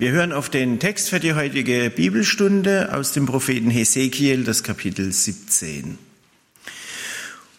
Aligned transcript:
Wir 0.00 0.12
hören 0.12 0.32
auf 0.32 0.48
den 0.48 0.78
Text 0.78 1.10
für 1.10 1.20
die 1.20 1.34
heutige 1.34 1.90
Bibelstunde 1.90 2.94
aus 2.94 3.12
dem 3.12 3.26
Propheten 3.26 3.68
Hesekiel, 3.68 4.44
das 4.44 4.62
Kapitel 4.62 5.12
17. 5.12 5.98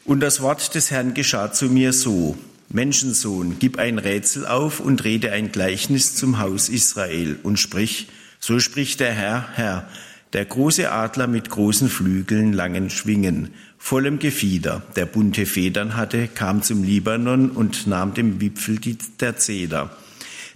Und 0.06 0.22
das 0.22 0.42
Wort 0.42 0.74
des 0.74 0.90
Herrn 0.90 1.14
geschah 1.14 1.52
zu 1.52 1.66
mir 1.66 1.94
so, 1.94 2.36
Menschensohn, 2.70 3.58
gib 3.60 3.78
ein 3.78 4.00
Rätsel 4.00 4.48
auf 4.48 4.80
und 4.80 5.04
rede 5.04 5.32
ein 5.32 5.52
Gleichnis 5.52 6.16
zum 6.16 6.40
Haus 6.40 6.68
Israel 6.68 7.38
und 7.44 7.60
sprich, 7.60 8.08
so 8.40 8.58
spricht 8.58 9.02
der 9.02 9.14
Herr, 9.14 9.48
Herr, 9.54 9.88
der 10.34 10.46
große 10.46 10.92
Adler 10.92 11.28
mit 11.28 11.52
großen 11.52 11.90
Flügeln, 11.90 12.54
langen 12.54 12.90
Schwingen, 12.90 13.52
vollem 13.78 14.18
Gefieder, 14.18 14.82
der 14.96 15.06
bunte 15.06 15.46
Federn 15.46 15.96
hatte, 15.96 16.28
kam 16.28 16.64
zum 16.64 16.84
Libanon 16.84 17.52
und 17.52 17.86
nahm 17.86 18.16
dem 18.16 18.42
Wipfel 18.42 18.80
der 19.20 19.38
Zeder 19.38 19.96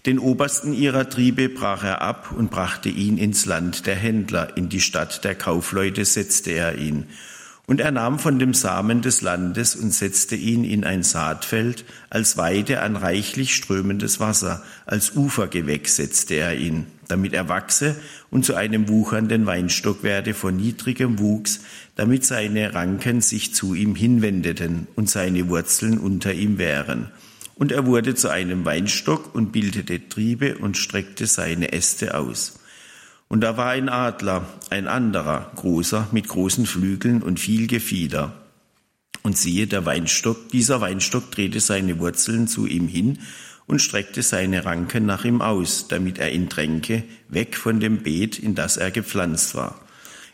den 0.06 0.20
obersten 0.20 0.74
ihrer 0.74 1.10
Triebe 1.10 1.50
brach 1.50 1.84
er 1.84 2.02
ab 2.02 2.32
und 2.36 2.52
brachte 2.52 2.90
ihn 2.90 3.18
ins 3.18 3.46
Land 3.46 3.88
der 3.88 3.96
Händler, 3.96 4.56
in 4.56 4.70
die 4.70 4.82
Stadt 4.82 5.24
der 5.24 5.34
Kaufleute 5.34 6.06
setzte 6.06 6.52
er 6.52 6.78
ihn. 6.78 7.07
Und 7.68 7.82
er 7.82 7.89
nahm 7.89 8.20
von 8.20 8.38
dem 8.38 8.54
Samen 8.54 9.02
des 9.02 9.21
Landes 9.21 9.76
und 9.76 9.92
setzte 9.92 10.36
ihn 10.36 10.64
in 10.64 10.84
ein 10.84 11.02
Saatfeld, 11.02 11.84
als 12.12 12.38
Weide 12.38 12.82
an 12.82 12.96
reichlich 12.96 13.56
strömendes 13.56 14.20
Wasser, 14.20 14.62
als 14.86 15.15
Ufergewächs 15.15 15.96
setzte 15.96 16.36
er 16.36 16.56
ihn, 16.56 16.86
damit 17.07 17.34
er 17.34 17.50
wachse 17.50 17.96
und 18.29 18.46
zu 18.46 18.54
einem 18.54 18.87
wuchernden 18.87 19.48
Weinstock 19.48 20.04
werde 20.04 20.36
von 20.36 20.56
niedrigem 20.56 21.18
Wuchs, 21.18 21.62
damit 21.96 22.24
seine 22.24 22.76
Ranken 22.76 23.21
sich 23.21 23.56
zu 23.56 23.74
ihm 23.74 23.96
hinwendeten 23.96 24.87
und 24.96 25.10
seine 25.10 25.50
Wurzeln 25.50 25.98
unter 25.98 26.34
ihm 26.34 26.60
wären 26.60 27.10
und 27.55 27.71
er 27.71 27.86
wurde 27.86 28.15
zu 28.15 28.29
einem 28.29 28.65
Weinstock 28.65 29.33
und 29.33 29.51
bildete 29.51 30.07
Triebe 30.09 30.57
und 30.57 30.77
streckte 30.77 31.25
seine 31.25 31.71
Äste 31.71 32.16
aus. 32.16 32.59
Und 33.28 33.41
da 33.41 33.58
war 33.58 33.69
ein 33.69 33.89
Adler, 33.89 34.47
ein 34.69 34.88
anderer, 34.88 35.52
großer, 35.55 36.09
mit 36.12 36.28
großen 36.28 36.66
Flügeln 36.66 37.23
und 37.23 37.39
viel 37.39 37.67
Gefieder. 37.67 38.34
Und 39.23 39.38
siehe, 39.38 39.66
der 39.66 39.86
Weinstock, 39.86 40.50
dieser 40.50 40.81
Weinstock 40.81 41.31
drehte 41.31 41.59
seine 41.59 41.97
Wurzeln 41.97 42.47
zu 42.47 42.67
ihm 42.67 42.88
hin 42.88 43.20
und 43.66 43.81
streckte 43.81 44.22
seine 44.22 44.66
Ranken 44.66 45.08
nach 45.08 45.25
ihm 45.25 45.42
aus, 45.42 45.88
damit 45.88 46.19
er 46.19 46.31
ihn 46.31 46.50
tränke, 46.50 47.03
weg 47.30 47.58
von 47.58 47.80
dem 47.80 48.03
Beet, 48.03 48.38
in 48.38 48.53
das 48.53 48.78
er 48.78 48.92
gepflanzt 48.92 49.56
war. 49.56 49.81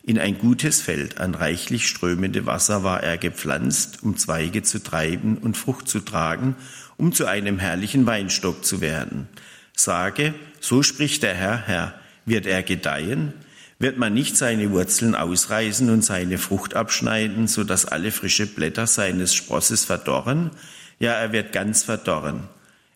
In 0.03 0.17
ein 0.17 0.39
gutes 0.39 0.81
Feld 0.81 1.19
an 1.19 1.35
reichlich 1.35 1.88
strömende 1.88 2.47
Wasser 2.47 2.83
war 2.83 3.03
er 3.03 3.17
gepflanzt, 3.17 4.00
um 4.02 4.17
Zweige 4.17 4.63
zu 4.63 4.81
treiben 4.81 5.38
und 5.38 5.56
Frucht 5.56 5.88
zu 5.88 6.00
tragen 6.00 6.56
um 7.02 7.13
zu 7.13 7.25
einem 7.25 7.57
herrlichen 7.57 8.05
Weinstock 8.05 8.63
zu 8.63 8.80
werden. 8.80 9.27
Sage, 9.75 10.35
so 10.59 10.83
spricht 10.83 11.23
der 11.23 11.33
Herr, 11.33 11.57
Herr, 11.57 11.95
wird 12.27 12.45
er 12.45 12.61
gedeihen? 12.61 13.33
Wird 13.80 13.97
man 13.97 14.13
nicht 14.13 14.38
seine 14.38 14.69
Wurzeln 14.69 15.16
ausreißen 15.16 15.89
und 15.89 16.05
seine 16.05 16.38
Frucht 16.38 16.75
abschneiden, 16.75 17.47
so 17.47 17.63
dass 17.63 17.88
alle 17.88 18.11
frische 18.11 18.45
Blätter 18.45 18.85
seines 18.85 19.33
Sprosses 19.33 19.83
verdorren? 19.83 20.52
Ja, 20.99 21.13
er 21.13 21.31
wird 21.31 21.53
ganz 21.53 21.81
verdorren. 21.81 22.44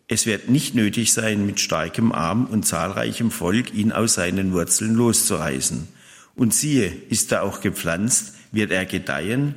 Es 0.07 0.27
wird 0.27 0.49
nicht 0.49 0.75
nötig 0.75 1.11
sein, 1.11 1.43
mit 1.47 1.59
starkem 1.59 2.11
Arm 2.11 2.45
und 2.45 2.63
zahlreichem 2.63 3.31
Volk 3.31 3.73
ihn 3.73 3.91
aus 3.91 4.13
seinen 4.13 4.53
Wurzeln 4.53 4.93
loszureißen. 4.93 5.87
Und 6.35 6.53
siehe, 6.53 6.93
ist 7.09 7.31
er 7.31 7.41
auch 7.41 7.59
gepflanzt, 7.59 8.35
wird 8.51 8.69
er 8.69 8.85
gedeihen? 8.85 9.55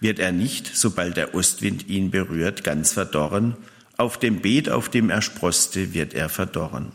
Wird 0.00 0.18
er 0.18 0.32
nicht, 0.32 0.70
sobald 0.74 1.18
der 1.18 1.34
Ostwind 1.34 1.90
ihn 1.90 2.10
berührt, 2.10 2.64
ganz 2.64 2.94
verdorren? 2.94 3.54
Auf 4.02 4.18
dem 4.18 4.40
Beet, 4.40 4.68
auf 4.68 4.88
dem 4.88 5.10
er 5.10 5.22
sproste, 5.22 5.94
wird 5.94 6.12
er 6.12 6.28
verdorren. 6.28 6.90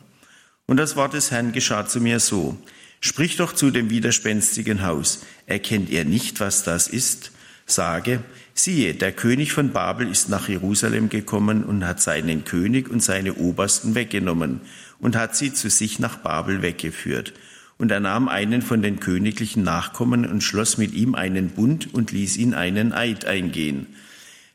Und 0.65 0.75
das 0.75 0.97
Wort 0.97 1.13
des 1.13 1.31
Herrn 1.31 1.53
geschah 1.53 1.87
zu 1.87 2.01
mir 2.01 2.19
so. 2.19 2.57
Sprich 2.99 3.37
doch 3.37 3.53
zu 3.53 3.71
dem 3.71 3.89
widerspenstigen 3.89 4.83
Haus. 4.83 5.23
Erkennt 5.45 5.89
ihr 5.89 6.03
nicht, 6.03 6.41
was 6.41 6.63
das 6.63 6.89
ist? 6.89 7.31
Sage, 7.65 8.19
siehe, 8.53 8.93
der 8.93 9.13
König 9.13 9.53
von 9.53 9.71
Babel 9.71 10.11
ist 10.11 10.27
nach 10.27 10.49
Jerusalem 10.49 11.07
gekommen 11.07 11.63
und 11.63 11.87
hat 11.87 12.01
seinen 12.01 12.43
König 12.43 12.89
und 12.89 13.01
seine 13.01 13.35
Obersten 13.35 13.95
weggenommen 13.95 14.59
und 14.99 15.15
hat 15.15 15.33
sie 15.33 15.53
zu 15.53 15.69
sich 15.69 15.99
nach 15.99 16.17
Babel 16.17 16.61
weggeführt. 16.61 17.31
Und 17.77 17.89
er 17.89 18.01
nahm 18.01 18.27
einen 18.27 18.61
von 18.61 18.81
den 18.81 18.99
königlichen 18.99 19.63
Nachkommen 19.63 20.25
und 20.25 20.43
schloss 20.43 20.77
mit 20.77 20.91
ihm 20.91 21.15
einen 21.15 21.51
Bund 21.51 21.93
und 21.93 22.11
ließ 22.11 22.35
ihn 22.35 22.53
einen 22.53 22.91
Eid 22.91 23.23
eingehen. 23.23 23.87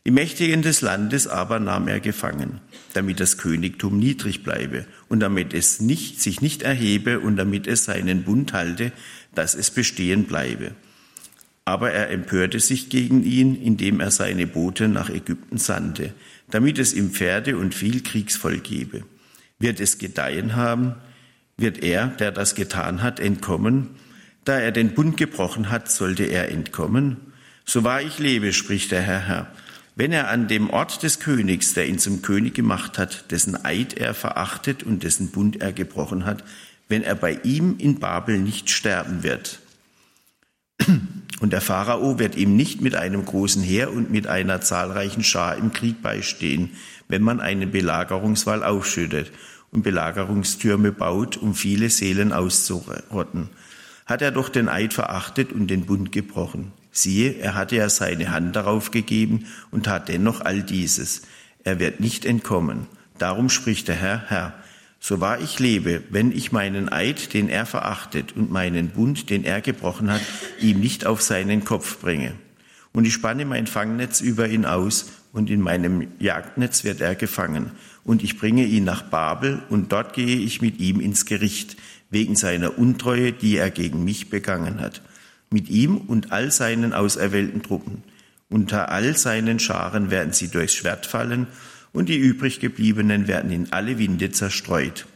Die 0.04 0.10
Mächtigen 0.10 0.62
des 0.62 0.80
Landes 0.80 1.28
aber 1.28 1.60
nahm 1.60 1.86
er 1.86 2.00
gefangen, 2.00 2.60
damit 2.92 3.20
das 3.20 3.38
Königtum 3.38 3.98
niedrig 3.98 4.42
bleibe 4.42 4.84
und 5.08 5.20
damit 5.20 5.54
es 5.54 5.80
nicht, 5.80 6.20
sich 6.20 6.40
nicht 6.40 6.62
erhebe 6.62 7.20
und 7.20 7.36
damit 7.36 7.68
es 7.68 7.84
seinen 7.84 8.24
Bund 8.24 8.52
halte, 8.52 8.90
dass 9.34 9.54
es 9.54 9.70
bestehen 9.70 10.24
bleibe. 10.24 10.72
Aber 11.64 11.92
er 11.92 12.10
empörte 12.10 12.58
sich 12.58 12.88
gegen 12.88 13.22
ihn, 13.22 13.54
indem 13.54 14.00
er 14.00 14.10
seine 14.10 14.48
Boote 14.48 14.88
nach 14.88 15.08
Ägypten 15.08 15.58
sandte, 15.58 16.12
damit 16.50 16.80
es 16.80 16.94
ihm 16.94 17.12
Pferde 17.12 17.56
und 17.56 17.72
viel 17.72 18.02
Kriegsvolk 18.02 18.64
gebe. 18.64 19.04
Wird 19.60 19.78
es 19.78 19.98
gedeihen 19.98 20.56
haben? 20.56 20.96
Wird 21.56 21.80
er, 21.84 22.08
der 22.08 22.32
das 22.32 22.56
getan 22.56 23.02
hat, 23.02 23.20
entkommen? 23.20 23.90
Da 24.44 24.58
er 24.58 24.72
den 24.72 24.94
Bund 24.94 25.16
gebrochen 25.16 25.70
hat, 25.70 25.88
sollte 25.88 26.24
er 26.24 26.50
entkommen? 26.50 27.18
So 27.64 27.84
wahr 27.84 28.02
ich 28.02 28.18
lebe, 28.18 28.52
spricht 28.52 28.90
der 28.90 29.02
Herr 29.02 29.20
Herr, 29.20 29.52
wenn 29.94 30.12
er 30.12 30.28
an 30.28 30.48
dem 30.48 30.70
Ort 30.70 31.02
des 31.02 31.20
Königs, 31.20 31.74
der 31.74 31.86
ihn 31.86 31.98
zum 31.98 32.22
König 32.22 32.54
gemacht 32.54 32.98
hat, 32.98 33.30
dessen 33.30 33.62
Eid 33.64 33.94
er 33.94 34.14
verachtet 34.14 34.82
und 34.82 35.02
dessen 35.02 35.30
Bund 35.30 35.60
er 35.60 35.72
gebrochen 35.72 36.24
hat, 36.24 36.44
wenn 36.88 37.02
er 37.02 37.14
bei 37.14 37.38
ihm 37.42 37.76
in 37.78 38.00
Babel 38.00 38.38
nicht 38.38 38.70
sterben 38.70 39.22
wird. 39.22 39.60
Und 41.40 41.52
der 41.52 41.60
Pharao 41.60 42.18
wird 42.18 42.36
ihm 42.36 42.56
nicht 42.56 42.80
mit 42.80 42.94
einem 42.94 43.24
großen 43.24 43.62
Heer 43.62 43.92
und 43.92 44.10
mit 44.10 44.26
einer 44.26 44.60
zahlreichen 44.60 45.24
Schar 45.24 45.56
im 45.56 45.72
Krieg 45.72 46.00
beistehen, 46.00 46.70
wenn 47.08 47.22
man 47.22 47.40
einen 47.40 47.70
Belagerungswall 47.70 48.62
aufschüttet 48.62 49.32
und 49.70 49.82
Belagerungstürme 49.82 50.92
baut, 50.92 51.36
um 51.36 51.54
viele 51.54 51.90
Seelen 51.90 52.32
auszurotten. 52.32 53.48
Hat 54.06 54.22
er 54.22 54.30
doch 54.30 54.48
den 54.48 54.68
Eid 54.68 54.94
verachtet 54.94 55.52
und 55.52 55.68
den 55.68 55.86
Bund 55.86 56.12
gebrochen. 56.12 56.72
Siehe, 56.90 57.34
er 57.34 57.54
hatte 57.54 57.76
ja 57.76 57.88
seine 57.88 58.30
Hand 58.30 58.54
darauf 58.54 58.90
gegeben 58.90 59.46
und 59.70 59.84
tat 59.84 60.08
dennoch 60.08 60.40
all 60.40 60.62
dieses. 60.62 61.22
Er 61.64 61.78
wird 61.78 62.00
nicht 62.00 62.24
entkommen. 62.24 62.86
Darum 63.18 63.48
spricht 63.48 63.88
der 63.88 63.94
Herr, 63.94 64.24
Herr, 64.28 64.54
so 65.00 65.20
wahr 65.20 65.40
ich 65.40 65.58
lebe, 65.58 66.02
wenn 66.10 66.30
ich 66.30 66.52
meinen 66.52 66.88
Eid, 66.88 67.34
den 67.34 67.48
er 67.48 67.66
verachtet, 67.66 68.36
und 68.36 68.52
meinen 68.52 68.90
Bund, 68.90 69.30
den 69.30 69.42
er 69.42 69.60
gebrochen 69.60 70.12
hat, 70.12 70.22
ihm 70.60 70.78
nicht 70.78 71.06
auf 71.06 71.22
seinen 71.22 71.64
Kopf 71.64 71.98
bringe. 71.98 72.34
Und 72.92 73.04
ich 73.04 73.12
spanne 73.12 73.44
mein 73.44 73.66
Fangnetz 73.66 74.20
über 74.20 74.48
ihn 74.48 74.64
aus, 74.64 75.10
und 75.32 75.50
in 75.50 75.60
meinem 75.60 76.06
Jagdnetz 76.18 76.84
wird 76.84 77.00
er 77.00 77.14
gefangen. 77.14 77.72
Und 78.04 78.22
ich 78.22 78.38
bringe 78.38 78.64
ihn 78.64 78.84
nach 78.84 79.02
Babel, 79.02 79.62
und 79.70 79.90
dort 79.90 80.12
gehe 80.12 80.36
ich 80.36 80.60
mit 80.60 80.78
ihm 80.78 81.00
ins 81.00 81.26
Gericht, 81.26 81.76
wegen 82.12 82.36
seiner 82.36 82.78
Untreue, 82.78 83.32
die 83.32 83.56
er 83.56 83.70
gegen 83.70 84.04
mich 84.04 84.30
begangen 84.30 84.80
hat 84.80 85.02
mit 85.52 85.68
ihm 85.68 85.98
und 85.98 86.32
all 86.32 86.50
seinen 86.50 86.92
auserwählten 86.92 87.62
Truppen. 87.62 88.02
Unter 88.48 88.90
all 88.90 89.16
seinen 89.16 89.58
Scharen 89.58 90.10
werden 90.10 90.32
sie 90.32 90.48
durchs 90.48 90.74
Schwert 90.74 91.06
fallen, 91.06 91.46
und 91.92 92.08
die 92.08 92.16
übriggebliebenen 92.16 93.28
werden 93.28 93.50
in 93.50 93.70
alle 93.70 93.98
Winde 93.98 94.30
zerstreut. 94.30 95.06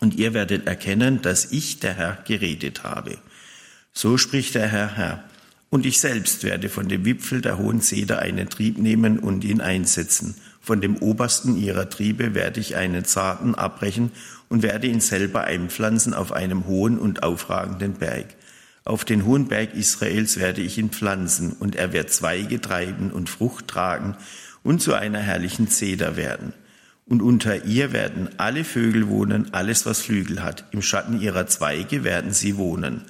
Und 0.00 0.16
ihr 0.16 0.34
werdet 0.34 0.66
erkennen, 0.66 1.22
dass 1.22 1.52
ich, 1.52 1.78
der 1.78 1.94
Herr, 1.94 2.24
geredet 2.26 2.82
habe. 2.82 3.18
So 3.92 4.18
spricht 4.18 4.56
der 4.56 4.66
Herr, 4.66 4.96
Herr. 4.96 5.24
Und 5.70 5.86
ich 5.86 6.00
selbst 6.00 6.42
werde 6.42 6.68
von 6.68 6.88
dem 6.88 7.04
Wipfel 7.04 7.40
der 7.40 7.58
hohen 7.58 7.80
Zeder 7.80 8.18
einen 8.18 8.48
Trieb 8.48 8.78
nehmen 8.78 9.20
und 9.20 9.44
ihn 9.44 9.60
einsetzen. 9.60 10.34
Von 10.60 10.80
dem 10.80 10.96
obersten 10.96 11.56
ihrer 11.56 11.88
Triebe 11.88 12.34
werde 12.34 12.58
ich 12.58 12.74
einen 12.74 13.04
zarten 13.04 13.54
abbrechen 13.54 14.10
und 14.48 14.62
werde 14.62 14.86
ihn 14.86 15.00
selber 15.00 15.44
einpflanzen 15.44 16.14
auf 16.14 16.32
einem 16.32 16.66
hohen 16.66 16.98
und 16.98 17.22
aufragenden 17.22 17.94
Berg. 17.94 18.26
Auf 18.84 19.04
den 19.04 19.24
hohen 19.24 19.48
Berg 19.48 19.74
Israels 19.74 20.38
werde 20.38 20.62
ich 20.62 20.78
ihn 20.78 20.90
pflanzen, 20.90 21.52
und 21.52 21.74
er 21.74 21.92
wird 21.92 22.10
Zweige 22.10 22.60
treiben 22.60 23.10
und 23.10 23.28
Frucht 23.28 23.66
tragen 23.66 24.16
und 24.62 24.80
zu 24.80 24.94
einer 24.94 25.18
herrlichen 25.18 25.68
Zeder 25.68 26.16
werden. 26.16 26.52
Und 27.08 27.22
unter 27.22 27.64
ihr 27.64 27.92
werden 27.92 28.30
alle 28.36 28.64
Vögel 28.64 29.08
wohnen, 29.08 29.52
alles, 29.54 29.86
was 29.86 30.00
Flügel 30.00 30.42
hat. 30.42 30.64
Im 30.72 30.82
Schatten 30.82 31.20
ihrer 31.20 31.46
Zweige 31.46 32.02
werden 32.02 32.32
sie 32.32 32.56
wohnen. 32.56 33.02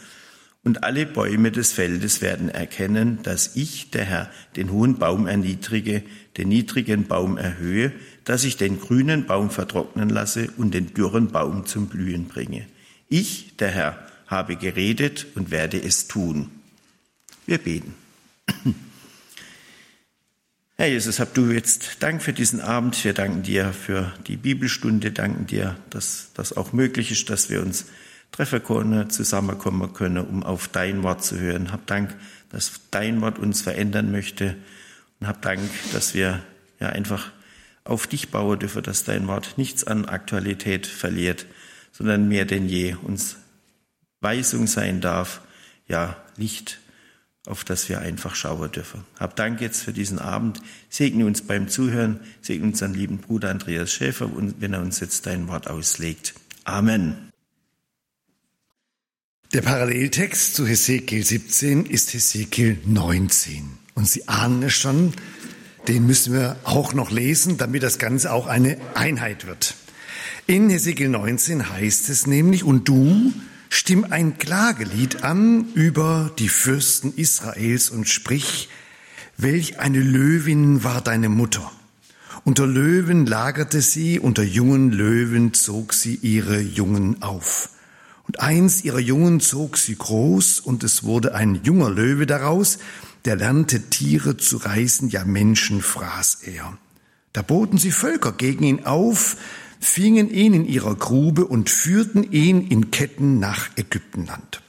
Und 0.65 0.83
alle 0.83 1.07
Bäume 1.07 1.53
des 1.53 1.73
Feldes 1.73 2.21
werden 2.21 2.49
erkennen, 2.49 3.21
dass 3.23 3.57
ich, 3.57 3.91
der 3.91 4.05
Herr, 4.05 4.31
den 4.57 4.71
hohen 4.71 4.99
Baum 4.99 5.27
erniedrige, 5.27 6.03
den 6.37 6.49
niedrigen 6.49 7.07
Baum 7.07 7.39
erhöhe, 7.39 7.93
dass 8.27 8.45
ich 8.45 8.59
den 8.59 8.79
grünen 8.79 9.25
Baum 9.25 9.51
vertrocknen 9.51 10.11
lasse 10.11 10.51
und 10.59 10.75
den 10.75 10.93
dürren 10.93 11.31
Baum 11.31 11.65
zum 11.65 11.87
Blühen 11.87 12.27
bringe. 12.27 12.67
Ich, 13.09 13.57
der 13.57 13.71
Herr, 13.71 13.99
habe 14.27 14.57
geredet 14.57 15.27
und 15.37 15.51
werde 15.53 15.81
es 15.81 16.09
tun. 16.09 16.51
Wir 17.47 17.59
beten. 17.59 17.95
Herr 20.77 20.89
Jesus, 20.89 21.21
hab 21.21 21.33
du 21.35 21.53
jetzt 21.53 22.03
Dank 22.03 22.21
für 22.21 22.33
diesen 22.33 22.61
Abend. 22.61 23.03
Wir 23.05 23.15
danken 23.15 23.45
dir 23.45 23.73
für 23.73 24.13
die 24.27 24.37
Bibelstunde, 24.37 25.13
danken 25.13 25.47
dir, 25.47 25.77
dass 25.91 26.31
das 26.35 26.55
auch 26.55 26.73
möglich 26.73 27.13
ist, 27.13 27.31
dass 27.31 27.49
wir 27.49 27.63
uns 27.63 27.87
treffen 28.33 28.63
können, 28.63 29.09
zusammenkommen 29.09 29.95
können, 29.95 30.27
um 30.27 30.43
auf 30.43 30.67
dein 30.67 31.05
Wort 31.05 31.25
zu 31.25 31.39
hören. 31.39 31.71
Hab 31.71 31.87
Dank, 31.87 32.15
dass 32.51 32.73
dein 32.91 33.21
Wort 33.21 33.39
uns 33.39 33.63
verändern 33.63 34.11
möchte 34.11 34.57
und 35.21 35.29
hab 35.29 35.41
Dank, 35.43 35.61
dass 35.93 36.13
wir 36.13 36.43
ja 36.81 36.89
einfach 36.89 37.31
auf 37.89 38.07
dich 38.07 38.31
bauen 38.31 38.59
dürfen, 38.59 38.83
dass 38.83 39.05
dein 39.05 39.27
Wort 39.27 39.55
nichts 39.57 39.85
an 39.85 40.05
Aktualität 40.05 40.87
verliert, 40.87 41.47
sondern 41.93 42.29
mehr 42.29 42.45
denn 42.45 42.69
je 42.69 42.95
uns 42.95 43.37
Weisung 44.21 44.67
sein 44.67 45.01
darf, 45.01 45.41
ja, 45.89 46.17
Licht 46.37 46.79
auf 47.47 47.65
das 47.65 47.89
wir 47.89 48.01
einfach 48.01 48.35
schauen 48.35 48.71
dürfen. 48.73 49.05
Hab 49.19 49.37
Dank 49.37 49.61
jetzt 49.61 49.83
für 49.83 49.93
diesen 49.93 50.19
Abend. 50.19 50.61
Segne 50.91 51.27
uns 51.27 51.43
beim 51.43 51.69
Zuhören. 51.69 52.21
Segne 52.43 52.67
unseren 52.67 52.93
lieben 52.93 53.19
Bruder 53.19 53.51
Andreas 53.51 53.93
Schäfer, 53.93 54.31
wenn 54.35 54.73
er 54.73 54.83
uns 54.83 55.01
jetzt 55.01 55.27
dein 55.27 55.49
Wort 55.49 55.69
auslegt. 55.69 56.35
Amen. 56.65 57.31
Der 59.53 59.63
Paralleltext 59.63 60.57
zu 60.57 60.67
Hesekiel 60.67 61.25
17 61.25 61.87
ist 61.87 62.13
Hesekiel 62.13 62.79
19. 62.85 63.79
Und 63.95 64.09
Sie 64.09 64.27
ahnen 64.29 64.65
es 64.65 64.75
schon, 64.75 65.15
den 65.89 66.07
müssen 66.07 66.33
wir 66.33 66.57
auch 66.65 66.95
noch 66.95 67.11
lesen, 67.11 67.59
damit 67.59 67.83
das 67.83 67.99
Ganze 67.99 68.33
auch 68.33 68.47
eine 68.47 68.79
Einheit 68.95 69.47
wird. 69.47 69.75
In 70.47 70.71
Hesekiel 70.71 71.09
19 71.09 71.71
heißt 71.71 72.09
es 72.09 72.27
nämlich, 72.27 72.65
und 72.65 72.89
du, 72.89 73.33
Stimm 73.69 74.07
ein 74.09 74.39
Klagelied 74.39 75.25
an 75.25 75.67
über 75.75 76.31
die 76.39 76.49
Fürsten 76.49 77.13
Israels 77.15 77.91
und 77.91 78.09
sprich, 78.09 78.69
welch 79.37 79.79
eine 79.81 80.01
Löwin 80.01 80.85
war 80.85 81.01
deine 81.01 81.29
Mutter. 81.29 81.71
Unter 82.45 82.67
Löwen 82.67 83.27
lagerte 83.27 83.83
sie, 83.83 84.21
unter 84.21 84.45
jungen 84.45 84.93
Löwen 84.93 85.53
zog 85.53 85.95
sie 85.95 86.15
ihre 86.15 86.61
Jungen 86.61 87.23
auf. 87.23 87.71
Und 88.27 88.41
eins 88.41 88.85
ihrer 88.85 89.01
Jungen 89.01 89.41
zog 89.41 89.77
sie 89.77 89.97
groß, 89.97 90.61
und 90.61 90.85
es 90.85 91.03
wurde 91.03 91.35
ein 91.35 91.61
junger 91.65 91.91
Löwe 91.91 92.27
daraus, 92.27 92.79
der 93.27 93.37
lernte 93.37 93.91
Tiere 93.91 94.37
zu 94.37 94.57
reißen, 94.57 95.09
ja 95.11 95.25
Menschen 95.25 95.83
fraß 95.83 96.43
er. 96.45 96.79
Da 97.33 97.43
boten 97.43 97.77
sie 97.77 97.91
Völker 97.91 98.33
gegen 98.33 98.65
ihn 98.65 98.87
auf, 98.87 99.37
fingen 99.81 100.31
ihn 100.31 100.55
in 100.55 100.65
ihrer 100.65 100.95
Grube 100.95 101.45
und 101.45 101.69
führten 101.69 102.23
ihn 102.33 102.67
in 102.67 102.91
Ketten 102.91 103.39
nach 103.39 103.69
Ägyptenland. 103.77 104.63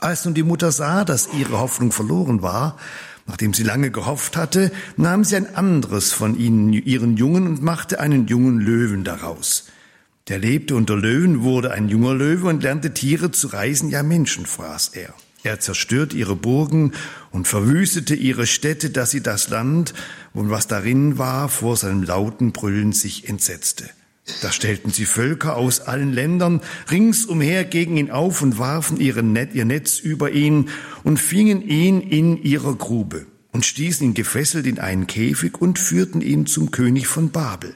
Als 0.00 0.24
nun 0.24 0.34
die 0.34 0.42
Mutter 0.42 0.72
sah, 0.72 1.04
dass 1.04 1.28
ihre 1.38 1.60
Hoffnung 1.60 1.92
verloren 1.92 2.42
war, 2.42 2.78
nachdem 3.26 3.52
sie 3.52 3.62
lange 3.62 3.90
gehofft 3.90 4.36
hatte, 4.36 4.72
nahm 4.96 5.24
sie 5.24 5.36
ein 5.36 5.54
anderes 5.54 6.12
von 6.12 6.36
ihnen, 6.36 6.72
ihren 6.72 7.16
Jungen, 7.16 7.46
und 7.46 7.62
machte 7.62 8.00
einen 8.00 8.26
jungen 8.26 8.58
Löwen 8.58 9.04
daraus. 9.04 9.66
Der 10.28 10.38
lebte 10.38 10.74
unter 10.74 10.96
Löwen, 10.96 11.42
wurde 11.42 11.72
ein 11.72 11.88
junger 11.88 12.14
Löwe 12.14 12.48
und 12.48 12.62
lernte 12.62 12.94
Tiere 12.94 13.30
zu 13.30 13.48
reißen, 13.48 13.90
ja 13.90 14.02
Menschen 14.02 14.46
fraß 14.46 14.88
er. 14.94 15.14
Er 15.42 15.58
zerstörte 15.58 16.16
ihre 16.16 16.36
Burgen 16.36 16.92
und 17.30 17.48
verwüstete 17.48 18.14
ihre 18.14 18.46
Städte, 18.46 18.90
dass 18.90 19.10
sie 19.10 19.22
das 19.22 19.48
Land 19.48 19.94
und 20.34 20.50
was 20.50 20.66
darin 20.66 21.16
war, 21.16 21.48
vor 21.48 21.76
seinem 21.76 22.02
lauten 22.02 22.52
Brüllen 22.52 22.92
sich 22.92 23.28
entsetzte. 23.28 23.88
Da 24.42 24.52
stellten 24.52 24.90
sie 24.90 25.06
Völker 25.06 25.56
aus 25.56 25.80
allen 25.80 26.12
Ländern 26.12 26.60
ringsumher 26.90 27.64
gegen 27.64 27.96
ihn 27.96 28.10
auf 28.10 28.42
und 28.42 28.58
warfen 28.58 29.00
ihr 29.00 29.20
Netz 29.22 29.98
über 29.98 30.30
ihn 30.30 30.68
und 31.02 31.18
fingen 31.18 31.62
ihn 31.62 32.00
in 32.00 32.42
ihrer 32.42 32.74
Grube 32.74 33.26
und 33.52 33.64
stießen 33.64 34.06
ihn 34.06 34.14
gefesselt 34.14 34.66
in 34.66 34.78
einen 34.78 35.06
Käfig 35.06 35.60
und 35.60 35.78
führten 35.78 36.20
ihn 36.20 36.46
zum 36.46 36.70
König 36.70 37.08
von 37.08 37.30
Babel. 37.30 37.74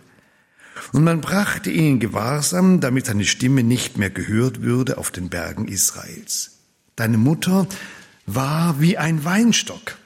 Und 0.93 1.03
man 1.03 1.21
brachte 1.21 1.71
ihn 1.71 1.95
in 1.95 2.01
Gewahrsam, 2.01 2.81
damit 2.81 3.07
seine 3.07 3.25
Stimme 3.25 3.63
nicht 3.63 3.97
mehr 3.97 4.11
gehört 4.11 4.63
würde 4.63 4.99
auf 4.99 5.11
den 5.11 5.31
Bergen 5.31 5.67
Israels. 5.67 6.54
Deine 6.97 7.19
Mutter 7.19 7.67
war 8.27 8.81
wie 8.81 8.97
ein 8.97 9.25
Weinstock 9.25 9.99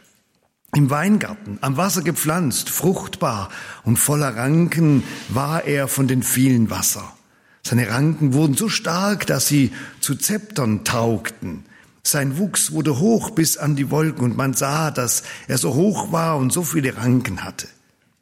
im 0.75 0.90
Weingarten, 0.90 1.58
am 1.61 1.76
Wasser 1.76 2.02
gepflanzt, 2.02 2.70
fruchtbar 2.70 3.50
und 3.85 3.99
voller 3.99 4.37
Ranken 4.37 5.02
war 5.29 5.64
er 5.64 5.88
von 5.88 6.08
den 6.08 6.23
vielen 6.23 6.70
Wasser. 6.70 7.12
Seine 7.62 7.90
Ranken 7.90 8.32
wurden 8.32 8.55
so 8.55 8.69
stark, 8.69 9.26
dass 9.26 9.49
sie 9.49 9.73
zu 10.00 10.14
Zeptern 10.14 10.85
taugten. 10.85 11.64
Sein 12.02 12.38
Wuchs 12.38 12.73
wurde 12.73 12.99
hoch 12.99 13.31
bis 13.31 13.58
an 13.58 13.76
die 13.76 13.91
Wolken 13.91 14.25
und 14.25 14.37
man 14.37 14.55
sah, 14.55 14.91
dass 14.91 15.25
er 15.46 15.58
so 15.58 15.75
hoch 15.75 16.11
war 16.12 16.38
und 16.38 16.52
so 16.52 16.62
viele 16.62 16.96
Ranken 16.96 17.44
hatte 17.44 17.69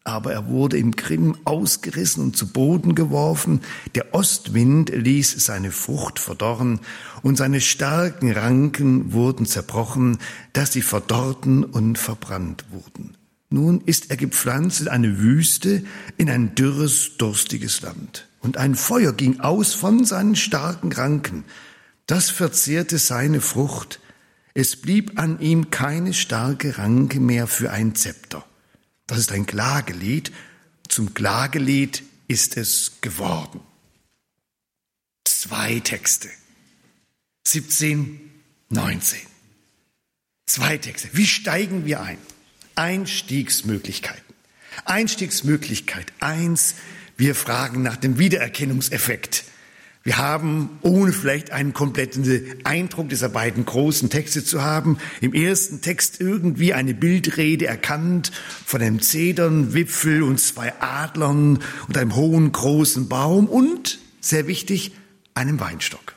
aber 0.07 0.33
er 0.33 0.49
wurde 0.49 0.79
im 0.79 0.95
Krim 0.97 1.37
ausgerissen 1.45 2.23
und 2.23 2.37
zu 2.37 2.49
Boden 2.49 2.95
geworfen. 2.95 3.61
Der 3.95 4.15
Ostwind 4.15 4.91
ließ 4.91 5.45
seine 5.45 5.73
Frucht 5.73 6.19
verdorren 6.19 6.81
und 7.23 7.37
seine 7.37 7.61
starken 7.61 8.31
Ranken 8.33 9.13
wurden 9.13 9.47
zerbrochen, 9.47 10.19
dass 10.53 10.73
sie 10.73 10.83
verdorrten 10.83 11.65
und 11.65 11.99
verbrannt 11.99 12.65
wurden. 12.71 13.17
Nun 13.51 13.81
ist 13.83 14.11
er 14.11 14.17
gepflanzt 14.17 14.81
in 14.81 14.89
eine 14.89 15.19
Wüste, 15.19 15.85
in 16.17 16.31
ein 16.31 16.55
dürres, 16.55 17.17
durstiges 17.19 17.83
Land. 17.83 18.29
Und 18.41 18.57
ein 18.57 18.75
Feuer 18.75 19.13
ging 19.13 19.41
aus 19.41 19.75
von 19.75 20.05
seinen 20.05 20.37
starken 20.37 20.93
Ranken. 20.93 21.45
Das 22.07 22.31
verzehrte 22.31 22.99
seine 22.99 23.41
Frucht. 23.41 24.01
Es 24.55 24.77
blieb 24.77 25.19
an 25.19 25.39
ihm 25.41 25.71
keine 25.71 26.15
starke 26.15 26.79
Ranke 26.79 27.21
mehr 27.21 27.47
für 27.47 27.71
ein 27.71 27.95
Zepter. 27.95 28.46
Das 29.07 29.19
ist 29.19 29.33
ein 29.33 29.47
Klagelied. 29.47 30.33
Zum 30.89 31.15
Klagelied 31.15 32.03
ist 32.29 32.57
es 32.57 33.01
geworden. 33.01 33.61
Zwei 35.25 35.81
Texte. 35.81 36.29
17, 37.47 38.21
19. 38.71 39.21
Zwei 40.47 40.79
Texte. 40.79 41.09
Wie 41.13 41.27
steigen 41.27 41.85
wir 41.85 42.01
ein? 42.01 42.19
Einstiegsmöglichkeiten. 42.75 44.35
Einstiegsmöglichkeit 44.85 46.13
eins. 46.21 46.75
Wir 47.17 47.35
fragen 47.35 47.83
nach 47.83 47.97
dem 47.97 48.19
Wiedererkennungseffekt. 48.19 49.45
Wir 50.07 50.19
haben, 50.19 50.71
ohne 50.83 51.13
vielleicht 51.13 51.51
einen 51.51 51.73
kompletten 51.73 52.45
Eindruck 52.63 53.09
dieser 53.09 53.29
beiden 53.29 53.67
großen 53.67 54.09
Texte 54.09 54.45
zu 54.45 54.63
haben, 54.63 54.99
im 55.21 55.35
ersten 55.35 55.81
Text 55.81 56.21
irgendwie 56.21 56.73
eine 56.73 56.95
Bildrede 56.95 57.67
erkannt 57.67 58.31
von 58.65 58.81
einem 58.81 59.01
Zedernwipfel 59.01 60.23
und 60.23 60.39
zwei 60.39 60.73
Adlern 60.79 61.59
und 61.89 61.99
einem 61.99 62.15
hohen 62.15 62.53
großen 62.53 63.09
Baum 63.09 63.49
und, 63.49 63.99
sehr 64.21 64.47
wichtig, 64.47 64.93
einem 65.35 65.59
Weinstock. 65.59 66.16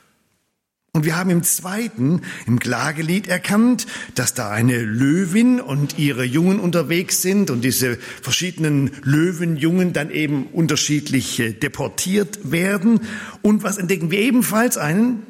Und 0.92 1.06
wir 1.06 1.16
haben 1.16 1.30
im 1.30 1.44
zweiten, 1.44 2.22
im 2.48 2.58
Klagelied 2.58 3.28
erkannt, 3.28 3.86
dass 4.16 4.34
da 4.34 4.50
eine 4.50 4.81
Löwin 4.81 5.62
und 5.62 6.00
ihre 6.00 6.24
Jungen 6.24 6.60
unterwegs 6.60 7.22
sind 7.22 7.52
und 7.52 7.64
diese 7.64 7.98
verschiedenen 7.98 8.90
Löwenjungen 9.04 9.94
dann 9.94 10.10
eben 10.10 10.48
unterschiedlich 10.48 11.40
äh, 11.40 11.54
deportiert 11.54 12.52
werden. 12.52 13.02
Und 13.44 13.62
was 13.62 13.78
entdecken 13.78 14.10
wir 14.10 14.19
ebenfalls? 14.19 14.78
Einen 14.78 15.24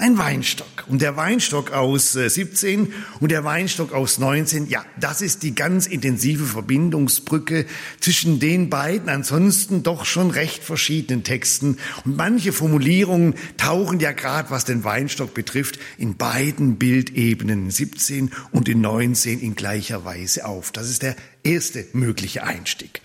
ein 0.00 0.18
Weinstock. 0.18 0.66
Und 0.88 1.02
der 1.02 1.16
Weinstock 1.16 1.72
aus 1.72 2.12
17 2.12 2.86
äh, 2.86 2.88
und 3.20 3.30
der 3.30 3.44
Weinstock 3.44 3.92
aus 3.92 4.18
19, 4.18 4.68
ja, 4.68 4.84
das 4.98 5.20
ist 5.20 5.42
die 5.42 5.54
ganz 5.54 5.86
intensive 5.86 6.44
Verbindungsbrücke 6.44 7.66
zwischen 8.00 8.40
den 8.40 8.70
beiden, 8.70 9.08
ansonsten 9.08 9.82
doch 9.82 10.04
schon 10.04 10.30
recht 10.30 10.64
verschiedenen 10.64 11.22
Texten. 11.22 11.78
Und 12.04 12.16
manche 12.16 12.52
Formulierungen 12.52 13.34
tauchen 13.56 14.00
ja 14.00 14.12
gerade, 14.12 14.50
was 14.50 14.64
den 14.64 14.84
Weinstock 14.84 15.34
betrifft, 15.34 15.78
in 15.98 16.16
beiden 16.16 16.76
Bildebenen 16.76 17.70
17 17.70 18.32
und 18.52 18.68
in 18.68 18.80
19 18.80 19.40
in 19.40 19.54
gleicher 19.54 20.04
Weise 20.04 20.46
auf. 20.46 20.72
Das 20.72 20.90
ist 20.90 21.02
der 21.02 21.14
erste 21.44 21.86
mögliche 21.92 22.42
Einstieg. 22.44 23.02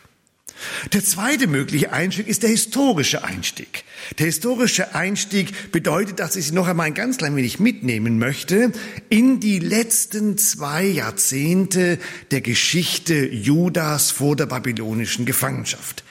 Der 0.93 1.03
zweite 1.03 1.47
mögliche 1.47 1.91
Einstieg 1.91 2.27
ist 2.27 2.43
der 2.43 2.49
historische 2.49 3.23
Einstieg. 3.23 3.83
Der 4.19 4.27
historische 4.27 4.93
Einstieg 4.95 5.71
bedeutet, 5.71 6.19
dass 6.19 6.35
ich 6.35 6.47
Sie 6.47 6.53
noch 6.53 6.67
einmal 6.67 6.87
ein 6.87 6.93
ganz 6.93 7.17
klein 7.17 7.35
wenig 7.35 7.59
mitnehmen 7.59 8.19
möchte 8.19 8.71
in 9.09 9.39
die 9.39 9.59
letzten 9.59 10.37
zwei 10.37 10.83
Jahrzehnte 10.83 11.97
der 12.31 12.41
Geschichte 12.41 13.25
Judas 13.25 14.11
vor 14.11 14.35
der 14.35 14.45
babylonischen 14.45 15.25
Gefangenschaft. 15.25 16.03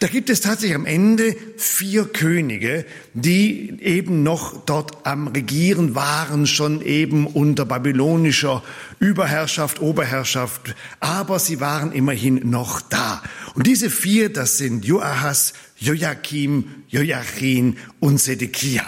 Da 0.00 0.06
gibt 0.06 0.28
es 0.28 0.40
tatsächlich 0.40 0.76
am 0.76 0.86
Ende 0.86 1.34
vier 1.56 2.04
Könige, 2.04 2.84
die 3.14 3.78
eben 3.80 4.22
noch 4.22 4.64
dort 4.66 5.06
am 5.06 5.28
Regieren 5.28 5.94
waren, 5.94 6.46
schon 6.46 6.82
eben 6.82 7.26
unter 7.26 7.64
babylonischer 7.64 8.62
Überherrschaft, 8.98 9.80
Oberherrschaft, 9.80 10.74
aber 11.00 11.38
sie 11.38 11.60
waren 11.60 11.92
immerhin 11.92 12.50
noch 12.50 12.80
da. 12.80 13.22
Und 13.54 13.66
diese 13.66 13.90
vier, 13.90 14.30
das 14.30 14.58
sind 14.58 14.84
Joachas, 14.84 15.54
Joachim, 15.82 16.84
Joachim 16.88 17.76
und 17.98 18.18
Sedekia. 18.18 18.86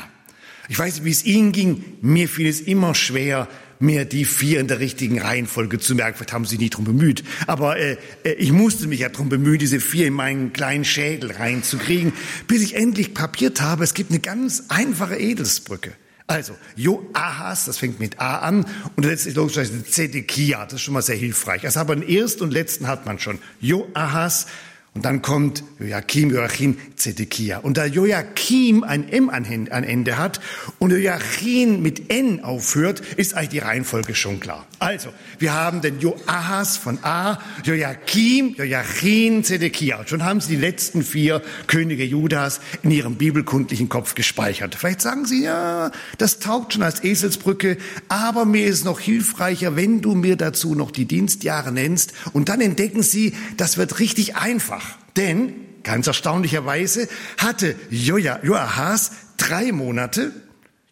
Ich 0.68 0.78
weiß 0.78 0.94
nicht, 0.94 1.04
wie 1.04 1.10
es 1.10 1.24
Ihnen 1.24 1.52
ging. 1.52 1.84
Mir 2.00 2.28
fiel 2.28 2.48
es 2.48 2.60
immer 2.60 2.94
schwer, 2.94 3.48
mir 3.80 4.04
die 4.04 4.24
vier 4.24 4.60
in 4.60 4.68
der 4.68 4.78
richtigen 4.78 5.20
Reihenfolge 5.20 5.78
zu 5.80 5.94
merken. 5.94 6.16
Vielleicht 6.16 6.32
haben 6.32 6.44
Sie 6.44 6.56
nie 6.56 6.70
drum 6.70 6.84
bemüht. 6.84 7.24
Aber 7.46 7.76
äh, 7.76 7.98
äh, 8.22 8.32
ich 8.34 8.52
musste 8.52 8.86
mich 8.86 9.00
ja 9.00 9.08
drum 9.08 9.28
bemühen, 9.28 9.58
diese 9.58 9.80
vier 9.80 10.06
in 10.06 10.14
meinen 10.14 10.52
kleinen 10.52 10.84
Schädel 10.84 11.32
reinzukriegen, 11.32 12.12
bis 12.46 12.62
ich 12.62 12.76
endlich 12.76 13.12
kapiert 13.12 13.60
habe, 13.60 13.84
es 13.84 13.94
gibt 13.94 14.10
eine 14.10 14.20
ganz 14.20 14.64
einfache 14.68 15.16
Edelsbrücke. 15.16 15.92
Also, 16.26 16.54
Joahas, 16.76 17.66
das 17.66 17.76
fängt 17.76 18.00
mit 18.00 18.18
A 18.18 18.38
an, 18.38 18.64
und 18.96 19.04
letztlich 19.04 19.34
logischerweise 19.34 19.84
Zedekia, 19.84 20.64
das 20.64 20.74
ist 20.74 20.82
schon 20.82 20.94
mal 20.94 21.02
sehr 21.02 21.16
hilfreich. 21.16 21.66
Also 21.66 21.80
aber 21.80 21.96
den 21.96 22.08
ersten 22.08 22.44
und 22.44 22.50
letzten 22.52 22.86
hat 22.86 23.04
man 23.04 23.18
schon. 23.18 23.38
Joahas, 23.60 24.46
und 24.94 25.04
dann 25.04 25.22
kommt 25.22 25.64
Joachim, 25.80 26.30
Joachim, 26.30 26.76
Zedekia. 26.94 27.58
Und 27.58 27.76
da 27.76 27.84
Joachim 27.84 28.84
ein 28.84 29.08
M 29.08 29.28
an 29.28 29.44
Ende 29.44 30.16
hat 30.16 30.40
und 30.78 30.92
Joachim 30.92 31.82
mit 31.82 32.12
N 32.12 32.44
aufhört, 32.44 33.00
ist 33.16 33.34
eigentlich 33.34 33.48
die 33.48 33.58
Reihenfolge 33.58 34.14
schon 34.14 34.38
klar. 34.38 34.64
Also, 34.78 35.08
wir 35.40 35.52
haben 35.52 35.80
den 35.80 35.98
Joahas 35.98 36.76
von 36.76 37.00
A, 37.02 37.40
Joachim, 37.64 38.54
Joachim, 38.56 39.42
Zedekia. 39.42 40.06
Schon 40.06 40.22
haben 40.22 40.40
Sie 40.40 40.54
die 40.54 40.60
letzten 40.60 41.02
vier 41.02 41.42
Könige 41.66 42.04
Judas 42.04 42.60
in 42.84 42.92
Ihrem 42.92 43.16
bibelkundlichen 43.16 43.88
Kopf 43.88 44.14
gespeichert. 44.14 44.76
Vielleicht 44.76 45.00
sagen 45.00 45.26
Sie, 45.26 45.42
ja, 45.42 45.90
das 46.18 46.38
taugt 46.38 46.74
schon 46.74 46.84
als 46.84 47.02
Eselsbrücke, 47.02 47.78
aber 48.08 48.44
mir 48.44 48.66
ist 48.66 48.84
noch 48.84 49.00
hilfreicher, 49.00 49.74
wenn 49.74 50.02
du 50.02 50.14
mir 50.14 50.36
dazu 50.36 50.76
noch 50.76 50.92
die 50.92 51.06
Dienstjahre 51.06 51.72
nennst. 51.72 52.12
Und 52.32 52.48
dann 52.48 52.60
entdecken 52.60 53.02
Sie, 53.02 53.34
das 53.56 53.76
wird 53.76 53.98
richtig 53.98 54.36
einfach. 54.36 54.83
Denn, 55.16 55.54
ganz 55.82 56.06
erstaunlicherweise, 56.06 57.08
hatte 57.38 57.76
Joachas 57.90 59.12
drei 59.36 59.72
Monate, 59.72 60.32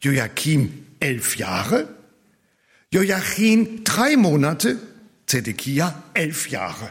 Joachim 0.01 0.87
elf 1.01 1.37
Jahre, 1.37 1.89
Joachim 2.91 3.85
drei 3.85 4.17
Monate, 4.17 4.79
Zedekia 5.27 6.03
elf 6.15 6.49
Jahre. 6.49 6.91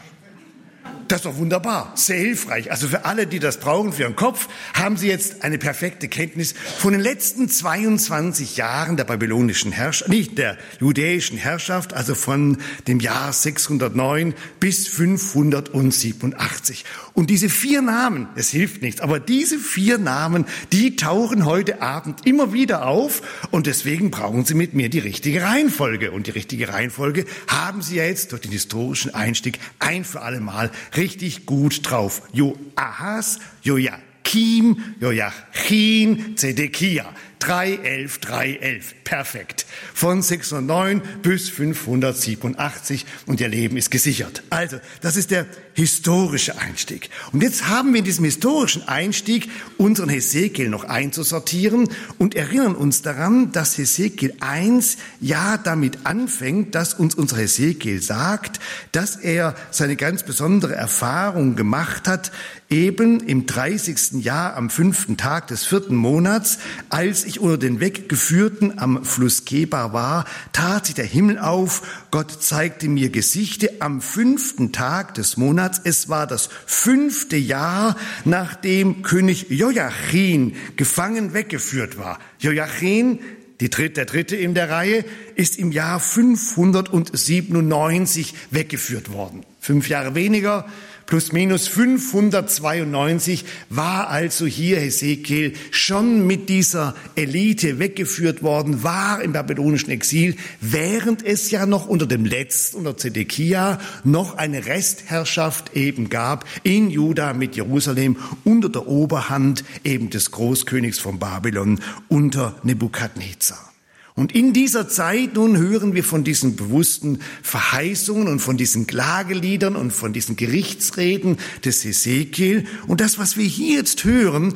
Das 1.08 1.20
ist 1.20 1.24
doch 1.26 1.36
wunderbar, 1.36 1.92
sehr 1.94 2.18
hilfreich. 2.18 2.70
Also 2.70 2.88
für 2.88 3.04
alle, 3.04 3.26
die 3.26 3.38
das 3.38 3.58
brauchen, 3.58 3.92
für 3.92 4.02
ihren 4.02 4.16
Kopf, 4.16 4.48
haben 4.74 4.96
Sie 4.96 5.08
jetzt 5.08 5.42
eine 5.42 5.58
perfekte 5.58 6.08
Kenntnis 6.08 6.54
von 6.78 6.92
den 6.92 7.00
letzten 7.00 7.48
22 7.48 8.56
Jahren 8.56 8.96
der 8.96 9.04
babylonischen 9.04 9.72
Herrschaft, 9.72 10.10
nicht 10.10 10.38
der 10.38 10.56
judäischen 10.80 11.36
Herrschaft, 11.38 11.92
also 11.94 12.14
von 12.14 12.58
dem 12.86 13.00
Jahr 13.00 13.32
609 13.32 14.34
bis 14.60 14.88
587. 14.88 16.84
Und 17.14 17.30
diese 17.30 17.48
vier 17.48 17.82
Namen, 17.82 18.28
es 18.36 18.50
hilft 18.50 18.82
nichts, 18.82 19.00
aber 19.00 19.20
diese 19.20 19.58
vier 19.58 19.98
Namen, 19.98 20.46
die 20.72 20.96
tauchen 20.96 21.44
heute 21.44 21.82
Abend 21.82 22.26
immer 22.26 22.52
wieder 22.52 22.86
auf 22.86 23.22
und 23.50 23.66
deswegen 23.66 24.10
brauchen 24.10 24.44
Sie 24.44 24.54
mit 24.54 24.74
mir 24.74 24.88
die 24.88 24.98
richtige 24.98 25.42
Reihenfolge. 25.42 26.10
Und 26.10 26.26
die 26.26 26.32
richtige 26.32 26.68
Reihenfolge 26.68 27.24
haben 27.48 27.82
Sie 27.82 27.96
ja 27.96 28.04
jetzt 28.04 28.32
durch 28.32 28.42
den 28.42 28.52
historischen 28.52 29.14
Einstieg 29.14 29.58
ein 29.78 30.04
für 30.04 30.22
alle 30.22 30.40
Mal 30.40 30.70
richtig 30.96 31.46
gut 31.46 31.88
drauf. 31.88 32.22
Joahas, 32.32 33.38
Joachim, 33.62 34.94
Joachim, 35.00 36.36
Zedekia. 36.36 37.12
311, 37.42 38.18
311. 38.18 38.94
Perfekt. 39.02 39.66
Von 39.94 40.22
609 40.22 41.02
bis 41.22 41.48
587 41.48 43.04
und 43.26 43.40
ihr 43.40 43.48
Leben 43.48 43.76
ist 43.76 43.90
gesichert. 43.90 44.44
Also, 44.50 44.78
das 45.00 45.16
ist 45.16 45.32
der 45.32 45.46
historische 45.74 46.58
Einstieg. 46.58 47.10
Und 47.32 47.42
jetzt 47.42 47.68
haben 47.68 47.92
wir 47.92 47.98
in 47.98 48.04
diesem 48.04 48.24
historischen 48.24 48.86
Einstieg 48.86 49.50
unseren 49.76 50.08
Hesekiel 50.08 50.68
noch 50.68 50.84
einzusortieren 50.84 51.88
und 52.18 52.36
erinnern 52.36 52.76
uns 52.76 53.02
daran, 53.02 53.50
dass 53.50 53.76
Hesekiel 53.76 54.34
1 54.38 54.98
ja 55.20 55.56
damit 55.56 56.04
anfängt, 56.04 56.74
dass 56.76 56.94
uns 56.94 57.14
unser 57.14 57.38
Hesekiel 57.38 58.00
sagt, 58.00 58.60
dass 58.92 59.16
er 59.16 59.56
seine 59.70 59.96
ganz 59.96 60.22
besondere 60.22 60.74
Erfahrung 60.74 61.56
gemacht 61.56 62.06
hat, 62.06 62.30
eben 62.72 63.20
im 63.20 63.46
30. 63.46 64.24
Jahr 64.24 64.56
am 64.56 64.70
fünften 64.70 65.16
Tag 65.16 65.48
des 65.48 65.64
vierten 65.64 65.94
Monats, 65.94 66.58
als 66.88 67.24
ich 67.32 67.40
unter 67.40 67.56
den 67.56 67.80
Weggeführten 67.80 68.78
am 68.78 69.04
Fluss 69.04 69.44
Kebar 69.44 69.92
war, 69.92 70.24
tat 70.52 70.86
sich 70.86 70.94
der 70.94 71.06
Himmel 71.06 71.38
auf, 71.38 72.06
Gott 72.10 72.42
zeigte 72.42 72.88
mir 72.88 73.08
Gesichte 73.08 73.80
am 73.80 74.00
fünften 74.00 74.72
Tag 74.72 75.14
des 75.14 75.36
Monats. 75.38 75.80
Es 75.82 76.08
war 76.08 76.26
das 76.26 76.48
fünfte 76.66 77.36
Jahr, 77.36 77.96
nachdem 78.24 79.02
König 79.02 79.46
Joachim 79.48 80.54
gefangen 80.76 81.32
weggeführt 81.32 81.98
war. 81.98 82.18
Joachim 82.38 83.18
die 83.60 83.70
dritte, 83.70 83.94
der 83.94 84.04
dritte 84.06 84.36
in 84.36 84.54
der 84.54 84.70
Reihe 84.70 85.04
ist 85.36 85.58
im 85.58 85.70
Jahr 85.70 86.00
597 86.00 88.34
weggeführt 88.50 89.12
worden. 89.12 89.44
Fünf 89.60 89.88
Jahre 89.88 90.16
weniger, 90.16 90.66
plus 91.12 91.30
minus 91.32 91.68
592 91.68 93.44
war 93.68 94.08
also 94.08 94.46
hier 94.46 94.80
Hesekiel 94.80 95.52
schon 95.70 96.26
mit 96.26 96.48
dieser 96.48 96.94
Elite 97.16 97.78
weggeführt 97.78 98.42
worden, 98.42 98.82
war 98.82 99.20
im 99.20 99.34
babylonischen 99.34 99.90
Exil, 99.90 100.36
während 100.62 101.22
es 101.22 101.50
ja 101.50 101.66
noch 101.66 101.86
unter 101.86 102.06
dem 102.06 102.24
letzten, 102.24 102.78
unter 102.78 102.96
Zedekia, 102.96 103.78
noch 104.04 104.38
eine 104.38 104.64
Restherrschaft 104.64 105.76
eben 105.76 106.08
gab 106.08 106.46
in 106.62 106.88
Juda 106.88 107.34
mit 107.34 107.56
Jerusalem 107.56 108.16
unter 108.44 108.70
der 108.70 108.86
Oberhand 108.86 109.64
eben 109.84 110.08
des 110.08 110.30
Großkönigs 110.30 110.98
von 110.98 111.18
Babylon 111.18 111.80
unter 112.08 112.54
Nebukadnezar. 112.62 113.71
Und 114.14 114.32
in 114.34 114.52
dieser 114.52 114.88
Zeit 114.88 115.34
nun 115.34 115.56
hören 115.56 115.94
wir 115.94 116.04
von 116.04 116.22
diesen 116.22 116.54
bewussten 116.54 117.20
Verheißungen 117.42 118.28
und 118.28 118.40
von 118.40 118.56
diesen 118.58 118.86
Klageliedern 118.86 119.74
und 119.74 119.90
von 119.90 120.12
diesen 120.12 120.36
Gerichtsreden 120.36 121.38
des 121.64 121.84
Ezekiel. 121.84 122.66
Und 122.86 123.00
das, 123.00 123.18
was 123.18 123.38
wir 123.38 123.46
hier 123.46 123.78
jetzt 123.78 124.04
hören, 124.04 124.54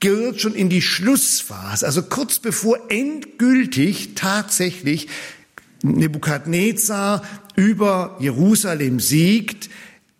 gehört 0.00 0.40
schon 0.40 0.54
in 0.54 0.68
die 0.68 0.82
Schlussphase, 0.82 1.86
also 1.86 2.02
kurz 2.02 2.38
bevor 2.38 2.78
endgültig 2.90 4.14
tatsächlich 4.14 5.08
Nebukadnezar 5.82 7.22
über 7.56 8.16
Jerusalem 8.20 9.00
siegt, 9.00 9.68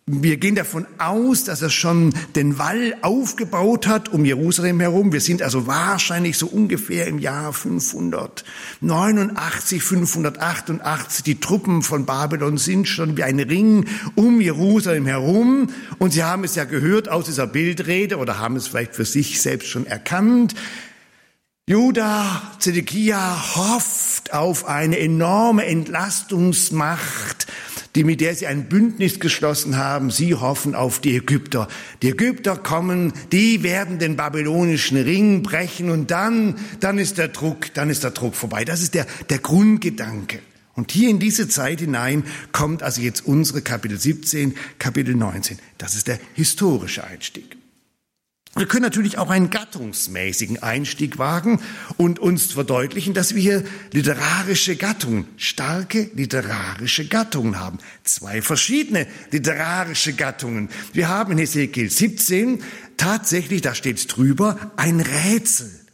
wir 0.07 0.37
gehen 0.37 0.53
davon 0.53 0.85
aus, 0.99 1.45
dass 1.45 1.63
er 1.63 1.71
schon 1.71 2.13
den 2.35 2.59
Wall 2.59 2.95
aufgebaut 3.01 3.87
hat 3.87 4.07
um 4.07 4.23
Jerusalem 4.23 4.79
herum. 4.79 5.11
Wir 5.11 5.19
sind 5.19 5.41
also 5.41 5.65
wahrscheinlich 5.65 6.37
so 6.37 6.45
ungefähr 6.45 7.07
im 7.07 7.17
Jahr 7.17 7.53
589, 7.53 9.81
588. 9.81 11.23
Die 11.23 11.39
Truppen 11.39 11.81
von 11.81 12.05
Babylon 12.05 12.59
sind 12.59 12.87
schon 12.87 13.17
wie 13.17 13.23
ein 13.23 13.39
Ring 13.39 13.87
um 14.13 14.41
Jerusalem 14.41 15.07
herum. 15.07 15.71
Und 15.97 16.13
Sie 16.13 16.23
haben 16.23 16.43
es 16.43 16.53
ja 16.53 16.65
gehört 16.65 17.09
aus 17.09 17.25
dieser 17.25 17.47
Bildrede 17.47 18.17
oder 18.17 18.37
haben 18.37 18.57
es 18.57 18.67
vielleicht 18.67 18.93
für 18.93 19.05
sich 19.05 19.41
selbst 19.41 19.69
schon 19.69 19.87
erkannt. 19.87 20.53
Judah, 21.67 22.55
Zedekia 22.59 23.55
hofft 23.55 24.33
auf 24.33 24.65
eine 24.65 24.99
enorme 24.99 25.65
Entlastungsmacht 25.65 27.47
die 27.95 28.03
mit 28.03 28.21
der 28.21 28.35
sie 28.35 28.45
ein 28.45 28.67
Bündnis 28.67 29.19
geschlossen 29.19 29.77
haben, 29.77 30.11
sie 30.11 30.35
hoffen 30.35 30.75
auf 30.75 30.99
die 30.99 31.15
Ägypter. 31.15 31.67
Die 32.01 32.09
Ägypter 32.09 32.57
kommen, 32.57 33.13
die 33.31 33.63
werden 33.63 33.99
den 33.99 34.17
babylonischen 34.17 34.97
Ring 34.97 35.41
brechen 35.41 35.89
und 35.89 36.11
dann, 36.11 36.55
dann 36.81 36.97
ist 36.97 37.17
der 37.17 37.29
Druck, 37.29 37.73
dann 37.73 37.89
ist 37.89 38.03
der 38.03 38.11
Druck 38.11 38.35
vorbei. 38.35 38.65
Das 38.65 38.81
ist 38.81 38.93
der, 38.93 39.07
der 39.29 39.39
Grundgedanke. 39.39 40.39
Und 40.73 40.91
hier 40.91 41.09
in 41.09 41.19
diese 41.19 41.47
Zeit 41.47 41.79
hinein 41.79 42.25
kommt 42.51 42.83
also 42.83 43.01
jetzt 43.01 43.25
unsere 43.25 43.61
Kapitel 43.61 43.97
17, 43.97 44.55
Kapitel 44.77 45.15
19. 45.15 45.57
Das 45.77 45.95
ist 45.95 46.07
der 46.09 46.19
historische 46.33 47.05
Einstieg. 47.05 47.54
Wir 48.57 48.67
können 48.67 48.83
natürlich 48.83 49.17
auch 49.17 49.29
einen 49.29 49.49
gattungsmäßigen 49.49 50.63
Einstieg 50.63 51.17
wagen 51.17 51.61
und 51.97 52.19
uns 52.19 52.53
verdeutlichen, 52.53 53.13
dass 53.13 53.35
wir 53.35 53.41
hier 53.41 53.63
literarische 53.91 54.77
Gattungen, 54.77 55.27
starke 55.35 56.09
literarische 56.13 57.05
Gattungen 57.05 57.59
haben. 57.59 57.79
Zwei 58.05 58.41
verschiedene 58.41 59.07
literarische 59.31 60.13
Gattungen. 60.13 60.69
Wir 60.93 61.09
haben 61.09 61.33
in 61.33 61.37
Hesekiel 61.37 61.89
17 61.89 62.63
tatsächlich, 62.95 63.61
da 63.61 63.75
steht 63.75 64.15
drüber, 64.15 64.71
ein 64.77 65.01
Rätsel 65.01 65.84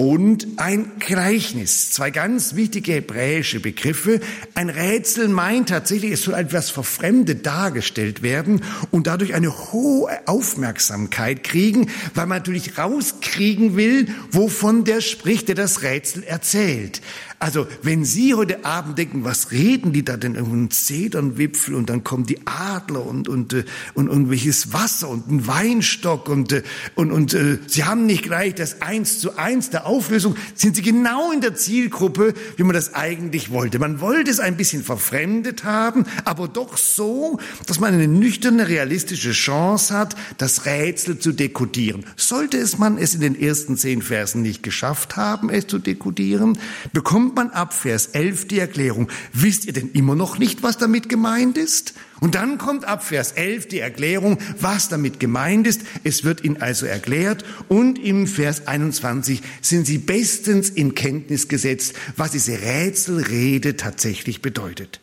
und 0.00 0.46
ein 0.56 0.92
Gleichnis. 0.98 1.90
Zwei 1.90 2.10
ganz 2.10 2.54
wichtige 2.54 2.94
hebräische 2.94 3.60
Begriffe. 3.60 4.20
Ein 4.54 4.70
Rätsel 4.70 5.28
meint 5.28 5.68
tatsächlich, 5.68 6.12
es 6.12 6.22
soll 6.22 6.32
etwas 6.32 6.70
verfremdet 6.70 7.44
dargestellt 7.44 8.22
werden 8.22 8.62
und 8.90 9.06
dadurch 9.06 9.34
eine 9.34 9.72
hohe 9.72 10.08
Aufmerksamkeit 10.26 11.44
kriegen, 11.44 11.90
weil 12.14 12.24
man 12.24 12.38
natürlich 12.38 12.78
rauskriegen 12.78 13.76
will, 13.76 14.08
wovon 14.30 14.84
der 14.84 15.02
spricht, 15.02 15.48
der 15.48 15.54
das 15.54 15.82
Rätsel 15.82 16.22
erzählt. 16.22 17.02
Also, 17.40 17.66
wenn 17.82 18.04
Sie 18.04 18.34
heute 18.34 18.66
Abend 18.66 18.98
denken, 18.98 19.24
was 19.24 19.50
reden 19.50 19.94
die 19.94 20.04
da 20.04 20.18
denn? 20.18 20.36
Ein 20.36 20.70
Zedernwipfel 20.70 21.74
und 21.74 21.88
dann 21.88 22.04
kommen 22.04 22.26
die 22.26 22.38
Adler 22.46 23.06
und, 23.06 23.28
und, 23.28 23.54
äh, 23.54 23.64
und 23.94 24.08
irgendwelches 24.08 24.74
Wasser 24.74 25.08
und 25.08 25.30
ein 25.30 25.46
Weinstock 25.46 26.28
und, 26.28 26.52
äh, 26.52 26.62
und, 26.94 27.10
und, 27.10 27.32
und 27.32 27.34
äh, 27.34 27.58
Sie 27.66 27.84
haben 27.84 28.04
nicht 28.06 28.24
gleich 28.24 28.54
das 28.54 28.82
Eins 28.82 29.20
zu 29.20 29.38
Eins 29.38 29.70
der 29.70 29.86
Auflösung 29.86 30.36
sind 30.54 30.76
sie 30.76 30.82
genau 30.82 31.32
in 31.32 31.40
der 31.40 31.54
Zielgruppe, 31.54 32.34
wie 32.56 32.62
man 32.62 32.74
das 32.74 32.94
eigentlich 32.94 33.50
wollte. 33.50 33.78
Man 33.78 34.00
wollte 34.00 34.30
es 34.30 34.40
ein 34.40 34.56
bisschen 34.56 34.82
verfremdet 34.82 35.64
haben, 35.64 36.04
aber 36.24 36.48
doch 36.48 36.76
so, 36.76 37.38
dass 37.66 37.80
man 37.80 37.94
eine 37.94 38.08
nüchterne, 38.08 38.68
realistische 38.68 39.32
Chance 39.32 39.96
hat, 39.96 40.14
das 40.38 40.66
Rätsel 40.66 41.18
zu 41.18 41.32
dekodieren. 41.32 42.04
Sollte 42.16 42.58
es 42.58 42.78
man 42.78 42.98
es 42.98 43.14
in 43.14 43.20
den 43.20 43.40
ersten 43.40 43.76
zehn 43.76 44.02
Versen 44.02 44.42
nicht 44.42 44.62
geschafft 44.62 45.16
haben, 45.16 45.48
es 45.50 45.66
zu 45.66 45.78
dekodieren, 45.78 46.58
bekommt 46.92 47.29
man 47.34 47.50
ab 47.50 47.72
Vers 47.72 48.06
11 48.06 48.48
die 48.48 48.58
Erklärung. 48.58 49.08
Wisst 49.32 49.66
ihr 49.66 49.72
denn 49.72 49.90
immer 49.92 50.14
noch 50.14 50.38
nicht, 50.38 50.62
was 50.62 50.78
damit 50.78 51.08
gemeint 51.08 51.58
ist? 51.58 51.94
Und 52.20 52.34
dann 52.34 52.58
kommt 52.58 52.84
ab 52.84 53.02
Vers 53.02 53.32
11 53.32 53.68
die 53.68 53.78
Erklärung, 53.80 54.38
was 54.58 54.88
damit 54.88 55.20
gemeint 55.20 55.66
ist. 55.66 55.82
Es 56.04 56.24
wird 56.24 56.44
ihnen 56.44 56.60
also 56.60 56.86
erklärt 56.86 57.44
und 57.68 57.98
im 57.98 58.26
Vers 58.26 58.66
21 58.66 59.42
sind 59.62 59.86
sie 59.86 59.98
bestens 59.98 60.68
in 60.68 60.94
Kenntnis 60.94 61.48
gesetzt, 61.48 61.94
was 62.16 62.32
diese 62.32 62.60
Rätselrede 62.60 63.76
tatsächlich 63.76 64.42
bedeutet. 64.42 65.00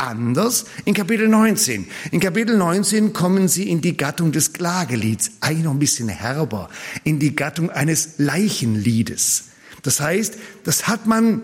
Anders 0.00 0.66
in 0.84 0.94
Kapitel 0.94 1.26
19. 1.26 1.88
In 2.12 2.20
Kapitel 2.20 2.56
19 2.56 3.12
kommen 3.12 3.48
sie 3.48 3.68
in 3.68 3.80
die 3.80 3.96
Gattung 3.96 4.30
des 4.30 4.52
Klagelieds, 4.52 5.32
eigentlich 5.40 5.64
noch 5.64 5.72
ein 5.72 5.80
bisschen 5.80 6.08
herber, 6.08 6.68
in 7.02 7.18
die 7.18 7.34
Gattung 7.34 7.70
eines 7.70 8.18
Leichenliedes. 8.18 9.46
Das 9.82 10.00
heißt, 10.00 10.38
das 10.62 10.86
hat 10.86 11.08
man 11.08 11.42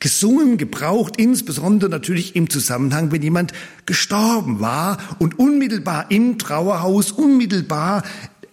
gesungen, 0.00 0.58
gebraucht, 0.58 1.14
insbesondere 1.16 1.90
natürlich 1.90 2.36
im 2.36 2.50
Zusammenhang, 2.50 3.10
wenn 3.10 3.22
jemand 3.22 3.52
gestorben 3.86 4.60
war 4.60 4.98
und 5.18 5.38
unmittelbar 5.38 6.10
im 6.10 6.38
Trauerhaus, 6.38 7.10
unmittelbar 7.10 8.02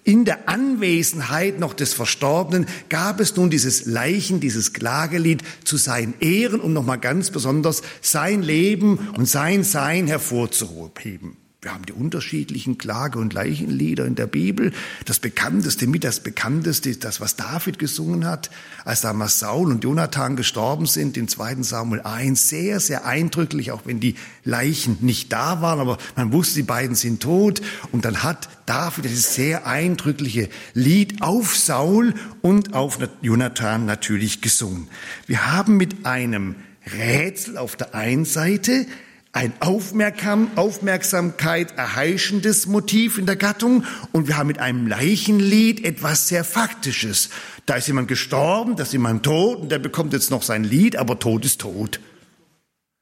in 0.03 0.23
der 0.23 0.47
Anwesenheit 0.47 1.59
noch 1.59 1.73
des 1.73 1.93
Verstorbenen 1.93 2.67
gab 2.89 3.19
es 3.19 3.35
nun 3.35 3.49
dieses 3.49 3.85
Leichen, 3.87 4.39
dieses 4.39 4.71
Klagelied 4.71 5.43
zu 5.63 5.77
seinen 5.77 6.13
Ehren, 6.19 6.61
um 6.61 6.73
nochmal 6.73 6.99
ganz 6.99 7.31
besonders 7.31 7.81
sein 8.01 8.43
Leben 8.43 9.09
und 9.17 9.27
sein 9.27 9.63
Sein 9.63 10.05
hervorzuheben. 10.05 11.37
Wir 11.65 11.73
haben 11.73 11.87
die 11.87 11.93
unterschiedlichen 11.93 12.77
Klage- 12.77 13.17
und 13.17 13.33
Leichenlieder 13.33 14.05
in 14.05 14.13
der 14.13 14.27
Bibel. 14.27 14.71
Das 15.05 15.17
bekannteste, 15.17 15.87
mit 15.87 16.03
das 16.03 16.19
bekannteste 16.19 16.95
das, 16.95 17.21
was 17.21 17.37
David 17.37 17.79
gesungen 17.79 18.27
hat, 18.27 18.51
als 18.83 19.01
damals 19.01 19.39
Saul 19.39 19.71
und 19.71 19.83
Jonathan 19.83 20.35
gestorben 20.35 20.85
sind, 20.85 21.17
in 21.17 21.27
2. 21.27 21.63
Samuel 21.63 22.01
1. 22.01 22.49
Sehr, 22.49 22.79
sehr 22.79 23.07
eindrücklich, 23.07 23.71
auch 23.71 23.81
wenn 23.85 23.99
die 23.99 24.13
Leichen 24.43 24.99
nicht 25.01 25.33
da 25.33 25.59
waren, 25.63 25.79
aber 25.79 25.97
man 26.15 26.31
wusste, 26.31 26.57
die 26.57 26.67
beiden 26.67 26.95
sind 26.95 27.23
tot. 27.23 27.63
Und 27.91 28.05
dann 28.05 28.21
hat 28.21 28.47
David 28.67 29.05
dieses 29.05 29.33
sehr 29.33 29.65
eindrückliche 29.65 30.49
Lied 30.75 31.23
auf 31.23 31.57
Saul 31.57 32.13
und 32.43 32.75
auf 32.75 32.99
Jonathan 33.23 33.87
natürlich 33.87 34.41
gesungen. 34.41 34.87
Wir 35.25 35.51
haben 35.51 35.77
mit 35.77 36.05
einem 36.05 36.57
Rätsel 36.95 37.57
auf 37.57 37.75
der 37.75 37.95
einen 37.95 38.25
Seite 38.25 38.85
ein 39.35 39.53
Aufmerksam, 39.59 40.49
Aufmerksamkeit 40.55 41.77
erheischendes 41.77 42.67
Motiv 42.67 43.17
in 43.17 43.25
der 43.25 43.35
Gattung 43.35 43.83
und 44.13 44.29
wir 44.29 44.37
haben 44.37 44.47
mit 44.47 44.59
einem 44.59 44.87
Leichenlied 44.87 45.83
etwas 45.83 46.29
sehr 46.29 46.45
Faktisches. 46.45 47.29
Da 47.65 47.75
ist 47.75 47.87
jemand 47.87 48.07
gestorben, 48.07 48.77
da 48.77 48.83
ist 48.83 48.93
jemand 48.93 49.23
tot 49.23 49.59
und 49.59 49.71
der 49.73 49.79
bekommt 49.79 50.13
jetzt 50.13 50.31
noch 50.31 50.41
sein 50.41 50.63
Lied, 50.63 50.95
aber 50.95 51.19
Tod 51.19 51.43
ist 51.43 51.59
tot. 51.59 51.99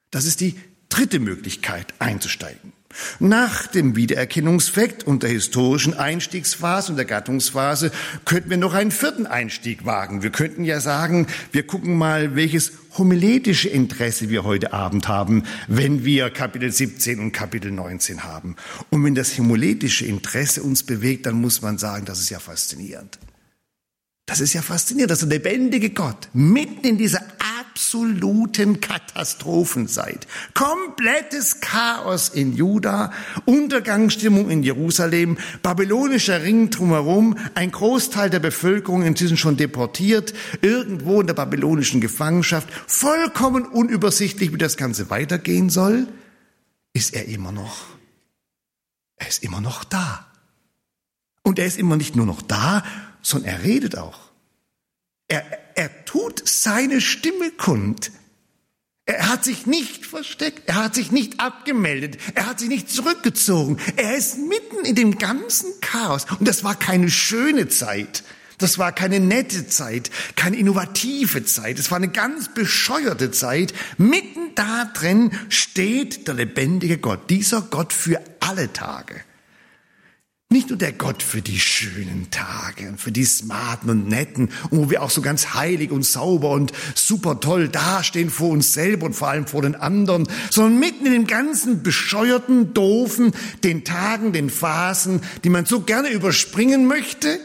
Das 0.10 0.26
ist 0.26 0.42
die 0.42 0.56
dritte 0.90 1.20
Möglichkeit 1.20 1.94
einzusteigen. 2.00 2.74
Nach 3.20 3.68
dem 3.68 3.96
Wiedererkennungsfakt 3.96 5.04
und 5.04 5.24
der 5.24 5.30
historischen 5.30 5.94
Einstiegsphase 5.94 6.92
und 6.92 6.98
der 6.98 7.06
Gattungsphase 7.06 7.92
könnten 8.26 8.50
wir 8.50 8.58
noch 8.58 8.74
einen 8.74 8.92
vierten 8.92 9.26
Einstieg 9.26 9.86
wagen. 9.86 10.24
Wir 10.24 10.32
könnten 10.32 10.64
ja 10.64 10.80
sagen, 10.80 11.28
wir 11.52 11.66
gucken 11.66 11.98
mal, 11.98 12.36
welches 12.36 12.74
homiletische 12.98 13.70
Interesse 13.70 14.30
wir 14.30 14.44
heute 14.44 14.74
Abend 14.74 15.08
haben, 15.08 15.44
wenn 15.68 16.06
wir 16.06 16.30
Kapitel 16.30 16.72
17 16.72 17.20
und 17.20 17.32
Kapitel 17.32 17.72
19 17.72 18.24
haben. 18.24 18.56
Und 18.90 19.04
wenn 19.04 19.16
das 19.16 19.38
homiletische 19.38 20.06
Interesse 20.06 20.62
uns 20.62 20.84
bewegt, 20.84 21.26
dann 21.26 21.42
muss 21.42 21.62
man 21.62 21.78
sagen, 21.78 22.06
das 22.06 22.20
ist 22.20 22.30
ja 22.30 22.40
faszinierend. 22.40 23.20
Das 24.26 24.40
ist 24.40 24.54
ja 24.54 24.62
faszinierend, 24.62 25.12
dass 25.12 25.20
der 25.20 25.30
lebendige 25.30 25.90
Gott 25.90 26.30
mitten 26.34 26.88
in 26.88 26.98
dieser 26.98 27.22
absoluten 27.74 28.82
Katastrophenzeit, 28.82 30.28
komplettes 30.54 31.60
Chaos 31.60 32.30
in 32.30 32.56
Juda, 32.56 33.12
Untergangsstimmung 33.46 34.52
in 34.52 34.62
Jerusalem, 34.62 35.40
babylonischer 35.64 36.44
Ring 36.44 36.70
drumherum, 36.70 37.36
ein 37.56 37.72
Großteil 37.72 38.30
der 38.30 38.40
Bevölkerung 38.40 39.02
inzwischen 39.02 39.38
schon 39.38 39.58
deportiert, 39.58 40.36
irgendwo 40.62 41.22
in 41.22 41.26
der 41.26 41.34
babylonischen 41.34 42.00
Gefangenschaft, 42.00 42.70
vollkommen 42.86 43.66
unübersichtlich, 43.66 44.54
wie 44.54 44.60
das 44.60 44.78
Ganze 44.78 45.10
weitergehen 45.10 45.72
soll, 45.72 46.08
ist 46.94 47.16
er 47.16 47.26
immer 47.28 47.52
noch. 47.52 47.88
Er 49.16 49.30
ist 49.30 49.44
immer 49.44 49.62
noch 49.62 49.84
da. 49.84 50.28
Und 51.42 51.58
er 51.58 51.66
ist 51.66 51.80
immer 51.80 51.98
nicht 51.98 52.16
nur 52.16 52.28
noch 52.28 52.44
da, 52.44 52.84
sondern 53.24 53.50
er 53.50 53.64
redet 53.64 53.98
auch. 53.98 54.33
Er, 55.34 55.44
er 55.74 56.06
tut 56.06 56.48
seine 56.48 57.02
Stimme 57.02 57.50
kund. 57.50 58.12
Er 59.08 59.30
hat 59.30 59.44
sich 59.44 59.66
nicht 59.66 60.06
versteckt, 60.06 60.70
er 60.70 60.76
hat 60.76 60.94
sich 60.94 61.12
nicht 61.12 61.40
abgemeldet, 61.40 62.20
er 62.36 62.46
hat 62.46 62.60
sich 62.60 62.70
nicht 62.70 62.92
zurückgezogen. 62.92 63.80
Er 63.96 64.16
ist 64.16 64.38
mitten 64.38 64.86
in 64.86 64.94
dem 64.94 65.18
ganzen 65.18 65.72
Chaos. 65.82 66.28
Und 66.40 66.48
das 66.48 66.64
war 66.64 66.76
keine 66.76 67.10
schöne 67.10 67.68
Zeit. 67.68 68.24
Das 68.60 68.78
war 68.78 68.92
keine 68.92 69.20
nette 69.20 69.66
Zeit, 69.66 70.12
keine 70.36 70.58
innovative 70.58 71.44
Zeit. 71.44 71.80
Es 71.80 71.90
war 71.90 71.98
eine 71.98 72.10
ganz 72.10 72.54
bescheuerte 72.54 73.32
Zeit. 73.32 73.74
Mitten 73.98 74.54
da 74.54 74.86
drin 74.94 75.32
steht 75.50 76.28
der 76.28 76.36
lebendige 76.36 77.00
Gott, 77.00 77.32
dieser 77.32 77.62
Gott 77.64 77.92
für 77.92 78.22
alle 78.40 78.72
Tage. 78.72 79.20
Nicht 80.54 80.70
nur 80.70 80.78
der 80.78 80.92
Gott 80.92 81.24
für 81.24 81.42
die 81.42 81.60
schönen 81.60 82.28
Tage 82.30 82.88
und 82.88 83.02
für 83.02 83.12
die 83.12 83.26
smarten 83.26 83.90
und 83.90 84.08
netten 84.08 84.50
und 84.70 84.78
wo 84.78 84.90
wir 84.92 85.02
auch 85.02 85.10
so 85.10 85.24
ganz 85.24 85.56
heilig 85.56 85.90
und 85.90 86.06
sauber 86.06 86.52
und 86.52 86.72
super 86.94 87.40
toll 87.40 87.70
dastehen 87.70 88.30
vor 88.30 88.52
uns 88.52 88.72
selber 88.72 89.08
und 89.08 89.16
vor 89.16 89.30
allem 89.30 89.48
vor 89.48 89.64
den 89.64 89.74
anderen, 89.74 90.28
sondern 90.52 90.80
mitten 90.80 91.08
in 91.08 91.14
den 91.14 91.26
ganzen 91.26 91.82
bescheuerten, 91.82 92.72
doofen, 92.76 93.32
den 93.64 93.84
Tagen, 93.84 94.32
den 94.32 94.52
Phasen, 94.52 95.22
die 95.44 95.50
man 95.50 95.66
so 95.66 95.82
gerne 95.82 96.10
überspringen 96.10 96.86
möchte, 96.86 97.40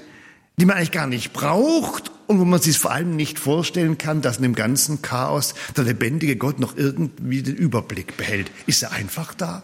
die 0.61 0.67
man 0.67 0.77
eigentlich 0.77 0.93
gar 0.93 1.07
nicht 1.07 1.33
braucht 1.33 2.13
und 2.27 2.41
wo 2.41 2.45
man 2.45 2.61
sich 2.61 2.79
vor 2.79 2.91
allem 2.91 3.17
nicht 3.17 3.39
vorstellen 3.39 3.97
kann, 3.97 4.21
dass 4.21 4.37
in 4.37 4.43
dem 4.43 4.55
ganzen 4.55 5.01
Chaos 5.01 5.55
der 5.79 5.85
lebendige 5.85 6.37
Gott 6.37 6.61
noch 6.61 6.77
irgendwie 6.77 7.43
den 7.43 7.57
Überblick 7.57 8.19
behält. 8.19 8.51
Ist 8.67 8.83
er 8.83 8.93
einfach 8.93 9.33
da? 9.33 9.63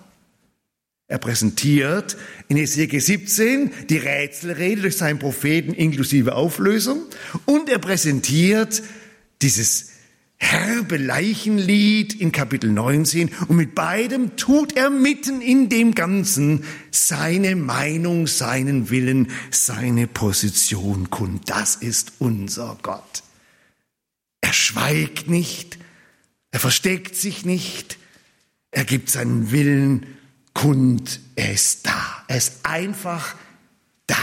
Er 1.14 1.18
präsentiert 1.18 2.16
in 2.48 2.56
Ezekiel 2.56 3.00
17 3.00 3.70
die 3.88 3.98
Rätselrede 3.98 4.82
durch 4.82 4.96
seinen 4.96 5.20
Propheten 5.20 5.72
inklusive 5.72 6.34
Auflösung 6.34 7.02
und 7.44 7.68
er 7.68 7.78
präsentiert 7.78 8.82
dieses 9.40 9.90
herbe 10.38 10.96
Leichenlied 10.96 12.20
in 12.20 12.32
Kapitel 12.32 12.68
19 12.68 13.30
und 13.46 13.54
mit 13.54 13.76
beidem 13.76 14.34
tut 14.34 14.76
er 14.76 14.90
mitten 14.90 15.40
in 15.40 15.68
dem 15.68 15.94
Ganzen 15.94 16.64
seine 16.90 17.54
Meinung, 17.54 18.26
seinen 18.26 18.90
Willen, 18.90 19.30
seine 19.52 20.08
Position 20.08 21.10
kund. 21.10 21.48
Das 21.48 21.76
ist 21.76 22.14
unser 22.18 22.76
Gott. 22.82 23.22
Er 24.40 24.52
schweigt 24.52 25.30
nicht, 25.30 25.78
er 26.50 26.58
versteckt 26.58 27.14
sich 27.14 27.44
nicht, 27.44 27.98
er 28.72 28.84
gibt 28.84 29.10
seinen 29.10 29.52
Willen 29.52 30.06
kund, 30.54 31.20
er 31.36 31.52
ist 31.52 31.86
da. 31.86 32.24
Er 32.28 32.36
ist 32.36 32.60
einfach 32.62 33.34
da. 34.06 34.16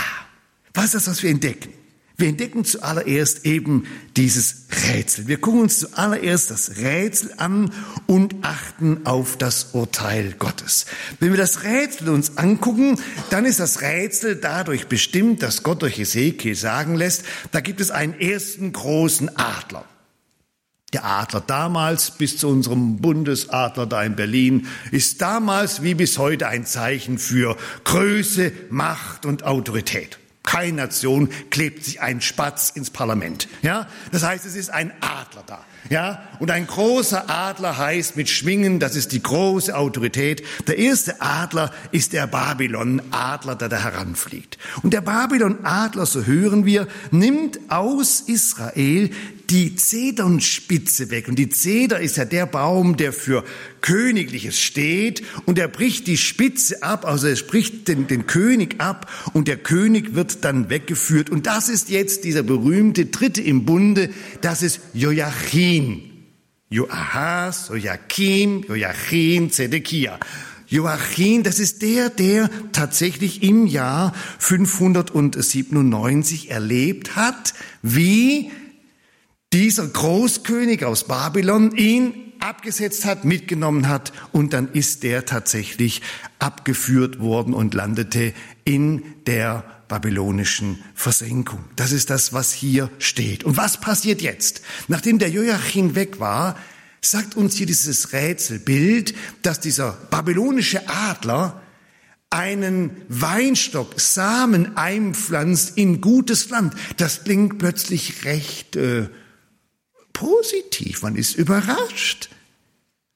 Was 0.73 0.85
ist 0.85 0.95
das, 0.95 1.07
was 1.07 1.23
wir 1.23 1.29
entdecken? 1.29 1.73
Wir 2.21 2.29
entdecken 2.29 2.63
zuallererst 2.63 3.47
eben 3.47 3.87
dieses 4.15 4.67
Rätsel. 4.87 5.27
Wir 5.27 5.41
gucken 5.41 5.61
uns 5.61 5.79
zuallererst 5.79 6.51
das 6.51 6.77
Rätsel 6.77 7.33
an 7.37 7.73
und 8.05 8.35
achten 8.43 9.07
auf 9.07 9.37
das 9.37 9.69
Urteil 9.73 10.33
Gottes. 10.37 10.85
Wenn 11.19 11.31
wir 11.31 11.37
das 11.37 11.63
Rätsel 11.63 12.09
uns 12.09 12.37
angucken, 12.37 12.99
dann 13.31 13.45
ist 13.45 13.59
das 13.59 13.81
Rätsel 13.81 14.35
dadurch 14.35 14.85
bestimmt, 14.87 15.41
dass 15.41 15.63
Gott 15.63 15.81
durch 15.81 15.97
Ezekiel 15.97 16.53
sagen 16.53 16.95
lässt, 16.95 17.23
da 17.51 17.59
gibt 17.59 17.81
es 17.81 17.89
einen 17.89 18.13
ersten 18.13 18.71
großen 18.71 19.35
Adler. 19.37 19.85
Der 20.93 21.05
Adler 21.05 21.39
damals 21.39 22.11
bis 22.11 22.37
zu 22.37 22.49
unserem 22.49 22.97
Bundesadler 22.97 23.85
da 23.85 24.03
in 24.03 24.17
Berlin 24.17 24.67
ist 24.91 25.21
damals 25.21 25.83
wie 25.83 25.93
bis 25.93 26.17
heute 26.17 26.47
ein 26.49 26.65
Zeichen 26.65 27.17
für 27.17 27.55
Größe, 27.85 28.51
Macht 28.69 29.25
und 29.25 29.43
Autorität. 29.45 30.19
Keine 30.43 30.73
Nation 30.73 31.29
klebt 31.49 31.85
sich 31.85 32.01
ein 32.01 32.19
Spatz 32.19 32.71
ins 32.71 32.89
Parlament. 32.89 33.47
Ja, 33.61 33.87
das 34.11 34.23
heißt, 34.23 34.45
es 34.45 34.55
ist 34.55 34.69
ein 34.69 34.91
Adler 34.99 35.43
da. 35.45 35.63
Ja, 35.89 36.23
und 36.39 36.51
ein 36.51 36.67
großer 36.67 37.29
Adler 37.29 37.77
heißt 37.77 38.17
mit 38.17 38.29
Schwingen, 38.29 38.79
das 38.79 38.95
ist 38.95 39.13
die 39.13 39.23
große 39.23 39.75
Autorität. 39.75 40.43
Der 40.67 40.77
erste 40.77 41.21
Adler 41.21 41.71
ist 41.91 42.13
der 42.13 42.27
Babylon-Adler, 42.27 43.55
der 43.55 43.69
da 43.69 43.77
heranfliegt. 43.77 44.57
Und 44.83 44.93
der 44.93 45.01
Babylon-Adler, 45.01 46.05
so 46.05 46.25
hören 46.25 46.65
wir, 46.65 46.87
nimmt 47.11 47.59
aus 47.69 48.21
Israel 48.21 49.11
die 49.51 49.75
Zedernspitze 49.75 51.11
weg. 51.11 51.27
Und 51.27 51.35
die 51.35 51.49
Zeder 51.49 51.99
ist 51.99 52.15
ja 52.15 52.23
der 52.23 52.45
Baum, 52.45 52.95
der 52.95 53.11
für 53.11 53.43
Königliches 53.81 54.57
steht. 54.57 55.23
Und 55.45 55.59
er 55.59 55.67
bricht 55.67 56.07
die 56.07 56.15
Spitze 56.15 56.81
ab, 56.83 57.05
also 57.05 57.27
er 57.27 57.35
spricht 57.35 57.89
den, 57.89 58.07
den 58.07 58.27
König 58.27 58.79
ab. 58.79 59.11
Und 59.33 59.49
der 59.49 59.57
König 59.57 60.15
wird 60.15 60.45
dann 60.45 60.69
weggeführt. 60.69 61.29
Und 61.29 61.47
das 61.47 61.67
ist 61.67 61.89
jetzt 61.89 62.23
dieser 62.23 62.43
berühmte 62.43 63.07
Dritte 63.07 63.41
im 63.41 63.65
Bunde. 63.65 64.09
Das 64.39 64.63
ist 64.63 64.79
Joachim. 64.93 66.03
Joachas, 66.69 67.73
Joachim, 67.75 68.63
Joachim, 68.69 69.51
Zedekia. 69.51 70.17
Joachim, 70.67 71.43
das 71.43 71.59
ist 71.59 71.81
der, 71.81 72.09
der 72.09 72.49
tatsächlich 72.71 73.43
im 73.43 73.67
Jahr 73.67 74.13
597 74.39 76.49
erlebt 76.49 77.17
hat, 77.17 77.53
wie 77.81 78.49
dieser 79.53 79.87
Großkönig 79.87 80.85
aus 80.85 81.05
Babylon 81.05 81.75
ihn 81.75 82.33
abgesetzt 82.39 83.05
hat, 83.05 83.23
mitgenommen 83.23 83.87
hat 83.87 84.11
und 84.31 84.53
dann 84.53 84.71
ist 84.71 85.03
der 85.03 85.25
tatsächlich 85.25 86.01
abgeführt 86.39 87.19
worden 87.19 87.53
und 87.53 87.73
landete 87.73 88.33
in 88.63 89.03
der 89.27 89.63
babylonischen 89.87 90.81
Versenkung. 90.95 91.63
Das 91.75 91.91
ist 91.91 92.09
das, 92.09 92.33
was 92.33 92.51
hier 92.53 92.89
steht. 92.97 93.43
Und 93.43 93.57
was 93.57 93.79
passiert 93.79 94.21
jetzt? 94.21 94.61
Nachdem 94.87 95.19
der 95.19 95.29
Joachim 95.29 95.95
weg 95.95 96.19
war, 96.19 96.57
sagt 97.01 97.35
uns 97.35 97.55
hier 97.55 97.65
dieses 97.65 98.13
Rätselbild, 98.13 99.13
dass 99.41 99.59
dieser 99.59 99.91
babylonische 100.09 100.87
Adler 100.87 101.61
einen 102.29 102.91
Weinstock, 103.09 103.99
Samen 103.99 104.77
einpflanzt 104.77 105.77
in 105.77 105.99
gutes 105.99 106.49
Land. 106.49 106.73
Das 106.97 107.25
klingt 107.25 107.59
plötzlich 107.59 108.23
recht 108.23 108.77
äh, 108.77 109.09
positiv, 110.13 111.03
man 111.03 111.15
ist 111.15 111.35
überrascht. 111.35 112.29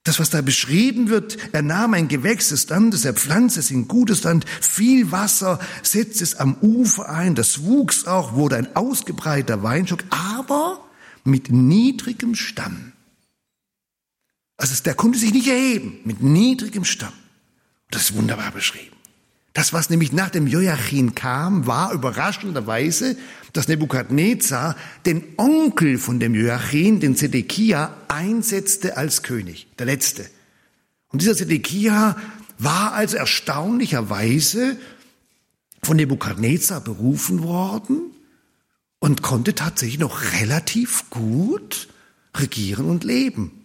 Das, 0.06 0.20
was 0.20 0.30
da 0.30 0.42
beschrieben 0.42 1.10
wird, 1.10 1.38
er 1.52 1.64
nahm 1.64 1.96
ein 1.96 2.08
Gewächs 2.08 2.50
des 2.50 2.70
Landes, 2.70 3.06
er 3.06 3.16
pflanzte 3.16 3.60
es 3.60 3.72
in 3.72 3.88
gutes 3.88 4.22
Land, 4.22 4.46
viel 4.62 5.12
Wasser, 5.12 5.60
setzte 5.82 6.24
es 6.24 6.36
am 6.36 6.56
Ufer 6.62 7.10
ein, 7.10 7.34
das 7.34 7.64
wuchs 7.64 8.06
auch, 8.06 8.34
wurde 8.34 8.58
ein 8.58 8.76
ausgebreiteter 8.76 9.64
Weinstock, 9.64 10.04
aber 10.12 10.88
mit 11.24 11.52
niedrigem 11.52 12.36
Stamm. 12.36 12.94
Also 14.58 14.82
der 14.84 14.94
konnte 14.94 15.18
sich 15.18 15.34
nicht 15.34 15.48
erheben, 15.48 16.00
mit 16.06 16.22
niedrigem 16.22 16.86
Stamm. 16.86 17.14
Das 17.90 18.04
ist 18.04 18.16
wunderbar 18.16 18.52
beschrieben. 18.52 18.96
Das, 19.56 19.72
was 19.72 19.90
nämlich 19.90 20.12
nach 20.12 20.30
dem 20.30 20.48
Joachim 20.48 21.16
kam, 21.16 21.66
war 21.66 21.94
überraschenderweise, 21.94 23.16
dass 23.54 23.70
Nebukadnezar 23.70 24.76
den 25.06 25.24
Onkel 25.38 25.98
von 25.98 26.20
dem 26.20 26.36
Joachim, 26.36 27.00
den 27.00 27.16
Zedekia, 27.16 27.96
einsetzte 28.10 28.98
als 28.98 29.24
König, 29.24 29.68
der 29.80 29.86
letzte. 29.86 30.26
Und 31.08 31.22
dieser 31.22 31.38
Zedekia 31.38 32.18
war 32.60 32.92
also 32.96 33.16
erstaunlicherweise 33.16 34.76
von 35.82 35.96
Nebukadnezar 35.96 36.82
berufen 36.82 37.42
worden 37.42 38.12
und 39.00 39.22
konnte 39.22 39.56
tatsächlich 39.56 40.00
noch 40.00 40.34
relativ 40.34 41.10
gut 41.10 41.88
regieren 42.36 42.90
und 42.90 43.06
leben. 43.06 43.64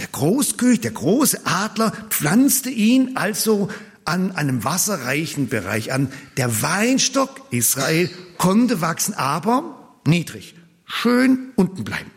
Der 0.00 0.08
Großkönig, 0.08 0.80
der 0.80 0.90
große 0.90 1.42
Adler 1.44 1.92
pflanzte 2.10 2.68
ihn 2.68 3.16
also 3.16 3.68
an 4.04 4.32
einem 4.32 4.64
wasserreichen 4.64 5.48
Bereich 5.48 5.92
an. 5.92 6.12
Der 6.36 6.62
Weinstock 6.62 7.40
Israel 7.50 8.10
konnte 8.38 8.80
wachsen, 8.80 9.14
aber 9.14 9.96
niedrig, 10.06 10.54
schön 10.84 11.52
unten 11.56 11.84
bleiben. 11.84 12.10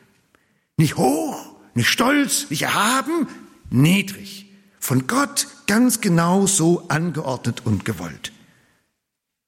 Nicht 0.78 0.98
hoch, 0.98 1.56
nicht 1.74 1.90
stolz, 1.90 2.50
nicht 2.50 2.64
erhaben, 2.64 3.28
niedrig. 3.70 4.46
Von 4.80 5.08
Gott 5.08 5.48
ganz 5.68 6.02
genau 6.02 6.48
so 6.48 6.88
angeordnet 6.88 7.66
und 7.66 7.86
gewollt. 7.86 8.32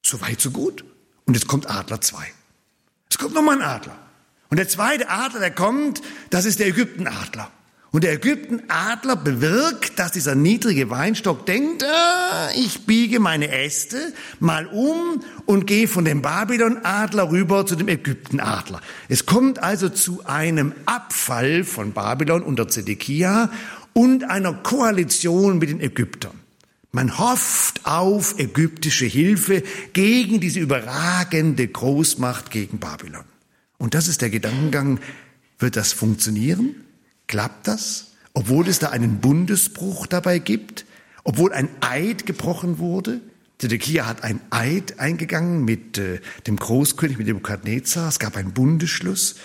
So 0.04 0.20
weit, 0.20 0.40
so 0.40 0.50
gut. 0.50 0.84
Und 1.26 1.34
jetzt 1.34 1.46
kommt 1.46 1.70
Adler 1.70 2.00
2. 2.00 2.24
Es 3.10 3.18
kommt 3.18 3.34
nochmal 3.34 3.56
ein 3.56 3.62
Adler. 3.62 3.96
Und 4.50 4.56
der 4.56 4.68
zweite 4.68 5.08
Adler, 5.08 5.40
der 5.40 5.54
kommt, 5.54 6.02
das 6.30 6.44
ist 6.44 6.58
der 6.58 6.66
Ägyptenadler. 6.66 7.50
Und 7.92 8.04
der 8.04 8.12
Ägyptenadler 8.12 9.16
bewirkt, 9.16 9.98
dass 9.98 10.12
dieser 10.12 10.36
niedrige 10.36 10.90
Weinstock 10.90 11.44
denkt, 11.44 11.82
ah, 11.82 12.48
ich 12.56 12.86
biege 12.86 13.18
meine 13.18 13.50
Äste 13.50 14.12
mal 14.38 14.66
um 14.66 15.24
und 15.44 15.66
gehe 15.66 15.88
von 15.88 16.04
dem 16.04 16.22
Babylonadler 16.22 17.30
rüber 17.32 17.66
zu 17.66 17.74
dem 17.74 17.88
Ägyptenadler. 17.88 18.80
Es 19.08 19.26
kommt 19.26 19.60
also 19.60 19.88
zu 19.88 20.24
einem 20.24 20.72
Abfall 20.86 21.64
von 21.64 21.92
Babylon 21.92 22.42
unter 22.42 22.68
Zedekia 22.68 23.50
und 23.92 24.22
einer 24.22 24.52
Koalition 24.52 25.58
mit 25.58 25.70
den 25.70 25.80
Ägyptern. 25.80 26.38
Man 26.92 27.18
hofft 27.18 27.86
auf 27.86 28.38
ägyptische 28.38 29.06
Hilfe 29.06 29.64
gegen 29.92 30.38
diese 30.38 30.60
überragende 30.60 31.66
Großmacht 31.66 32.52
gegen 32.52 32.78
Babylon. 32.78 33.24
Und 33.78 33.94
das 33.94 34.06
ist 34.06 34.22
der 34.22 34.30
Gedankengang, 34.30 35.00
wird 35.58 35.76
das 35.76 35.92
funktionieren? 35.92 36.76
Klappt 37.30 37.68
das? 37.68 38.08
Obwohl 38.32 38.66
es 38.66 38.80
da 38.80 38.88
einen 38.88 39.20
Bundesbruch 39.20 40.08
dabei 40.08 40.40
gibt? 40.40 40.84
Obwohl 41.22 41.52
ein 41.52 41.68
Eid 41.80 42.26
gebrochen 42.26 42.80
wurde? 42.80 43.20
Zedekia 43.58 44.08
hat 44.08 44.24
ein 44.24 44.40
Eid 44.50 44.98
eingegangen 44.98 45.64
mit 45.64 45.96
äh, 45.96 46.18
dem 46.48 46.56
Großkönig, 46.56 47.18
mit 47.18 47.28
Nebukadnezar. 47.28 48.08
Es 48.08 48.18
gab 48.18 48.36
einen 48.36 48.52
Bundesschluss. 48.52 49.36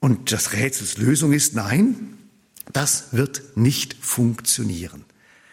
Und 0.00 0.32
das 0.32 0.54
Rätsels 0.54 0.96
Lösung 0.96 1.34
ist, 1.34 1.54
nein, 1.54 2.16
das 2.72 3.08
wird 3.12 3.54
nicht 3.54 3.98
funktionieren. 4.00 5.04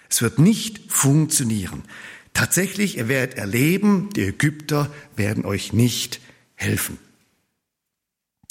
Es 0.07 0.21
wird 0.21 0.39
nicht 0.39 0.89
funktionieren. 0.89 1.83
Tatsächlich, 2.33 2.97
ihr 2.97 3.09
werdet 3.09 3.37
erleben, 3.37 4.09
die 4.15 4.23
Ägypter 4.23 4.89
werden 5.17 5.43
euch 5.43 5.73
nicht 5.73 6.21
helfen. 6.55 6.97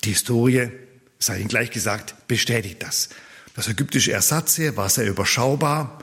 Die 0.04 0.10
Historie 0.10 0.68
sei 1.22 1.38
Ihnen 1.38 1.48
gleich 1.48 1.70
gesagt, 1.70 2.14
bestätigt 2.26 2.82
das. 2.82 3.08
Das 3.54 3.68
ägyptische 3.68 4.12
Ersatzheer 4.12 4.76
war 4.76 4.88
sehr 4.88 5.08
überschaubar. 5.08 5.98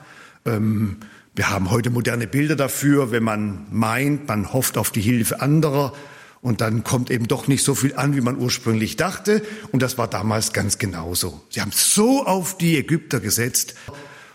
Ähm, 0.45 0.97
wir 1.35 1.49
haben 1.49 1.71
heute 1.71 1.89
moderne 1.89 2.27
Bilder 2.27 2.55
dafür, 2.55 3.11
wenn 3.11 3.23
man 3.23 3.67
meint, 3.71 4.27
man 4.27 4.53
hofft 4.53 4.77
auf 4.77 4.91
die 4.91 5.01
Hilfe 5.01 5.41
anderer 5.41 5.93
und 6.41 6.61
dann 6.61 6.83
kommt 6.83 7.11
eben 7.11 7.27
doch 7.27 7.47
nicht 7.47 7.63
so 7.63 7.75
viel 7.75 7.95
an, 7.95 8.15
wie 8.15 8.21
man 8.21 8.37
ursprünglich 8.37 8.95
dachte. 8.95 9.43
Und 9.71 9.81
das 9.81 9.97
war 9.97 10.07
damals 10.07 10.53
ganz 10.53 10.77
genauso. 10.77 11.41
Sie 11.49 11.59
haben 11.59 11.71
so 11.73 12.25
auf 12.25 12.57
die 12.57 12.77
Ägypter 12.77 13.19
gesetzt 13.19 13.75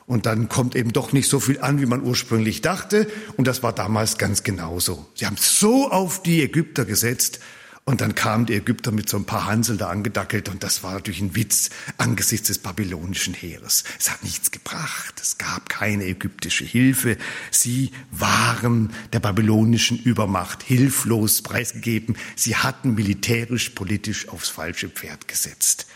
und 0.07 0.27
dann 0.27 0.51
kommt 0.51 0.77
eben 0.77 0.93
doch 0.93 1.13
nicht 1.13 1.31
so 1.31 1.41
viel 1.41 1.61
an, 1.61 1.81
wie 1.81 1.87
man 1.87 2.03
ursprünglich 2.03 2.61
dachte. 2.61 3.07
Und 3.39 3.47
das 3.47 3.63
war 3.63 3.73
damals 3.73 4.19
ganz 4.19 4.43
genauso. 4.43 5.07
Sie 5.15 5.25
haben 5.25 5.37
so 5.39 5.91
auf 5.91 6.23
die 6.23 6.43
Ägypter 6.43 6.85
gesetzt 6.85 7.41
und 7.87 8.01
dann 8.01 8.15
kamen 8.15 8.47
die 8.47 8.55
Ägypter 8.55 8.93
mit 8.93 9.11
so 9.11 9.19
ein 9.19 9.27
paar 9.27 9.45
Hansel 9.45 9.77
da 9.77 9.91
angedackelt 9.91 10.49
und 10.49 10.63
das 10.63 10.83
war 10.83 10.95
natürlich 10.95 11.21
ein 11.21 11.37
Witz 11.37 11.69
angesichts 11.99 12.49
des 12.49 12.59
babylonischen 12.59 13.35
Heeres. 13.35 13.85
Es 13.99 14.11
hat 14.11 14.23
nichts 14.23 14.51
gebracht. 14.51 15.21
Es 15.21 15.37
gab 15.37 15.69
keine 15.69 16.05
ägyptische 16.05 16.65
Hilfe. 16.65 17.19
Sie 17.51 17.91
waren 18.11 18.91
der 19.13 19.21
babylonischen 19.21 19.99
Übermacht 19.99 20.63
hilflos 20.63 21.43
preisgegeben. 21.43 22.17
Sie 22.37 22.57
hatten 22.57 22.95
militärisch, 22.95 23.71
politisch 23.71 24.29
aufs 24.29 24.49
falsche 24.49 24.89
Pferd 24.89 25.29
gesetzt. 25.29 25.87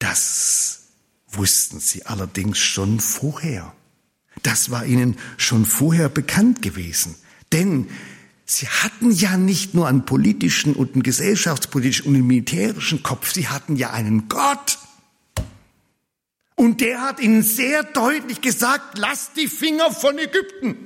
Das 0.00 0.88
wussten 1.28 1.78
sie 1.78 2.06
allerdings 2.06 2.58
schon 2.58 2.98
vorher. 2.98 3.72
Das 4.42 4.70
war 4.70 4.84
ihnen 4.84 5.16
schon 5.36 5.64
vorher 5.64 6.08
bekannt 6.08 6.60
gewesen. 6.60 7.14
Denn 7.52 7.88
Sie 8.44 8.68
hatten 8.68 9.10
ja 9.10 9.36
nicht 9.36 9.74
nur 9.74 9.88
einen 9.88 10.04
politischen 10.04 10.74
und 10.74 10.94
einen 10.94 11.02
gesellschaftspolitischen 11.02 12.06
und 12.06 12.14
einen 12.14 12.26
militärischen 12.26 13.02
Kopf, 13.02 13.32
sie 13.32 13.48
hatten 13.48 13.76
ja 13.76 13.90
einen 13.90 14.28
Gott. 14.28 14.78
Und 16.54 16.80
der 16.80 17.00
hat 17.00 17.20
ihnen 17.20 17.42
sehr 17.42 17.82
deutlich 17.82 18.40
gesagt, 18.40 18.98
lasst 18.98 19.36
die 19.36 19.48
Finger 19.48 19.90
von 19.90 20.18
Ägypten. 20.18 20.76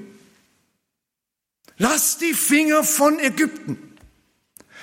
Lasst 1.78 2.22
die 2.22 2.34
Finger 2.34 2.84
von 2.84 3.18
Ägypten. 3.18 3.78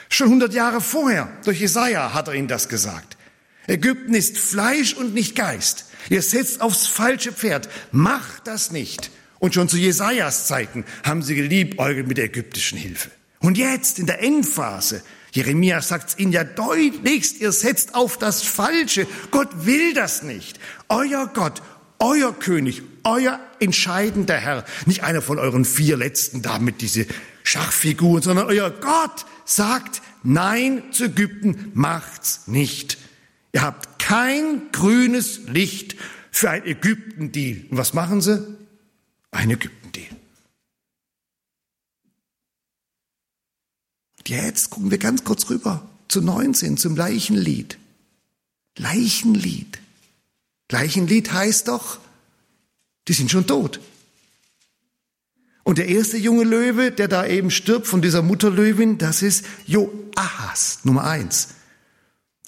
Schon 0.10 0.28
100 0.28 0.54
Jahre 0.54 0.82
vorher, 0.82 1.36
durch 1.44 1.60
Jesaja 1.60 2.14
hat 2.14 2.28
er 2.28 2.36
ihnen 2.36 2.48
das 2.48 2.70
gesagt. 2.70 3.18
Ägypten 3.66 4.14
ist 4.14 4.38
Fleisch 4.38 4.94
und 4.94 5.14
nicht 5.14 5.36
Geist. 5.36 5.86
Ihr 6.10 6.22
setzt 6.22 6.62
aufs 6.62 6.86
falsche 6.86 7.32
Pferd. 7.32 7.70
Macht 7.92 8.46
das 8.46 8.72
nicht. 8.72 9.10
Und 9.44 9.54
schon 9.54 9.68
zu 9.68 9.76
Jesajas 9.76 10.48
Zeiten 10.48 10.86
haben 11.04 11.22
sie 11.22 11.36
geliebäugelt 11.36 12.08
mit 12.08 12.18
der 12.18 12.28
ägyptischen 12.28 12.78
Hilfe. 12.78 13.12
Und 13.40 13.58
jetzt 13.58 14.00
in 14.00 14.06
der 14.06 14.24
Endphase, 14.24 15.04
Jeremia 15.34 15.82
sagt 15.82 16.12
es 16.12 16.18
Ihnen 16.18 16.32
ja 16.32 16.46
deutlichst, 16.46 17.42
ihr 17.42 17.52
setzt 17.52 17.94
auf 17.94 18.18
das 18.18 18.42
Falsche. 18.42 19.06
Gott 19.32 19.50
will 19.66 19.94
das 19.94 20.24
nicht. 20.24 20.62
Euer 20.88 21.30
Gott, 21.34 21.62
euer 22.00 22.32
König, 22.32 22.84
euer 23.04 23.38
entscheidender 23.60 24.38
Herr, 24.38 24.64
nicht 24.86 25.04
einer 25.04 25.22
von 25.22 25.40
euren 25.40 25.66
vier 25.66 25.98
letzten 25.98 26.42
da 26.42 26.58
mit 26.58 26.80
diese 26.80 27.06
Schachfiguren, 27.44 28.24
sondern 28.24 28.46
euer 28.46 28.70
Gott 28.70 29.26
sagt 29.44 30.02
Nein 30.24 30.84
zu 30.94 31.08
Ägypten, 31.08 31.70
macht's 31.74 32.44
nicht. 32.48 32.98
Ihr 33.52 33.64
habt 33.64 34.00
kein 34.00 34.72
grünes 34.72 35.42
Licht 35.48 35.98
für 36.32 36.50
ein 36.50 36.66
Ägypten-Deal. 36.66 37.66
Und 37.72 37.78
was 37.78 37.94
machen 37.94 38.22
sie? 38.22 38.63
Ein 39.34 39.50
Ägypten-Deal. 39.50 40.16
Jetzt 44.26 44.70
gucken 44.70 44.92
wir 44.92 45.00
ganz 45.00 45.24
kurz 45.24 45.50
rüber 45.50 45.88
zu 46.08 46.22
19, 46.22 46.78
zum 46.78 46.96
Leichenlied. 46.96 47.78
Leichenlied. 48.78 49.80
Leichenlied 50.72 51.34
heißt 51.34 51.68
doch, 51.68 52.00
die 53.08 53.14
sind 53.14 53.32
schon 53.32 53.48
tot. 53.48 53.80
Und 55.64 55.78
der 55.78 55.88
erste 55.88 56.18
junge 56.18 56.44
Löwe, 56.44 56.92
der 56.92 57.08
da 57.08 57.26
eben 57.26 57.52
stirbt 57.52 57.88
von 57.88 58.02
dieser 58.02 58.22
Mutterlöwin, 58.22 58.98
das 58.98 59.22
ist 59.22 59.46
Joachas, 59.66 60.80
Nummer 60.84 61.06
eins, 61.06 61.50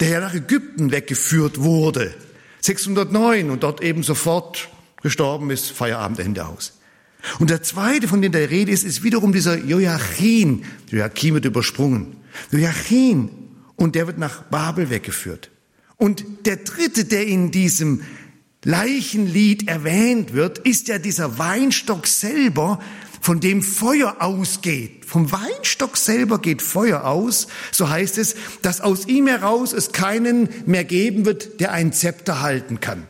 der 0.00 0.08
ja 0.08 0.20
nach 0.20 0.34
Ägypten 0.34 0.92
weggeführt 0.92 1.60
wurde, 1.60 2.14
609 2.60 3.50
und 3.50 3.62
dort 3.62 3.80
eben 3.80 4.02
sofort 4.02 4.68
gestorben 5.02 5.50
ist, 5.50 5.70
Feierabend, 5.70 6.18
Ende 6.18 6.46
aus. 6.46 6.75
Und 7.38 7.50
der 7.50 7.62
zweite, 7.62 8.08
von 8.08 8.22
dem 8.22 8.32
der 8.32 8.50
Rede 8.50 8.72
ist, 8.72 8.84
ist 8.84 9.02
wiederum 9.02 9.32
dieser 9.32 9.58
Joachim. 9.58 10.62
Joachim 10.90 11.34
wird 11.34 11.44
übersprungen. 11.44 12.16
Joachim. 12.50 13.30
Und 13.76 13.94
der 13.94 14.06
wird 14.06 14.18
nach 14.18 14.42
Babel 14.44 14.90
weggeführt. 14.90 15.50
Und 15.96 16.24
der 16.44 16.56
dritte, 16.56 17.04
der 17.04 17.26
in 17.26 17.50
diesem 17.50 18.02
Leichenlied 18.64 19.68
erwähnt 19.68 20.32
wird, 20.32 20.58
ist 20.58 20.88
ja 20.88 20.98
dieser 20.98 21.38
Weinstock 21.38 22.06
selber, 22.06 22.80
von 23.20 23.40
dem 23.40 23.62
Feuer 23.62 24.16
ausgeht. 24.20 25.04
Vom 25.04 25.32
Weinstock 25.32 25.96
selber 25.96 26.38
geht 26.38 26.62
Feuer 26.62 27.04
aus. 27.04 27.48
So 27.72 27.88
heißt 27.88 28.18
es, 28.18 28.36
dass 28.62 28.80
aus 28.80 29.06
ihm 29.08 29.26
heraus 29.26 29.72
es 29.72 29.90
keinen 29.90 30.48
mehr 30.66 30.84
geben 30.84 31.24
wird, 31.24 31.58
der 31.58 31.72
ein 31.72 31.92
Zepter 31.92 32.40
halten 32.40 32.78
kann. 32.78 33.08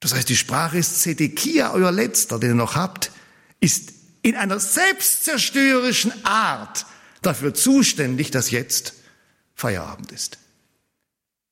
Das 0.00 0.14
heißt, 0.14 0.28
die 0.28 0.36
Sprache 0.36 0.76
ist 0.76 1.00
Zedekia, 1.00 1.72
euer 1.72 1.90
letzter, 1.90 2.38
den 2.38 2.50
ihr 2.50 2.54
noch 2.54 2.74
habt, 2.74 3.12
ist 3.60 3.92
in 4.22 4.36
einer 4.36 4.58
selbstzerstörerischen 4.58 6.24
Art 6.24 6.86
dafür 7.22 7.54
zuständig, 7.54 8.30
dass 8.30 8.50
jetzt 8.50 8.94
Feierabend 9.54 10.12
ist. 10.12 10.38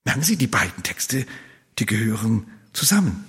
Merken 0.04 0.22
Sie, 0.22 0.36
die 0.36 0.46
beiden 0.46 0.82
Texte, 0.82 1.26
die 1.78 1.86
gehören 1.86 2.50
zusammen. 2.72 3.24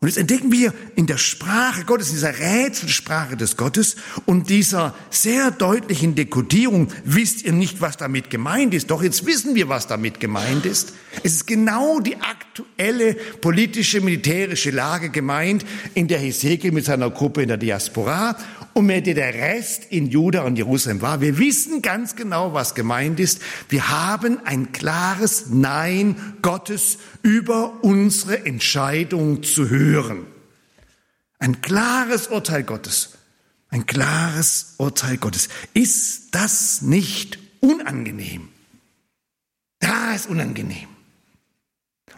Und 0.00 0.06
jetzt 0.06 0.18
entdecken 0.18 0.52
wir 0.52 0.72
in 0.94 1.08
der 1.08 1.18
Sprache 1.18 1.84
Gottes, 1.84 2.10
in 2.10 2.14
dieser 2.14 2.38
Rätselsprache 2.38 3.36
des 3.36 3.56
Gottes 3.56 3.96
und 4.26 4.48
dieser 4.48 4.94
sehr 5.10 5.50
deutlichen 5.50 6.14
Dekodierung, 6.14 6.92
wisst 7.04 7.42
ihr 7.42 7.52
nicht, 7.52 7.80
was 7.80 7.96
damit 7.96 8.30
gemeint 8.30 8.74
ist. 8.74 8.92
Doch 8.92 9.02
jetzt 9.02 9.26
wissen 9.26 9.56
wir, 9.56 9.68
was 9.68 9.88
damit 9.88 10.20
gemeint 10.20 10.66
ist. 10.66 10.92
Es 11.24 11.32
ist 11.32 11.46
genau 11.48 11.98
die 11.98 12.14
aktuelle 12.14 13.14
politische, 13.40 14.00
militärische 14.00 14.70
Lage 14.70 15.10
gemeint, 15.10 15.66
in 15.94 16.06
der 16.06 16.20
Hesekiel 16.20 16.70
mit 16.70 16.84
seiner 16.84 17.10
Gruppe 17.10 17.42
in 17.42 17.48
der 17.48 17.56
Diaspora 17.56 18.36
und 18.74 18.88
der 18.88 19.00
der 19.00 19.34
Rest 19.34 19.86
in 19.90 20.06
Juda 20.06 20.42
und 20.42 20.56
Jerusalem 20.56 21.00
war. 21.02 21.20
Wir 21.20 21.38
wissen 21.38 21.82
ganz 21.82 22.16
genau, 22.16 22.54
was 22.54 22.74
gemeint 22.74 23.20
ist. 23.20 23.40
Wir 23.68 23.88
haben 23.88 24.38
ein 24.44 24.72
klares 24.72 25.46
Nein 25.50 26.36
Gottes 26.42 26.98
über 27.22 27.82
unsere 27.82 28.46
Entscheidung 28.46 29.42
zu 29.42 29.68
hören. 29.68 30.26
Ein 31.38 31.60
klares 31.60 32.28
Urteil 32.28 32.62
Gottes. 32.62 33.18
Ein 33.70 33.86
klares 33.86 34.74
Urteil 34.78 35.18
Gottes. 35.18 35.48
Ist 35.74 36.34
das 36.34 36.82
nicht 36.82 37.38
unangenehm? 37.60 38.48
Da 39.78 40.14
ist 40.14 40.28
unangenehm. 40.28 40.88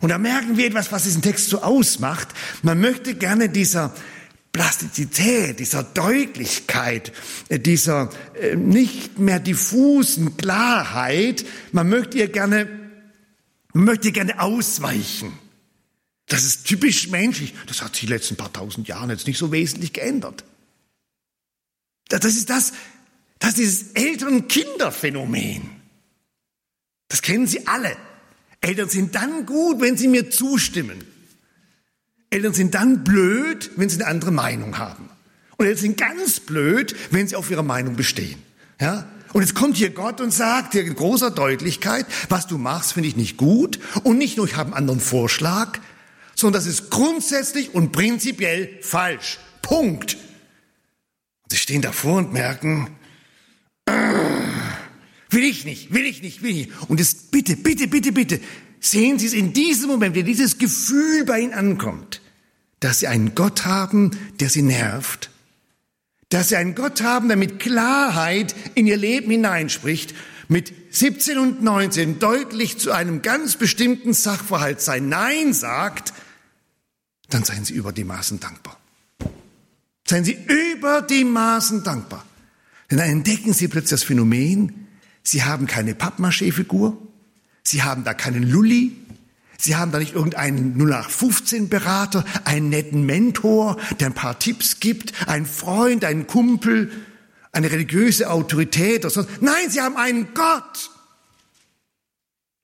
Und 0.00 0.08
da 0.08 0.18
merken 0.18 0.56
wir 0.56 0.66
etwas, 0.66 0.92
was 0.92 1.02
diesen 1.02 1.22
Text 1.22 1.48
so 1.48 1.62
ausmacht. 1.62 2.28
Man 2.62 2.80
möchte 2.80 3.14
gerne 3.14 3.48
dieser 3.48 3.94
Plastizität, 4.52 5.60
dieser 5.60 5.82
Deutlichkeit, 5.82 7.12
äh, 7.48 7.58
dieser 7.58 8.10
äh, 8.34 8.56
nicht 8.56 9.18
mehr 9.18 9.38
diffusen 9.38 10.36
Klarheit, 10.36 11.44
man 11.72 11.88
möchte 11.88 12.18
ihr 12.18 12.28
gerne, 12.28 12.68
man 13.72 13.84
möchte 13.84 14.08
ihr 14.08 14.12
gerne 14.12 14.40
ausweichen. 14.40 15.32
Das 16.26 16.44
ist 16.44 16.64
typisch 16.64 17.08
menschlich. 17.08 17.54
Das 17.66 17.82
hat 17.82 17.94
sich 17.94 18.04
in 18.04 18.08
den 18.08 18.16
letzten 18.16 18.36
paar 18.36 18.52
tausend 18.52 18.88
Jahren 18.88 19.10
jetzt 19.10 19.26
nicht 19.26 19.38
so 19.38 19.52
wesentlich 19.52 19.92
geändert. 19.92 20.44
Das 22.08 22.24
ist 22.24 22.50
das, 22.50 22.72
das 23.38 23.50
ist 23.50 23.58
dieses 23.58 23.92
Eltern-Kinder-Phänomen. 23.92 25.70
Das 27.08 27.22
kennen 27.22 27.46
Sie 27.46 27.66
alle. 27.66 27.96
Eltern 28.60 28.88
sind 28.88 29.14
dann 29.14 29.46
gut, 29.46 29.80
wenn 29.80 29.96
sie 29.96 30.08
mir 30.08 30.30
zustimmen. 30.30 31.04
Eltern 32.30 32.54
sind 32.54 32.74
dann 32.74 33.02
blöd, 33.02 33.70
wenn 33.76 33.88
sie 33.88 33.96
eine 33.96 34.06
andere 34.06 34.30
Meinung 34.30 34.78
haben. 34.78 35.10
Und 35.56 35.66
Eltern 35.66 35.82
sind 35.82 35.96
ganz 35.96 36.40
blöd, 36.40 36.94
wenn 37.10 37.26
sie 37.26 37.36
auf 37.36 37.50
ihrer 37.50 37.64
Meinung 37.64 37.96
bestehen. 37.96 38.40
Ja? 38.80 39.06
Und 39.32 39.42
jetzt 39.42 39.54
kommt 39.54 39.76
hier 39.76 39.90
Gott 39.90 40.20
und 40.20 40.32
sagt 40.32 40.74
dir 40.74 40.82
in 40.82 40.94
großer 40.94 41.30
Deutlichkeit, 41.30 42.06
was 42.28 42.46
du 42.46 42.58
machst, 42.58 42.94
finde 42.94 43.08
ich 43.08 43.16
nicht 43.16 43.36
gut. 43.36 43.78
Und 44.04 44.18
nicht 44.18 44.36
nur, 44.36 44.46
ich 44.46 44.56
habe 44.56 44.68
einen 44.68 44.78
anderen 44.78 45.00
Vorschlag, 45.00 45.78
sondern 46.34 46.60
das 46.60 46.66
ist 46.66 46.90
grundsätzlich 46.90 47.74
und 47.74 47.92
prinzipiell 47.92 48.78
falsch. 48.80 49.38
Punkt. 49.60 50.14
Und 51.42 51.52
sie 51.52 51.58
stehen 51.58 51.82
davor 51.82 52.18
und 52.18 52.32
merken, 52.32 52.88
äh, 53.86 53.92
will 55.30 55.44
ich 55.44 55.64
nicht, 55.64 55.92
will 55.92 56.06
ich 56.06 56.22
nicht, 56.22 56.42
will 56.42 56.50
ich 56.50 56.66
nicht. 56.66 56.72
Und 56.88 56.98
jetzt 56.98 57.30
bitte, 57.30 57.56
bitte, 57.56 57.86
bitte, 57.86 58.12
bitte, 58.12 58.40
sehen 58.80 59.18
Sie 59.18 59.26
es 59.26 59.34
in 59.34 59.52
diesem 59.52 59.88
Moment, 59.88 60.16
wenn 60.16 60.24
dieses 60.24 60.58
Gefühl 60.58 61.24
bei 61.24 61.40
Ihnen 61.40 61.52
ankommt, 61.52 62.19
dass 62.80 62.98
Sie 62.98 63.06
einen 63.06 63.34
Gott 63.34 63.64
haben, 63.66 64.10
der 64.40 64.50
Sie 64.50 64.62
nervt, 64.62 65.30
dass 66.30 66.48
Sie 66.48 66.56
einen 66.56 66.74
Gott 66.74 67.02
haben, 67.02 67.28
der 67.28 67.36
mit 67.36 67.58
Klarheit 67.58 68.54
in 68.74 68.86
Ihr 68.86 68.96
Leben 68.96 69.30
hineinspricht, 69.30 70.14
mit 70.48 70.72
17 70.90 71.38
und 71.38 71.62
19 71.62 72.18
deutlich 72.18 72.78
zu 72.78 72.90
einem 72.90 73.22
ganz 73.22 73.56
bestimmten 73.56 74.12
Sachverhalt 74.12 74.80
sein 74.80 75.08
Nein 75.08 75.52
sagt, 75.52 76.12
dann 77.28 77.44
seien 77.44 77.64
Sie 77.64 77.74
über 77.74 77.92
die 77.92 78.04
Maßen 78.04 78.40
dankbar. 78.40 78.76
Seien 80.08 80.24
Sie 80.24 80.36
über 80.72 81.02
die 81.02 81.24
Maßen 81.24 81.84
dankbar. 81.84 82.24
Denn 82.90 82.98
dann 82.98 83.08
entdecken 83.08 83.52
Sie 83.52 83.68
plötzlich 83.68 84.00
das 84.00 84.02
Phänomen, 84.02 84.88
Sie 85.22 85.44
haben 85.44 85.66
keine 85.66 85.94
Pappmaché-Figur, 85.94 86.96
Sie 87.62 87.82
haben 87.82 88.04
da 88.04 88.14
keinen 88.14 88.42
Lulli. 88.42 88.96
Sie 89.60 89.76
haben 89.76 89.92
da 89.92 89.98
nicht 89.98 90.14
irgendeinen 90.14 90.80
0815-Berater, 90.80 92.24
einen 92.44 92.70
netten 92.70 93.04
Mentor, 93.04 93.76
der 94.00 94.06
ein 94.06 94.14
paar 94.14 94.38
Tipps 94.38 94.80
gibt, 94.80 95.28
einen 95.28 95.44
Freund, 95.44 96.04
einen 96.04 96.26
Kumpel, 96.26 96.90
eine 97.52 97.70
religiöse 97.70 98.30
Autorität 98.30 99.00
oder 99.00 99.10
sonst. 99.10 99.42
Nein, 99.42 99.68
Sie 99.68 99.82
haben 99.82 99.98
einen 99.98 100.32
Gott. 100.32 100.90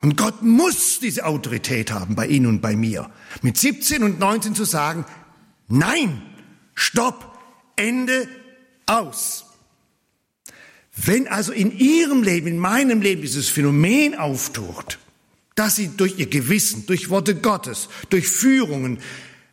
Und 0.01 0.17
Gott 0.17 0.43
muss 0.43 1.01
diese 1.01 1.27
Autorität 1.27 1.91
haben 1.91 2.15
bei 2.15 2.27
Ihnen 2.27 2.47
und 2.47 2.63
bei 2.63 2.77
mir. 2.77 3.11
Mit 3.43 3.59
17 3.59 4.03
und 4.03 4.19
19 4.19 4.55
zu 4.55 4.65
sagen, 4.65 5.05
nein, 5.69 6.23
stopp, 6.75 7.39
Ende, 7.77 8.27
aus. 8.87 9.45
Wenn 10.95 11.29
also 11.29 11.53
in 11.53 11.77
Ihrem 11.77 12.23
Leben, 12.23 12.47
in 12.47 12.59
meinem 12.59 13.03
Leben 13.03 13.21
dieses 13.21 13.51
Phänomen 13.51 14.15
auftaucht, 14.15 14.99
dass 15.57 15.77
Sie 15.77 15.89
durch 15.89 16.19
Ihr 16.19 16.27
Gewissen, 16.27 16.87
durch 16.87 17.11
Worte 17.11 17.35
Gottes, 17.35 17.89
durch 18.11 18.29
Führungen 18.29 18.99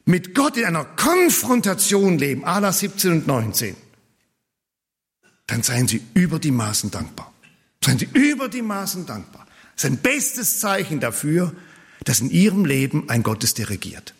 mit 0.05 0.35
Gott 0.35 0.57
in 0.57 0.65
einer 0.65 0.85
Konfrontation 0.85 2.19
leben, 2.19 2.45
Ala 2.45 2.71
17 2.71 3.11
und 3.11 3.27
19, 3.27 3.75
dann 5.47 5.63
seien 5.63 5.87
Sie 5.87 6.01
über 6.13 6.37
die 6.37 6.51
Maßen 6.51 6.91
dankbar. 6.91 7.33
Seien 7.83 7.97
Sie 7.97 8.09
über 8.13 8.47
die 8.47 8.61
Maßen 8.61 9.05
dankbar. 9.05 9.47
Das 9.75 9.85
ist 9.85 9.89
ein 9.89 9.97
bestes 9.97 10.59
Zeichen 10.59 10.99
dafür, 10.99 11.53
dass 12.03 12.19
in 12.19 12.29
Ihrem 12.29 12.65
Leben 12.65 13.09
ein 13.09 13.23
Gott 13.23 13.43
ist, 13.43 13.57
der 13.57 13.69
regiert. 13.69 14.13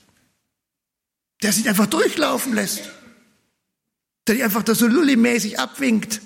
Der 1.44 1.54
sich 1.54 1.70
einfach 1.70 1.86
durchlaufen 1.86 2.54
lässt. 2.54 2.90
Der 4.28 4.36
dich 4.36 4.44
einfach 4.44 4.64
da 4.64 4.74
so 4.74 4.88
lullimäßig 4.88 5.60
abwinkt 5.60 6.22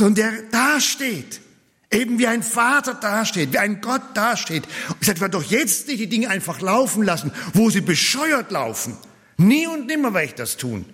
sondern 0.00 0.14
der 0.14 0.42
dasteht. 0.50 1.40
Eben 1.92 2.18
wie 2.18 2.28
ein 2.28 2.42
Vater 2.42 2.94
dasteht, 2.94 3.52
wie 3.52 3.58
ein 3.58 3.80
Gott 3.80 4.02
dasteht. 4.14 4.62
Und 4.88 5.04
sagt, 5.04 5.20
wir 5.20 5.28
doch 5.28 5.42
jetzt 5.42 5.88
nicht 5.88 6.00
die 6.00 6.08
Dinge 6.08 6.28
einfach 6.28 6.60
laufen 6.60 7.02
lassen, 7.02 7.32
wo 7.52 7.68
sie 7.70 7.80
bescheuert 7.80 8.52
laufen. 8.52 8.96
Nie 9.36 9.66
und 9.66 9.86
nimmer 9.86 10.14
werde 10.14 10.26
ich 10.26 10.34
das 10.34 10.56
tun. 10.56 10.84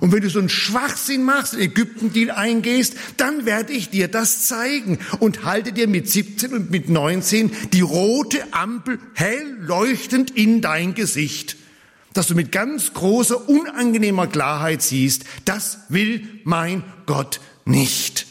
Und 0.00 0.12
wenn 0.12 0.20
du 0.20 0.30
so 0.30 0.38
einen 0.38 0.48
Schwachsinn 0.48 1.24
machst, 1.24 1.54
in 1.54 1.60
Ägypten-Deal 1.60 2.30
eingehst, 2.30 2.94
dann 3.16 3.44
werde 3.44 3.72
ich 3.72 3.90
dir 3.90 4.08
das 4.08 4.46
zeigen 4.46 4.98
und 5.18 5.44
halte 5.44 5.72
dir 5.72 5.88
mit 5.88 6.08
17 6.08 6.52
und 6.52 6.70
mit 6.70 6.88
19 6.88 7.50
die 7.72 7.80
rote 7.80 8.40
Ampel 8.52 9.00
hell 9.14 9.56
leuchtend 9.60 10.30
in 10.30 10.60
dein 10.60 10.94
Gesicht, 10.94 11.56
dass 12.12 12.28
du 12.28 12.34
mit 12.34 12.52
ganz 12.52 12.92
großer, 12.94 13.48
unangenehmer 13.48 14.28
Klarheit 14.28 14.82
siehst, 14.82 15.24
das 15.44 15.80
will 15.88 16.22
mein 16.44 16.84
Gott 17.06 17.40
nicht. 17.64 18.29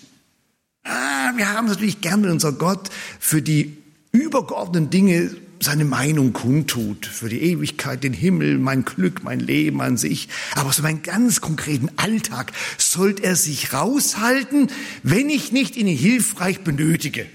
Ah, 0.84 1.34
wir 1.36 1.54
haben 1.54 1.68
natürlich 1.68 2.02
gerne 2.02 2.32
unser 2.32 2.52
Gott 2.52 2.90
für 3.20 3.42
die 3.42 3.78
übergeordneten 4.12 4.90
Dinge 4.90 5.36
seine 5.62 5.86
Meinung 5.86 6.34
kundtut, 6.34 7.06
für 7.06 7.30
die 7.30 7.42
Ewigkeit, 7.42 8.04
den 8.04 8.14
Himmel, 8.14 8.58
mein 8.58 8.86
Glück, 8.86 9.24
mein 9.24 9.40
Leben 9.40 9.82
an 9.82 9.98
sich. 9.98 10.30
Aber 10.56 10.72
so 10.72 10.82
meinen 10.82 11.04
ganz 11.04 11.42
konkreten 11.42 11.90
Alltag 11.98 12.54
sollte 12.78 13.24
er 13.24 13.36
sich 13.36 13.74
raushalten, 13.74 14.72
wenn 15.04 15.30
ich 15.30 15.52
nicht 15.52 15.76
ihn 15.76 15.88
hilfreich 15.88 16.62
benötige. 16.62 17.26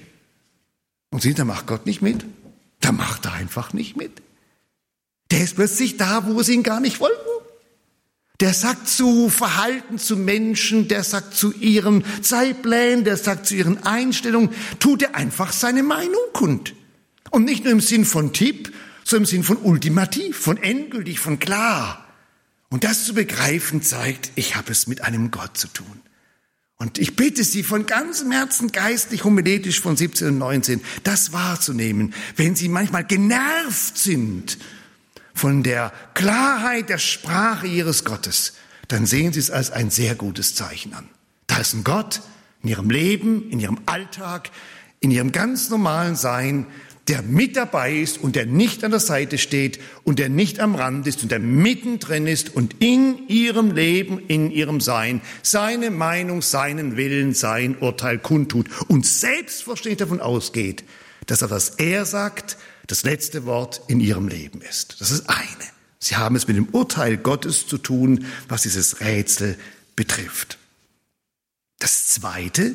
Und 1.10 1.22
sehen, 1.22 1.34
da 1.34 1.44
macht 1.44 1.66
Gott 1.66 1.86
nicht 1.86 2.02
mit. 2.02 2.24
Da 2.80 2.92
macht 2.92 3.26
er 3.26 3.34
einfach 3.34 3.72
nicht 3.72 3.96
mit. 3.96 4.22
Der 5.30 5.42
ist 5.42 5.56
plötzlich 5.56 5.96
da, 5.96 6.26
wo 6.26 6.42
sie 6.42 6.54
ihn 6.54 6.62
gar 6.62 6.80
nicht 6.80 7.00
wollten. 7.00 7.23
Der 8.40 8.52
sagt 8.52 8.88
zu 8.88 9.28
Verhalten 9.28 9.98
zu 9.98 10.16
Menschen, 10.16 10.88
der 10.88 11.04
sagt 11.04 11.34
zu 11.34 11.52
ihren 11.52 12.04
Zeitplänen, 12.22 13.04
der 13.04 13.16
sagt 13.16 13.46
zu 13.46 13.54
ihren 13.54 13.84
Einstellungen, 13.84 14.50
tut 14.80 15.02
er 15.02 15.14
einfach 15.14 15.52
seine 15.52 15.84
Meinung 15.84 16.20
kund. 16.32 16.74
Und 17.30 17.44
nicht 17.44 17.64
nur 17.64 17.72
im 17.72 17.80
Sinn 17.80 18.04
von 18.04 18.32
Tipp, 18.32 18.72
sondern 19.04 19.24
im 19.24 19.30
Sinn 19.30 19.42
von 19.44 19.58
ultimativ, 19.58 20.36
von 20.36 20.56
endgültig, 20.56 21.20
von 21.20 21.38
klar. 21.38 22.04
Und 22.70 22.82
das 22.82 23.04
zu 23.04 23.14
begreifen 23.14 23.82
zeigt, 23.82 24.32
ich 24.34 24.56
habe 24.56 24.72
es 24.72 24.88
mit 24.88 25.02
einem 25.02 25.30
Gott 25.30 25.56
zu 25.56 25.68
tun. 25.68 26.00
Und 26.76 26.98
ich 26.98 27.14
bitte 27.14 27.44
Sie 27.44 27.62
von 27.62 27.86
ganzem 27.86 28.32
Herzen 28.32 28.72
geistlich, 28.72 29.22
homiletisch 29.22 29.80
von 29.80 29.96
17 29.96 30.28
und 30.28 30.38
19, 30.38 30.80
das 31.04 31.32
wahrzunehmen, 31.32 32.14
wenn 32.34 32.56
Sie 32.56 32.68
manchmal 32.68 33.04
genervt 33.04 33.96
sind 33.96 34.58
von 35.34 35.62
der 35.62 35.92
Klarheit 36.14 36.88
der 36.88 36.98
Sprache 36.98 37.66
Ihres 37.66 38.04
Gottes, 38.04 38.54
dann 38.88 39.04
sehen 39.04 39.32
Sie 39.32 39.40
es 39.40 39.50
als 39.50 39.70
ein 39.70 39.90
sehr 39.90 40.14
gutes 40.14 40.54
Zeichen 40.54 40.94
an. 40.94 41.08
Da 41.46 41.58
ist 41.58 41.74
ein 41.74 41.84
Gott 41.84 42.22
in 42.62 42.70
Ihrem 42.70 42.90
Leben, 42.90 43.50
in 43.50 43.60
Ihrem 43.60 43.80
Alltag, 43.86 44.50
in 45.00 45.10
Ihrem 45.10 45.32
ganz 45.32 45.68
normalen 45.68 46.16
Sein, 46.16 46.66
der 47.08 47.22
mit 47.22 47.56
dabei 47.56 47.94
ist 47.94 48.18
und 48.18 48.34
der 48.34 48.46
nicht 48.46 48.82
an 48.82 48.90
der 48.90 49.00
Seite 49.00 49.36
steht 49.36 49.78
und 50.04 50.18
der 50.18 50.30
nicht 50.30 50.58
am 50.60 50.74
Rand 50.74 51.06
ist 51.06 51.22
und 51.22 51.30
der 51.30 51.38
mittendrin 51.38 52.26
ist 52.26 52.54
und 52.54 52.76
in 52.82 53.28
ihrem 53.28 53.72
Leben, 53.72 54.20
in 54.26 54.50
ihrem 54.50 54.80
Sein 54.80 55.20
seine 55.42 55.90
Meinung, 55.90 56.40
seinen 56.40 56.96
Willen, 56.96 57.34
sein 57.34 57.76
Urteil 57.78 58.18
kundtut 58.18 58.68
und 58.88 59.04
selbstverständlich 59.04 59.98
davon 59.98 60.20
ausgeht, 60.20 60.84
dass 61.26 61.42
er, 61.42 61.50
was 61.50 61.70
er 61.70 62.06
sagt, 62.06 62.56
das 62.86 63.02
letzte 63.04 63.46
Wort 63.46 63.82
in 63.88 64.00
ihrem 64.00 64.28
Leben 64.28 64.60
ist. 64.60 65.00
Das 65.00 65.10
ist 65.10 65.28
eine. 65.28 65.46
Sie 65.98 66.16
haben 66.16 66.36
es 66.36 66.46
mit 66.46 66.56
dem 66.56 66.68
Urteil 66.68 67.16
Gottes 67.16 67.66
zu 67.66 67.78
tun, 67.78 68.26
was 68.48 68.62
dieses 68.62 69.00
Rätsel 69.00 69.56
betrifft. 69.96 70.58
Das 71.78 72.08
zweite, 72.08 72.74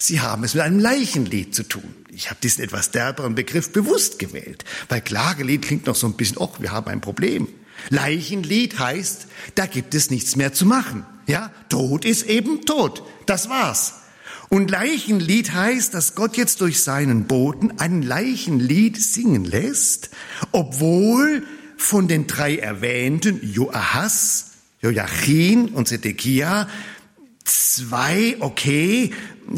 Sie 0.00 0.20
haben 0.20 0.44
es 0.44 0.54
mit 0.54 0.62
einem 0.62 0.78
Leichenlied 0.78 1.54
zu 1.54 1.64
tun. 1.64 2.06
Ich 2.10 2.30
habe 2.30 2.38
diesen 2.40 2.62
etwas 2.62 2.92
derberen 2.92 3.34
Begriff 3.34 3.72
bewusst 3.72 4.20
gewählt, 4.20 4.64
weil 4.88 5.00
Klagelied 5.00 5.62
klingt 5.62 5.86
noch 5.86 5.96
so 5.96 6.06
ein 6.06 6.14
bisschen, 6.14 6.38
ach, 6.40 6.60
wir 6.60 6.70
haben 6.70 6.88
ein 6.88 7.00
Problem. 7.00 7.48
Leichenlied 7.90 8.78
heißt, 8.78 9.26
da 9.56 9.66
gibt 9.66 9.94
es 9.94 10.10
nichts 10.10 10.36
mehr 10.36 10.52
zu 10.52 10.66
machen. 10.66 11.04
Ja, 11.26 11.50
Tod 11.68 12.04
ist 12.04 12.26
eben 12.26 12.64
tot. 12.64 13.02
Das 13.26 13.48
war's. 13.48 13.94
Und 14.50 14.70
Leichenlied 14.70 15.52
heißt, 15.52 15.92
dass 15.92 16.14
Gott 16.14 16.36
jetzt 16.36 16.60
durch 16.60 16.82
seinen 16.82 17.24
Boten 17.24 17.78
ein 17.78 18.02
Leichenlied 18.02 18.96
singen 18.96 19.44
lässt, 19.44 20.10
obwohl 20.52 21.44
von 21.76 22.08
den 22.08 22.26
drei 22.26 22.56
erwähnten 22.56 23.40
Joachas, 23.42 24.52
Joachim 24.80 25.66
und 25.74 25.88
Zedekia 25.88 26.68
zwei, 27.44 28.36
okay, 28.40 29.12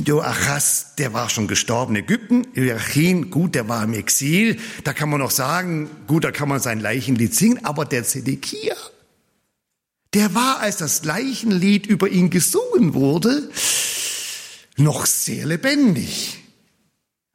Joachas, 0.04 0.94
der 0.98 1.12
war 1.12 1.28
schon 1.28 1.48
gestorben 1.48 1.96
in 1.96 2.04
Ägypten. 2.04 2.46
Joachim, 2.54 3.30
gut, 3.30 3.54
der 3.54 3.68
war 3.68 3.82
im 3.84 3.94
Exil. 3.94 4.58
Da 4.84 4.92
kann 4.92 5.08
man 5.08 5.20
noch 5.20 5.32
sagen, 5.32 5.90
gut, 6.06 6.24
da 6.24 6.30
kann 6.30 6.48
man 6.48 6.60
sein 6.60 6.80
Leichenlied 6.80 7.34
singen. 7.34 7.64
Aber 7.64 7.84
der 7.84 8.04
Zedekia, 8.04 8.76
der 10.14 10.34
war, 10.34 10.60
als 10.60 10.76
das 10.76 11.04
Leichenlied 11.04 11.86
über 11.86 12.08
ihn 12.08 12.30
gesungen 12.30 12.94
wurde, 12.94 13.50
noch 14.76 15.06
sehr 15.06 15.46
lebendig. 15.46 16.38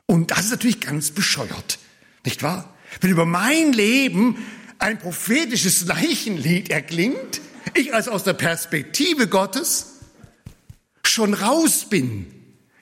Und 0.07 0.31
das 0.31 0.45
ist 0.45 0.51
natürlich 0.51 0.81
ganz 0.81 1.11
bescheuert, 1.11 1.79
nicht 2.23 2.43
wahr? 2.43 2.73
Wenn 3.01 3.11
über 3.11 3.25
mein 3.25 3.73
Leben 3.73 4.37
ein 4.79 4.99
prophetisches 4.99 5.85
Leichenlied 5.85 6.69
erklingt, 6.69 7.41
ich 7.73 7.93
also 7.93 8.11
aus 8.11 8.23
der 8.23 8.33
Perspektive 8.33 9.27
Gottes 9.27 9.93
schon 11.03 11.33
raus 11.33 11.89
bin, 11.89 12.27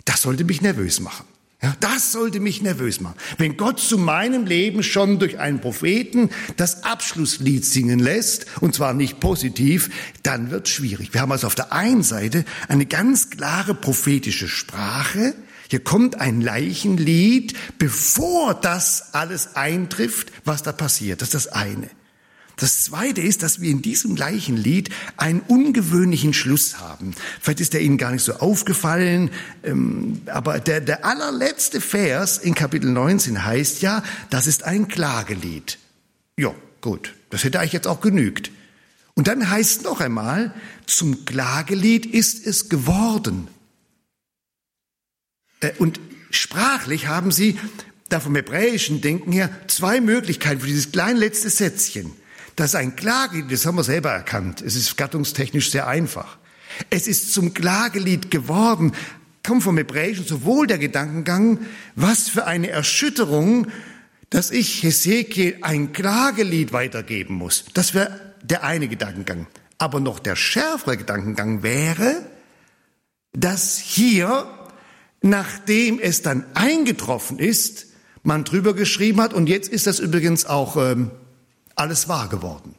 das 0.06 0.22
sollte 0.22 0.44
mich 0.44 0.62
nervös 0.62 1.00
machen. 1.00 1.26
Ja, 1.64 1.74
das 1.80 2.12
sollte 2.12 2.42
mich 2.42 2.62
nervös 2.62 3.00
machen. 3.00 3.16
Wenn 3.38 3.56
Gott 3.56 3.80
zu 3.80 3.98
meinem 3.98 4.46
Leben 4.46 4.84
schon 4.84 5.18
durch 5.18 5.40
einen 5.40 5.62
Propheten 5.62 6.30
das 6.58 6.84
Abschlusslied 6.84 7.64
singen 7.64 8.00
lässt, 8.00 8.48
und 8.60 8.76
zwar 8.76 8.94
nicht 8.94 9.22
positiv, 9.22 9.90
dann 10.24 10.52
wird 10.52 10.68
schwierig. 10.68 11.14
Wir 11.14 11.22
haben 11.22 11.32
also 11.32 11.48
auf 11.48 11.56
der 11.56 11.72
einen 11.72 12.04
Seite 12.04 12.44
eine 12.68 12.86
ganz 12.86 13.30
klare 13.30 13.76
prophetische 13.76 14.50
Sprache. 14.50 15.36
Hier 15.70 15.82
kommt 15.82 16.20
ein 16.20 16.42
Leichenlied, 16.42 17.54
bevor 17.80 18.56
das 18.56 19.14
alles 19.14 19.56
eintrifft, 19.56 20.34
was 20.44 20.64
da 20.64 20.74
passiert. 20.74 21.22
Das 21.22 21.30
ist 21.30 21.34
das 21.34 21.48
eine. 21.48 21.90
Das 22.58 22.84
Zweite 22.84 23.22
ist, 23.22 23.42
dass 23.42 23.62
wir 23.62 23.72
in 23.72 23.82
diesem 23.82 24.16
gleichen 24.16 24.58
Lied 24.58 24.90
einen 25.18 25.42
ungewöhnlichen 25.42 26.34
Schluss 26.34 26.80
haben. 26.80 27.16
Vielleicht 27.42 27.62
ist 27.62 27.74
der 27.74 27.82
Ihnen 27.82 27.98
gar 27.98 28.12
nicht 28.12 28.24
so 28.24 28.34
aufgefallen, 28.34 29.32
ähm, 29.64 30.22
aber 30.28 30.60
der, 30.60 30.80
der 30.80 31.04
allerletzte 31.04 31.82
Vers 31.82 32.38
in 32.38 32.54
Kapitel 32.54 32.92
19 32.92 33.44
heißt 33.44 33.82
ja, 33.82 34.04
das 34.30 34.46
ist 34.46 34.64
ein 34.64 34.88
Klagelied. 34.88 35.80
Ja, 36.38 36.54
gut, 36.82 37.16
das 37.32 37.44
hätte 37.44 37.60
eigentlich 37.60 37.74
jetzt 37.74 37.88
auch 37.88 38.02
genügt. 38.02 38.52
Und 39.16 39.28
dann 39.28 39.50
heißt 39.50 39.84
noch 39.84 40.00
einmal, 40.00 40.54
zum 40.86 41.26
Klagelied 41.26 42.06
ist 42.06 42.46
es 42.46 42.70
geworden. 42.70 43.48
Äh, 45.60 45.72
und 45.80 46.00
sprachlich 46.30 47.08
haben 47.08 47.32
Sie 47.32 47.60
da 48.10 48.20
vom 48.20 48.36
hebräischen 48.36 49.02
Denken 49.02 49.32
her 49.32 49.50
zwei 49.68 50.02
Möglichkeiten 50.02 50.62
für 50.62 50.68
dieses 50.68 50.92
kleine 50.92 51.18
letzte 51.18 51.50
Sätzchen. 51.50 52.12
Das 52.56 52.72
ist 52.72 52.76
ein 52.76 52.96
Klagelied, 52.96 53.52
das 53.52 53.66
haben 53.66 53.76
wir 53.76 53.84
selber 53.84 54.12
erkannt. 54.12 54.62
Es 54.62 54.76
ist 54.76 54.96
gattungstechnisch 54.98 55.72
sehr 55.72 55.88
einfach. 55.88 56.38
Es 56.90 57.08
ist 57.08 57.34
zum 57.34 57.54
Klagelied 57.54 58.32
geworden, 58.32 58.94
kommt 59.46 59.64
vom 59.64 59.78
Hebräischen 59.78 60.26
sowohl 60.26 60.68
der 60.68 60.78
Gedankengang, 60.78 61.60
was 61.96 62.30
für 62.30 62.46
eine 62.46 62.70
Erschütterung, 62.70 63.68
dass 64.30 64.52
ich 64.52 64.82
Hesekiel 64.82 65.58
ein 65.62 65.94
Klagelied 65.94 66.74
weitergeben 66.74 67.36
muss. 67.36 67.66
Das 67.74 67.94
wäre 67.94 68.20
der 68.42 68.64
eine 68.64 68.88
Gedankengang. 68.88 69.48
Aber 69.78 70.00
noch 70.00 70.20
der 70.20 70.36
schärfere 70.36 70.98
Gedankengang 70.98 71.62
wäre, 71.62 72.24
dass 73.34 73.78
hier, 73.78 74.48
nachdem 75.22 76.00
es 76.00 76.22
dann 76.22 76.46
eingetroffen 76.54 77.40
ist, 77.40 77.88
man 78.24 78.44
drüber 78.44 78.74
geschrieben 78.74 79.22
hat, 79.22 79.34
und 79.34 79.48
jetzt 79.48 79.70
ist 79.70 79.88
das 79.88 80.00
übrigens 80.00 80.46
auch 80.46 80.78
ähm, 80.78 81.12
alles 81.76 82.08
wahr 82.08 82.30
geworden. 82.30 82.76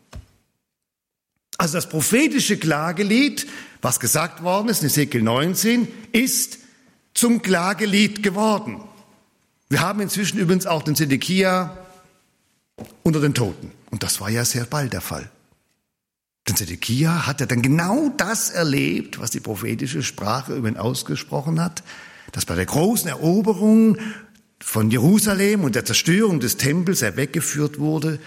Also 1.57 1.75
das 1.75 1.89
prophetische 1.89 2.57
Klagelied, 2.57 3.47
was 3.81 4.01
gesagt 4.01 4.43
worden 4.43 4.69
ist 4.69 4.83
in 4.83 4.89
Ezekiel 4.89 5.23
19, 5.23 5.89
ist 6.13 6.59
zum 7.15 7.43
Klagelied 7.43 8.23
geworden. 8.23 8.83
Wir 9.69 9.81
haben 9.81 10.01
inzwischen 10.01 10.39
übrigens 10.39 10.67
auch 10.67 10.83
den 10.83 10.97
Zedekia 10.97 11.77
unter 13.03 13.21
den 13.21 13.35
Toten. 13.35 13.71
Und 13.91 14.03
das 14.03 14.21
war 14.21 14.31
ja 14.31 14.45
sehr 14.45 14.65
bald 14.65 14.93
der 14.93 15.01
Fall. 15.01 15.31
Denn 16.49 16.57
Zedekia 16.57 17.27
hat 17.27 17.41
ja 17.41 17.47
dann 17.47 17.63
genau 17.63 18.11
das 18.17 18.51
erlebt, 18.51 19.19
was 19.19 19.31
die 19.31 19.41
prophetische 19.41 20.03
Sprache 20.03 20.55
über 20.55 20.69
ihn 20.69 20.77
ausgesprochen 20.77 21.61
hat, 21.61 21.83
dass 22.33 22.45
bei 22.45 22.55
der 22.55 22.67
großen 22.67 23.09
Eroberung 23.09 23.97
von 24.61 24.91
Jerusalem 24.91 25.65
und 25.65 25.75
der 25.75 25.85
Zerstörung 25.85 26.41
des 26.41 26.57
Tempels 26.57 27.03
er 27.03 27.17
weggeführt 27.17 27.79
wurde 27.79 28.19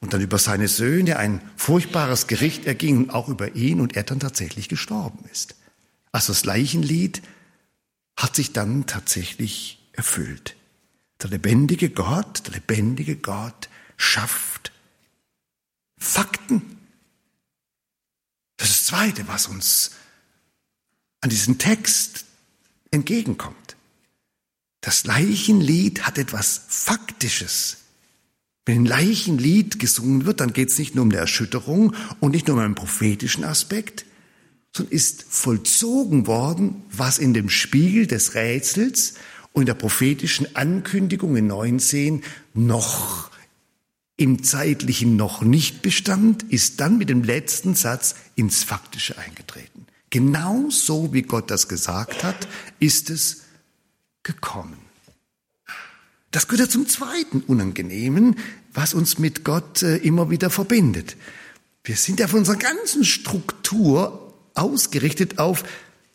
und 0.00 0.12
dann 0.12 0.20
über 0.20 0.38
seine 0.38 0.68
Söhne 0.68 1.18
ein 1.18 1.40
furchtbares 1.56 2.26
Gericht 2.26 2.66
erging 2.66 2.98
und 2.98 3.10
auch 3.10 3.28
über 3.28 3.54
ihn 3.54 3.80
und 3.80 3.96
er 3.96 4.02
dann 4.02 4.20
tatsächlich 4.20 4.68
gestorben 4.68 5.24
ist. 5.32 5.56
Also 6.12 6.32
das 6.32 6.44
Leichenlied 6.44 7.22
hat 8.16 8.34
sich 8.36 8.52
dann 8.52 8.86
tatsächlich 8.86 9.78
erfüllt. 9.92 10.56
Der 11.22 11.30
lebendige 11.30 11.90
Gott, 11.90 12.46
der 12.46 12.54
lebendige 12.54 13.16
Gott 13.16 13.68
schafft 13.96 14.72
Fakten. 15.98 16.78
Das 18.56 18.68
ist 18.70 18.80
das 18.80 18.86
Zweite, 18.86 19.26
was 19.28 19.46
uns 19.46 19.92
an 21.20 21.30
diesem 21.30 21.58
Text 21.58 22.26
entgegenkommt. 22.90 23.76
Das 24.80 25.04
Leichenlied 25.04 26.06
hat 26.06 26.18
etwas 26.18 26.62
Faktisches. 26.68 27.78
Wenn 28.66 28.82
ein 28.82 28.86
Leichenlied 28.86 29.78
gesungen 29.78 30.26
wird, 30.26 30.40
dann 30.40 30.52
geht 30.52 30.70
es 30.70 30.78
nicht 30.78 30.96
nur 30.96 31.04
um 31.04 31.10
die 31.10 31.16
Erschütterung 31.16 31.94
und 32.18 32.32
nicht 32.32 32.48
nur 32.48 32.56
um 32.56 32.62
einen 32.62 32.74
prophetischen 32.74 33.44
Aspekt, 33.44 34.04
sondern 34.74 34.92
ist 34.92 35.24
vollzogen 35.28 36.26
worden, 36.26 36.82
was 36.90 37.18
in 37.18 37.32
dem 37.32 37.48
Spiegel 37.48 38.08
des 38.08 38.34
Rätsels 38.34 39.14
und 39.52 39.66
der 39.66 39.74
prophetischen 39.74 40.54
Ankündigung 40.56 41.36
in 41.36 41.46
19 41.46 42.22
noch 42.54 43.30
im 44.16 44.42
zeitlichen 44.42 45.16
noch 45.16 45.42
nicht 45.42 45.82
bestand, 45.82 46.42
ist 46.42 46.80
dann 46.80 46.98
mit 46.98 47.08
dem 47.08 47.22
letzten 47.22 47.74
Satz 47.74 48.16
ins 48.34 48.64
Faktische 48.64 49.16
eingetreten. 49.16 49.86
Genau 50.10 50.70
so, 50.70 51.12
wie 51.12 51.22
Gott 51.22 51.50
das 51.50 51.68
gesagt 51.68 52.24
hat, 52.24 52.48
ist 52.80 53.10
es 53.10 53.42
gekommen. 54.22 54.85
Das 56.30 56.48
gehört 56.48 56.68
ja 56.68 56.72
zum 56.72 56.88
zweiten 56.88 57.40
Unangenehmen, 57.40 58.36
was 58.72 58.94
uns 58.94 59.18
mit 59.18 59.44
Gott 59.44 59.82
äh, 59.82 59.96
immer 59.96 60.30
wieder 60.30 60.50
verbindet. 60.50 61.16
Wir 61.84 61.96
sind 61.96 62.20
ja 62.20 62.28
von 62.28 62.40
unserer 62.40 62.56
ganzen 62.56 63.04
Struktur 63.04 64.34
ausgerichtet 64.54 65.38
auf, 65.38 65.64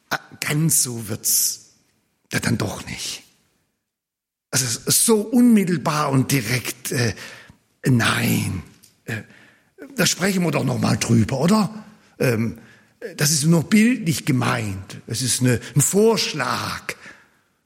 ah, 0.09 0.19
ganz 0.39 0.83
so 0.83 1.07
wird's 1.07 1.71
ja 2.31 2.39
dann 2.39 2.57
doch 2.57 2.85
nicht. 2.87 3.23
Also 4.51 4.65
so 4.91 5.21
unmittelbar 5.21 6.11
und 6.11 6.31
direkt, 6.31 6.91
äh, 6.91 7.15
nein, 7.85 8.63
äh, 9.05 9.21
da 9.95 10.05
sprechen 10.05 10.43
wir 10.43 10.51
doch 10.51 10.65
noch 10.65 10.79
mal 10.79 10.97
drüber, 10.97 11.39
oder? 11.39 11.85
Ähm, 12.19 12.59
das 13.17 13.31
ist 13.31 13.45
nur 13.45 13.63
bildlich 13.63 14.25
gemeint. 14.25 14.97
Es 15.07 15.21
ist 15.21 15.41
eine, 15.41 15.59
ein 15.75 15.81
Vorschlag. 15.81 16.93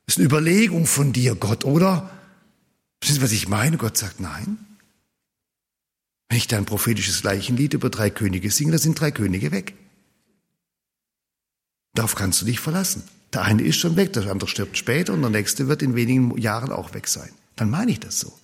Es 0.07 0.13
ist 0.13 0.17
eine 0.19 0.27
Überlegung 0.27 0.85
von 0.85 1.11
dir, 1.11 1.35
Gott, 1.35 1.65
oder? 1.65 2.09
Wissen 3.01 3.15
Sie, 3.15 3.21
was 3.21 3.31
ich 3.31 3.47
meine? 3.47 3.77
Gott 3.77 3.97
sagt 3.97 4.19
nein. 4.19 4.57
Wenn 6.29 6.37
ich 6.37 6.47
da 6.47 6.57
ein 6.57 6.65
prophetisches 6.65 7.23
Leichenlied 7.23 7.73
über 7.73 7.89
drei 7.89 8.09
Könige 8.09 8.49
singe, 8.51 8.71
dann 8.71 8.79
sind 8.79 8.99
drei 8.99 9.11
Könige 9.11 9.51
weg. 9.51 9.75
Darauf 11.93 12.15
kannst 12.15 12.41
du 12.41 12.45
dich 12.45 12.59
verlassen. 12.59 13.03
Der 13.33 13.43
eine 13.43 13.63
ist 13.63 13.77
schon 13.77 13.95
weg, 13.95 14.13
der 14.13 14.29
andere 14.29 14.49
stirbt 14.49 14.77
später 14.77 15.13
und 15.13 15.21
der 15.21 15.29
nächste 15.29 15.67
wird 15.67 15.81
in 15.81 15.95
wenigen 15.95 16.37
Jahren 16.37 16.71
auch 16.71 16.93
weg 16.93 17.07
sein. 17.07 17.29
Dann 17.55 17.69
meine 17.69 17.91
ich 17.91 17.99
das 17.99 18.19
so. 18.19 18.37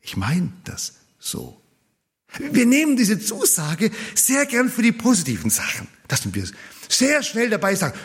Ich 0.00 0.16
meine 0.16 0.52
das 0.64 0.94
so. 1.18 1.60
Wir 2.38 2.66
nehmen 2.66 2.96
diese 2.96 3.20
Zusage 3.20 3.90
sehr 4.14 4.46
gern 4.46 4.70
für 4.70 4.82
die 4.82 4.92
positiven 4.92 5.50
Sachen. 5.50 5.86
Das 6.08 6.22
sind 6.22 6.34
wir 6.34 6.48
sehr 6.88 7.22
schnell 7.22 7.50
dabei 7.50 7.74
sagen, 7.74 7.98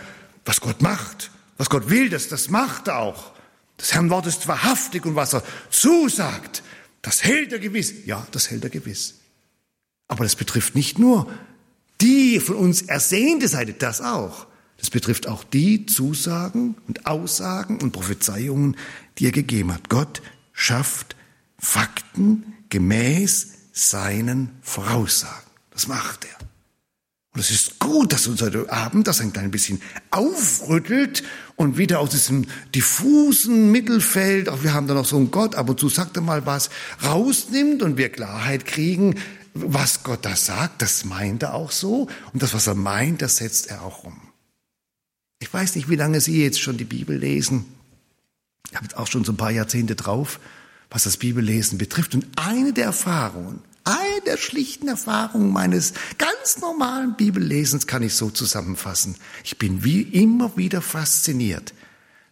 was 0.46 0.62
Gott 0.62 0.82
macht, 0.82 1.32
was 1.58 1.70
Gott 1.70 1.90
will, 1.90 2.10
das, 2.10 2.28
das 2.28 2.50
macht 2.50 2.88
er 2.88 3.00
auch. 3.00 3.34
Das 3.78 3.94
Herrn 3.94 4.10
Wort 4.10 4.26
ist 4.26 4.48
wahrhaftig 4.48 5.06
und 5.06 5.16
was 5.16 5.34
er 5.34 5.44
zusagt, 5.70 6.64
das 7.02 7.24
hält 7.24 7.54
er 7.54 7.60
gewiss. 7.60 7.94
Ja, 8.06 8.28
das 8.32 8.50
hält 8.50 8.64
er 8.64 8.70
gewiss. 8.70 9.16
Aber 10.08 10.24
das 10.24 10.36
betrifft 10.36 10.76
nicht 10.76 11.00
nur 11.00 11.32
die 12.02 12.40
von 12.40 12.56
uns 12.56 12.84
ersehnte 12.84 13.48
Seite, 13.48 13.74
das 13.74 14.02
auch. 14.02 14.48
Das 14.78 14.90
betrifft 14.90 15.28
auch 15.28 15.44
die 15.44 15.86
Zusagen 15.86 16.76
und 16.88 17.08
Aussagen 17.08 17.82
und 17.82 17.92
Prophezeiungen, 17.92 18.78
die 19.18 19.26
er 19.26 19.32
gegeben 19.32 19.74
hat. 19.74 19.90
Gott 19.90 20.22
schafft 20.54 21.16
Fakten 21.58 22.54
gemäß 22.70 23.54
seinen 23.74 24.52
Voraussagen. 24.62 25.50
Das 25.72 25.88
macht 25.88 26.26
er. 26.26 26.47
Und 27.38 27.42
es 27.42 27.52
ist 27.52 27.78
gut, 27.78 28.14
dass 28.14 28.26
uns 28.26 28.42
heute 28.42 28.68
Abend 28.74 29.06
das 29.06 29.22
ein 29.22 29.32
klein 29.32 29.52
bisschen 29.52 29.80
aufrüttelt 30.10 31.22
und 31.56 31.78
wieder 31.78 32.00
aus 32.00 32.10
diesem 32.10 32.48
diffusen 32.74 33.72
Mittelfeld, 33.72 34.50
auch 34.50 34.64
wir 34.64 34.74
haben 34.74 34.88
da 34.88 34.96
noch 34.96 35.06
so 35.06 35.18
einen 35.18 35.30
Gott, 35.30 35.54
ab 35.54 35.70
und 35.70 35.80
zu 35.80 35.88
sagt 35.88 36.16
er 36.16 36.24
mal 36.24 36.48
was, 36.48 36.72
rausnimmt 37.04 37.84
und 37.84 37.96
wir 37.96 38.10
Klarheit 38.10 38.66
kriegen, 38.66 39.20
was 39.54 40.02
Gott 40.02 40.26
da 40.26 40.36
sagt, 40.36 40.82
das 40.82 41.06
meint 41.06 41.44
er 41.44 41.54
auch 41.54 41.70
so. 41.70 42.08
Und 42.34 42.42
das, 42.42 42.56
was 42.56 42.66
er 42.66 42.74
meint, 42.74 43.22
das 43.22 43.38
setzt 43.38 43.68
er 43.68 43.84
auch 43.84 44.04
um. 44.04 44.20
Ich 45.38 45.54
weiß 45.54 45.76
nicht, 45.76 45.90
wie 45.90 45.96
lange 45.96 46.22
Sie 46.22 46.42
jetzt 46.42 46.60
schon 46.60 46.78
die 46.78 46.86
Bibel 46.86 47.16
lesen. 47.16 47.66
Ich 48.72 48.76
habe 48.78 48.86
jetzt 48.86 48.98
auch 48.98 49.06
schon 49.06 49.24
so 49.24 49.32
ein 49.32 49.38
paar 49.38 49.52
Jahrzehnte 49.52 49.94
drauf, 49.96 50.40
was 50.90 51.04
das 51.04 51.18
Bibellesen 51.18 51.78
betrifft. 51.78 52.16
Und 52.16 52.26
eine 52.36 52.74
der 52.74 52.86
Erfahrungen, 52.86 53.62
eine 53.88 54.22
der 54.26 54.38
schlichten 54.38 54.88
Erfahrungen 54.88 55.52
meines 55.52 55.94
ganz 56.18 56.60
normalen 56.60 57.16
Bibellesens 57.16 57.88
kann 57.88 58.04
ich 58.04 58.16
so 58.16 58.30
zusammenfassen. 58.30 59.16
Ich 59.44 59.58
bin 59.58 59.84
wie 59.84 60.02
immer 60.02 60.58
wieder 60.58 60.82
fasziniert, 60.82 61.74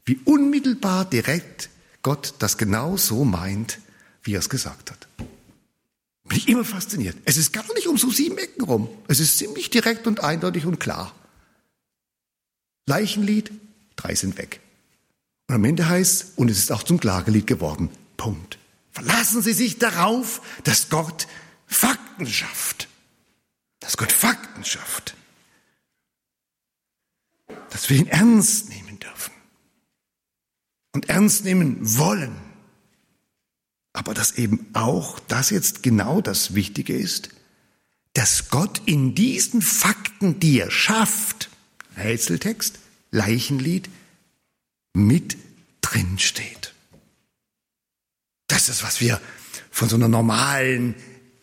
wie 0.06 0.20
unmittelbar 0.26 1.06
direkt 1.06 1.70
Gott 2.04 2.36
das 2.40 2.58
genau 2.58 2.98
so 2.98 3.26
meint, 3.26 3.80
wie 4.24 4.36
er 4.36 4.40
es 4.40 4.50
gesagt 4.50 4.92
hat. 4.92 5.08
Bin 6.28 6.38
ich 6.38 6.48
immer 6.48 6.66
fasziniert. 6.66 7.16
Es 7.26 7.38
ist 7.38 7.54
gar 7.54 7.66
nicht 7.74 7.88
um 7.88 7.98
so 7.98 8.10
sieben 8.10 8.38
Ecken 8.38 8.64
rum. 8.64 8.90
Es 9.08 9.20
ist 9.20 9.38
ziemlich 9.38 9.70
direkt 9.70 10.08
und 10.08 10.24
eindeutig 10.24 10.66
und 10.66 10.80
klar. 10.80 11.14
Leichenlied, 12.88 13.52
drei 13.96 14.16
sind 14.16 14.38
weg. 14.38 14.60
Und 15.48 15.56
am 15.56 15.64
Ende 15.64 15.88
heißt, 15.88 16.34
und 16.36 16.50
es 16.50 16.58
ist 16.58 16.72
auch 16.72 16.84
zum 16.84 17.00
Klagelied 17.00 17.48
geworden. 17.48 17.90
Punkt. 18.18 18.58
Verlassen 18.92 19.42
Sie 19.42 19.54
sich 19.54 19.78
darauf, 19.78 20.42
dass 20.64 20.90
Gott 20.90 21.28
Fakten 21.68 22.28
schafft. 22.28 22.88
Dass 23.80 23.98
Gott 23.98 24.12
Fakten 24.12 24.64
schafft. 24.64 25.16
Dass 27.70 27.90
wir 27.90 27.98
ihn 27.98 28.08
ernst 28.08 28.70
nehmen 28.70 29.00
dürfen. 29.00 29.34
Und 30.94 31.10
ernst 31.10 31.44
nehmen 31.44 31.78
wollen. 31.98 32.36
Aber 33.94 34.14
dass 34.14 34.34
eben 34.34 34.68
auch 34.74 35.20
das 35.20 35.50
jetzt 35.50 35.84
genau 35.84 36.22
das 36.22 36.54
Wichtige 36.54 36.96
ist, 36.96 37.30
dass 38.14 38.50
Gott 38.50 38.82
in 38.86 39.14
diesen 39.14 39.62
Fakten, 39.62 40.40
die 40.40 40.60
er 40.60 40.72
schafft, 40.72 41.50
Rätseltext, 41.98 42.80
Leichenlied, 43.12 43.90
mit 44.94 45.38
drin 45.82 46.18
steht. 46.18 46.74
Das 48.48 48.70
ist, 48.70 48.84
was 48.84 49.02
wir 49.02 49.22
von 49.70 49.90
so 49.90 49.96
einer 49.96 50.08
normalen 50.08 50.96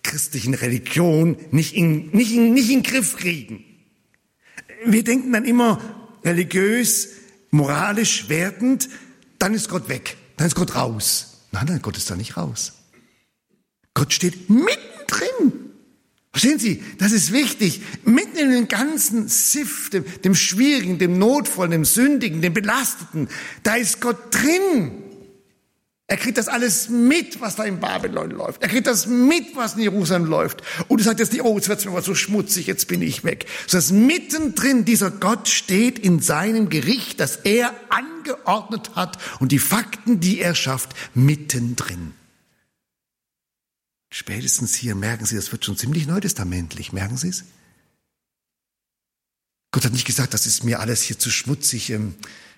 christlichen 0.03 0.55
Religion 0.55 1.37
nicht 1.51 1.75
in, 1.75 2.11
nicht 2.11 2.33
in, 2.33 2.53
nicht 2.55 2.71
in 2.71 2.83
Griff 2.83 3.17
kriegen. 3.17 3.65
Wir 4.85 5.05
denken 5.05 5.33
dann 5.33 5.45
immer 5.45 5.81
religiös, 6.25 7.09
moralisch, 7.51 8.29
wertend, 8.29 8.89
dann 9.39 9.55
ist 9.55 9.69
Gott 9.69 9.89
weg, 9.89 10.17
dann 10.37 10.47
ist 10.47 10.55
Gott 10.55 10.75
raus. 10.75 11.47
Nein, 11.53 11.67
nein, 11.69 11.83
Gott 11.83 11.97
ist 11.97 12.11
da 12.11 12.17
nicht 12.17 12.37
raus. 12.37 12.73
Gott 13.95 14.13
steht 14.13 14.49
mittendrin. 14.49 15.71
Verstehen 16.31 16.59
Sie, 16.59 16.83
das 16.99 17.13
ist 17.13 17.31
wichtig. 17.33 17.83
Mitten 18.05 18.39
in 18.39 18.51
dem 18.51 18.69
ganzen 18.69 19.29
Sift, 19.29 19.93
dem, 19.93 20.05
dem 20.23 20.35
Schwierigen, 20.35 20.99
dem 20.99 21.19
Notvollen, 21.19 21.73
dem 21.73 21.85
Sündigen, 21.85 22.41
dem 22.41 22.55
Belasteten, 22.55 23.29
da 23.63 23.75
ist 23.75 24.01
Gott 24.01 24.17
drin. 24.31 24.93
Er 26.13 26.19
kriegt 26.19 26.37
das 26.37 26.49
alles 26.49 26.91
mit, 26.91 27.41
was 27.41 27.57
da 27.57 27.65
in 27.65 27.81
Babylon 27.81 28.33
läuft. 28.33 28.63
Er 28.63 28.69
kriegt 28.69 28.87
das 28.87 29.07
mit, 29.07 29.57
was 29.57 29.77
in 29.77 29.81
Jerusalem 29.81 30.27
läuft. 30.27 30.63
Und 30.89 31.01
er 31.01 31.05
sagt 31.05 31.21
jetzt 31.21 31.33
nicht, 31.33 31.41
oh, 31.41 31.57
jetzt 31.57 31.71
wird's 31.71 31.87
mir 31.87 31.91
mal 31.91 32.03
so 32.03 32.15
schmutzig, 32.15 32.67
jetzt 32.67 32.87
bin 32.87 33.01
ich 33.01 33.25
weg. 33.25 33.47
Sondern 33.67 34.09
mittendrin 34.09 34.85
dieser 34.85 35.11
Gott 35.11 35.49
steht 35.49 35.99
in 35.99 36.21
seinem 36.21 36.69
Gericht, 36.69 37.19
das 37.19 37.37
er 37.37 37.75
angeordnet 37.89 38.95
hat 38.95 39.17
und 39.41 39.53
die 39.53 39.59
Fakten, 39.59 40.21
die 40.21 40.39
er 40.39 40.55
schafft, 40.55 40.91
mittendrin. 41.15 42.13
Spätestens 44.13 44.75
hier 44.75 44.95
merken 44.95 45.25
Sie, 45.25 45.37
das 45.37 45.51
wird 45.51 45.65
schon 45.65 45.79
ziemlich 45.79 46.07
neutestamentlich. 46.07 46.93
Merken 46.93 47.17
Sie 47.17 47.29
es? 47.29 47.45
Gott 49.71 49.87
hat 49.87 49.95
nicht 49.95 50.07
gesagt, 50.07 50.35
das 50.35 50.45
ist 50.45 50.63
mir 50.63 50.81
alles 50.81 51.01
hier 51.01 51.19
zu 51.19 51.31
schmutzig. 51.31 51.89
Ähm, 51.89 52.17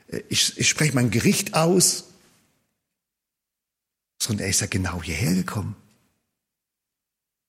äh, 0.09 0.23
ich, 0.29 0.59
ich 0.59 0.69
spreche 0.69 0.97
mein 0.97 1.13
Gericht 1.13 1.55
aus. 1.55 2.07
Sondern 4.19 4.45
er 4.45 4.51
ist 4.51 4.61
ja 4.61 4.67
genau 4.67 5.03
hierher 5.03 5.35
gekommen. 5.35 5.77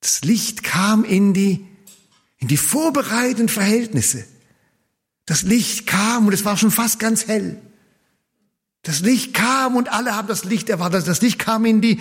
Das 0.01 0.21
Licht 0.21 0.63
kam 0.63 1.03
in 1.03 1.33
die, 1.33 1.65
in 2.37 2.47
die 2.47 2.57
vorbereitenden 2.57 3.49
Verhältnisse. 3.49 4.25
Das 5.25 5.41
Licht 5.41 5.87
kam 5.87 6.27
und 6.27 6.33
es 6.33 6.45
war 6.45 6.57
schon 6.57 6.71
fast 6.71 6.99
ganz 6.99 7.27
hell. 7.27 7.59
Das 8.83 8.99
Licht 8.99 9.33
kam 9.33 9.75
und 9.75 9.91
alle 9.91 10.15
haben 10.15 10.27
das 10.27 10.43
Licht 10.43 10.69
erwartet. 10.69 11.07
Das 11.07 11.21
Licht 11.21 11.39
kam 11.39 11.65
in 11.65 11.81
die 11.81 11.99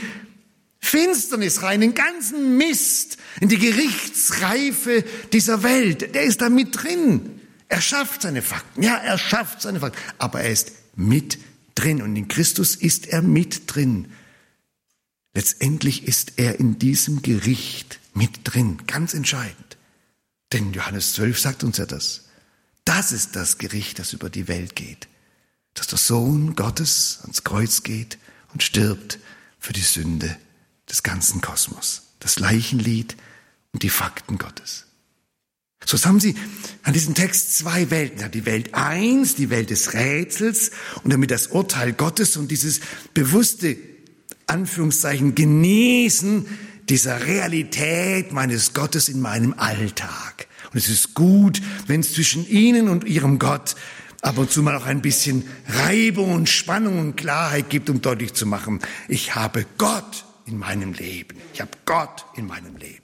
Finsternis 0.80 1.62
rein, 1.62 1.80
den 1.80 1.94
ganzen 1.94 2.58
Mist, 2.58 3.16
in 3.40 3.48
die 3.48 3.58
Gerichtsreife 3.58 5.02
dieser 5.32 5.62
Welt. 5.62 6.14
Der 6.14 6.24
ist 6.24 6.42
da 6.42 6.50
mit 6.50 6.82
drin. 6.82 7.40
Er 7.68 7.80
schafft 7.80 8.20
seine 8.20 8.42
Fakten. 8.42 8.82
Ja, 8.82 8.96
er 8.96 9.16
schafft 9.16 9.62
seine 9.62 9.80
Fakten. 9.80 9.98
Aber 10.18 10.42
er 10.42 10.50
ist 10.50 10.72
mit 10.94 11.38
drin. 11.74 12.02
Und 12.02 12.14
in 12.16 12.28
Christus 12.28 12.76
ist 12.76 13.06
er 13.06 13.22
mit 13.22 13.74
drin. 13.74 14.12
Letztendlich 15.35 16.07
ist 16.07 16.35
er 16.37 16.61
in 16.61 16.78
diesem 16.78 17.22
Gericht 17.22 17.99
mit 18.14 18.41
drin. 18.45 18.78
Ganz 18.87 19.14
entscheidend. 19.14 19.76
Denn 20.53 20.72
Johannes 20.72 21.14
12 21.14 21.39
sagt 21.39 21.64
uns 21.64 21.78
ja 21.78 21.87
das. 21.87 22.26
Das 22.85 23.11
ist 23.12 23.35
das 23.35 23.59
Gericht, 23.59 23.99
das 23.99 24.12
über 24.12 24.30
die 24.30 24.47
Welt 24.47 24.76
geht. 24.76 25.09
Dass 25.74 25.89
der 25.89 25.99
Sohn 25.99 26.55
Gottes 26.55 27.18
ans 27.22 27.43
Kreuz 27.43 27.82
geht 27.82 28.18
und 28.53 28.62
stirbt 28.62 29.18
für 29.59 29.72
die 29.72 29.80
Sünde 29.80 30.37
des 30.89 31.03
ganzen 31.03 31.41
Kosmos. 31.41 32.03
Das 32.20 32.39
Leichenlied 32.39 33.16
und 33.72 33.82
die 33.82 33.91
Fakten 33.91 34.39
Gottes. 34.39 34.85
So 35.85 36.03
haben 36.09 36.20
sie 36.20 36.35
an 36.82 36.95
diesem 36.95 37.14
Text 37.14 37.57
zwei 37.59 37.91
Welten. 37.91 38.30
Die 38.30 38.47
Welt 38.47 38.74
eins, 38.74 39.35
die 39.35 39.51
Welt 39.51 39.70
des 39.70 39.93
Rätsels 39.93 40.70
und 41.03 41.12
damit 41.12 41.30
das 41.30 41.49
Urteil 41.49 41.93
Gottes 41.93 42.37
und 42.37 42.51
dieses 42.51 42.80
bewusste, 43.12 43.76
Anführungszeichen, 44.55 45.34
Genießen 45.34 46.46
dieser 46.88 47.26
Realität 47.26 48.32
meines 48.32 48.72
Gottes 48.72 49.09
in 49.09 49.20
meinem 49.20 49.55
Alltag. 49.57 50.46
Und 50.72 50.78
es 50.78 50.88
ist 50.88 51.14
gut, 51.14 51.61
wenn 51.88 52.00
es 52.00 52.14
zwischen 52.14 52.46
Ihnen 52.48 52.88
und 52.88 53.05
Ihrem 53.05 53.40
Gott 53.40 53.74
ab 54.22 54.38
und 54.38 54.52
zu 54.52 54.62
mal 54.62 54.76
auch 54.76 54.86
ein 54.86 55.02
bisschen 55.02 55.44
Reibung 55.66 56.32
und 56.32 56.48
Spannung 56.48 57.00
und 57.00 57.16
Klarheit 57.16 57.68
gibt, 57.68 57.90
um 57.90 58.00
deutlich 58.00 58.34
zu 58.34 58.46
machen, 58.46 58.78
ich 59.09 59.34
habe 59.34 59.66
Gott 59.76 60.24
in 60.46 60.57
meinem 60.57 60.92
Leben. 60.92 61.36
Ich 61.52 61.61
habe 61.61 61.72
Gott 61.84 62.24
in 62.36 62.46
meinem 62.46 62.76
Leben. 62.76 63.02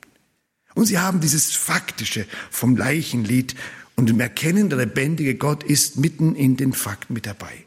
Und 0.74 0.86
sie 0.86 0.98
haben 0.98 1.20
dieses 1.20 1.56
Faktische 1.56 2.26
vom 2.50 2.76
Leichenlied 2.76 3.56
und 3.96 4.08
im 4.08 4.20
Erkennen, 4.20 4.70
der 4.70 4.78
lebendige 4.78 5.34
Gott 5.34 5.64
ist 5.64 5.98
mitten 5.98 6.36
in 6.36 6.56
den 6.56 6.72
Fakten 6.72 7.12
mit 7.12 7.26
dabei. 7.26 7.66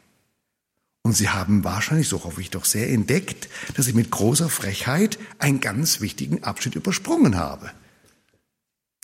Und 1.04 1.14
sie 1.18 1.30
haben 1.30 1.66
wahrscheinlich, 1.66 2.08
so 2.08 2.24
hoffe 2.24 2.39
ich 2.39 2.49
doch 2.49 2.64
sehr, 2.64 2.89
entdeckt, 2.89 3.49
dass 3.76 3.88
ich 3.88 3.93
mit 3.93 4.10
großer 4.10 4.49
Frechheit 4.49 5.20
einen 5.38 5.60
ganz 5.60 5.99
wichtigen 5.99 6.43
Abschnitt 6.43 6.76
übersprungen 6.76 7.36
habe. 7.36 7.72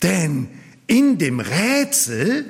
Denn 0.02 0.48
in 0.86 1.18
dem 1.18 1.40
Rätsel 1.40 2.46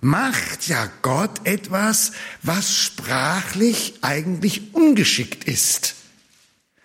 macht 0.00 0.68
ja 0.68 0.90
Gott 1.00 1.46
etwas, 1.46 2.12
was 2.42 2.76
sprachlich 2.76 3.94
eigentlich 4.02 4.74
ungeschickt 4.74 5.44
ist. 5.44 5.94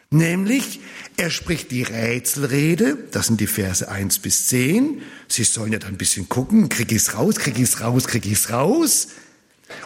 Nämlich, 0.10 0.80
er 1.18 1.30
spricht 1.30 1.72
die 1.72 1.84
Rätselrede, 1.84 2.98
das 3.12 3.28
sind 3.28 3.42
die 3.42 3.48
Verse 3.48 3.90
1 3.90 4.20
bis 4.20 4.48
10. 4.48 5.02
Sie 5.28 5.44
sollen 5.44 5.74
ja 5.74 5.80
dann 5.80 5.96
ein 5.96 5.98
bisschen 5.98 6.30
gucken, 6.30 6.70
krieg 6.70 6.92
ich's 6.94 7.14
raus, 7.14 7.36
krieg 7.36 7.60
ich's 7.60 7.82
raus, 7.82 8.08
krieg 8.08 8.26
ich's 8.26 8.50
raus. 8.50 9.10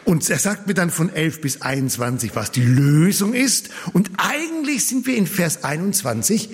Und 0.05 0.29
er 0.29 0.39
sagt 0.39 0.67
mir 0.67 0.73
dann 0.73 0.89
von 0.89 1.13
11 1.13 1.41
bis 1.41 1.61
21, 1.61 2.35
was 2.35 2.51
die 2.51 2.63
Lösung 2.63 3.33
ist. 3.33 3.69
Und 3.93 4.11
eigentlich 4.17 4.85
sind 4.85 5.05
wir 5.05 5.15
in 5.15 5.27
Vers 5.27 5.63
21 5.63 6.49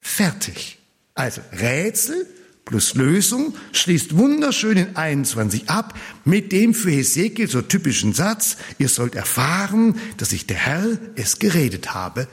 fertig. 0.00 0.78
Also 1.14 1.40
Rätsel 1.52 2.26
plus 2.64 2.94
Lösung 2.94 3.54
schließt 3.72 4.16
wunderschön 4.16 4.76
in 4.76 4.96
21 4.96 5.70
ab 5.70 5.98
mit 6.24 6.52
dem 6.52 6.74
für 6.74 6.90
Hesekiel 6.90 7.48
so 7.48 7.62
typischen 7.62 8.12
Satz, 8.12 8.56
ihr 8.78 8.88
sollt 8.88 9.14
erfahren, 9.14 9.98
dass 10.16 10.32
ich 10.32 10.46
der 10.46 10.56
Herr 10.56 10.98
es 11.14 11.38
geredet 11.38 11.94
habe. 11.94 12.28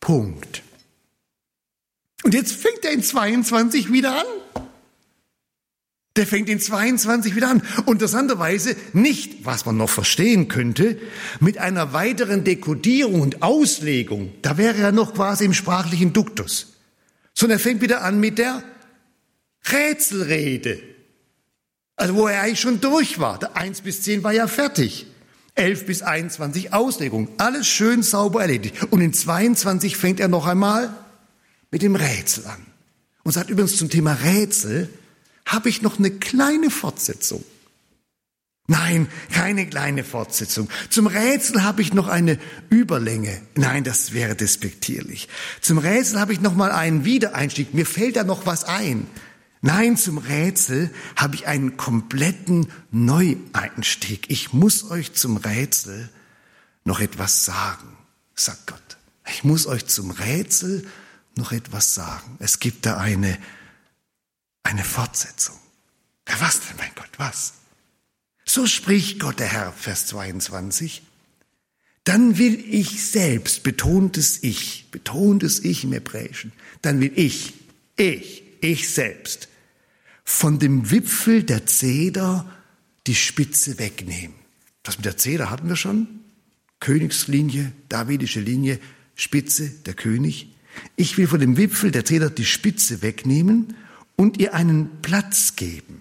Punkt. 0.00 0.62
Und 2.24 2.34
jetzt 2.34 2.52
fängt 2.52 2.84
er 2.84 2.92
in 2.92 3.02
22 3.02 3.92
wieder 3.92 4.18
an. 4.18 4.26
Der 6.16 6.26
fängt 6.26 6.48
in 6.48 6.60
22 6.60 7.36
wieder 7.36 7.50
an. 7.50 7.62
Interessanterweise 7.86 8.74
nicht, 8.94 9.44
was 9.44 9.66
man 9.66 9.76
noch 9.76 9.90
verstehen 9.90 10.48
könnte, 10.48 10.98
mit 11.40 11.58
einer 11.58 11.92
weiteren 11.92 12.42
Dekodierung 12.42 13.20
und 13.20 13.42
Auslegung. 13.42 14.32
Da 14.40 14.56
wäre 14.56 14.78
er 14.78 14.92
noch 14.92 15.14
quasi 15.14 15.44
im 15.44 15.52
sprachlichen 15.52 16.14
Duktus. 16.14 16.74
Sondern 17.34 17.58
er 17.58 17.62
fängt 17.62 17.82
wieder 17.82 18.02
an 18.02 18.18
mit 18.18 18.38
der 18.38 18.62
Rätselrede. 19.70 20.80
Also 21.96 22.14
wo 22.14 22.26
er 22.28 22.40
eigentlich 22.40 22.60
schon 22.60 22.80
durch 22.80 23.18
war. 23.18 23.38
Der 23.38 23.56
1 23.56 23.82
bis 23.82 24.02
10 24.02 24.24
war 24.24 24.32
ja 24.32 24.46
fertig. 24.46 25.06
11 25.54 25.86
bis 25.86 26.02
21 26.02 26.72
Auslegung. 26.72 27.28
Alles 27.38 27.66
schön 27.66 28.02
sauber 28.02 28.42
erledigt. 28.42 28.76
Und 28.90 29.00
in 29.00 29.12
22 29.12 29.96
fängt 29.96 30.20
er 30.20 30.28
noch 30.28 30.46
einmal 30.46 30.94
mit 31.70 31.82
dem 31.82 31.96
Rätsel 31.96 32.46
an. 32.46 32.64
Und 33.22 33.32
sagt 33.32 33.50
übrigens 33.50 33.76
zum 33.76 33.90
Thema 33.90 34.12
Rätsel, 34.12 34.88
habe 35.46 35.68
ich 35.68 35.80
noch 35.80 35.98
eine 35.98 36.10
kleine 36.10 36.70
Fortsetzung. 36.70 37.44
Nein, 38.68 39.06
keine 39.32 39.66
kleine 39.68 40.02
Fortsetzung. 40.02 40.68
Zum 40.90 41.06
Rätsel 41.06 41.62
habe 41.62 41.82
ich 41.82 41.94
noch 41.94 42.08
eine 42.08 42.36
Überlänge. 42.68 43.40
Nein, 43.54 43.84
das 43.84 44.12
wäre 44.12 44.34
despektierlich. 44.34 45.28
Zum 45.60 45.78
Rätsel 45.78 46.18
habe 46.18 46.32
ich 46.32 46.40
noch 46.40 46.54
mal 46.54 46.72
einen 46.72 47.04
Wiedereinstieg. 47.04 47.74
Mir 47.74 47.86
fällt 47.86 48.16
da 48.16 48.24
noch 48.24 48.44
was 48.44 48.64
ein. 48.64 49.06
Nein, 49.62 49.96
zum 49.96 50.18
Rätsel 50.18 50.90
habe 51.14 51.36
ich 51.36 51.46
einen 51.46 51.76
kompletten 51.76 52.66
Neueinstieg. 52.90 54.30
Ich 54.30 54.52
muss 54.52 54.90
euch 54.90 55.12
zum 55.12 55.36
Rätsel 55.36 56.08
noch 56.84 57.00
etwas 57.00 57.44
sagen, 57.44 57.96
sagt 58.34 58.66
Gott. 58.66 58.96
Ich 59.28 59.44
muss 59.44 59.66
euch 59.66 59.86
zum 59.86 60.10
Rätsel 60.10 60.86
noch 61.36 61.52
etwas 61.52 61.94
sagen. 61.94 62.36
Es 62.40 62.58
gibt 62.58 62.84
da 62.84 62.98
eine 62.98 63.38
eine 64.66 64.84
Fortsetzung. 64.84 65.56
Ja, 66.28 66.34
was 66.40 66.60
denn, 66.60 66.76
mein 66.76 66.90
Gott, 66.94 67.10
was? 67.18 67.54
So 68.44 68.66
spricht 68.66 69.20
Gott 69.20 69.38
der 69.38 69.46
Herr, 69.46 69.72
Vers 69.72 70.06
22. 70.08 71.02
Dann 72.04 72.38
will 72.38 72.62
ich 72.70 73.04
selbst, 73.04 73.62
betontes 73.62 74.42
Ich, 74.42 74.90
betontes 74.90 75.64
Ich 75.64 75.84
im 75.84 75.92
Hebräischen, 75.92 76.52
dann 76.82 77.00
will 77.00 77.12
ich, 77.16 77.54
ich, 77.96 78.42
ich 78.60 78.88
selbst, 78.88 79.48
von 80.24 80.58
dem 80.58 80.90
Wipfel 80.90 81.42
der 81.42 81.66
Zeder 81.66 82.50
die 83.06 83.14
Spitze 83.14 83.78
wegnehmen. 83.78 84.34
Das 84.82 84.98
mit 84.98 85.04
der 85.04 85.16
Zeder 85.16 85.50
hatten 85.50 85.68
wir 85.68 85.76
schon. 85.76 86.08
Königslinie, 86.80 87.72
davidische 87.88 88.40
Linie, 88.40 88.78
Spitze, 89.14 89.70
der 89.70 89.94
König. 89.94 90.48
Ich 90.94 91.16
will 91.16 91.26
von 91.26 91.40
dem 91.40 91.56
Wipfel 91.56 91.90
der 91.90 92.04
Zeder 92.04 92.30
die 92.30 92.44
Spitze 92.44 93.02
wegnehmen 93.02 93.74
und 94.16 94.38
ihr 94.38 94.54
einen 94.54 95.02
Platz 95.02 95.56
geben. 95.56 96.00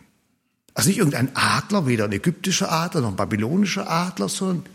Also 0.73 0.89
nicht 0.89 0.97
irgendein 0.97 1.35
Adler, 1.35 1.87
weder 1.87 2.05
ein 2.05 2.11
ägyptischer 2.11 2.71
Adler 2.71 3.01
noch 3.01 3.09
ein 3.09 3.15
babylonischer 3.15 3.89
Adler, 3.89 4.29
sondern 4.29 4.65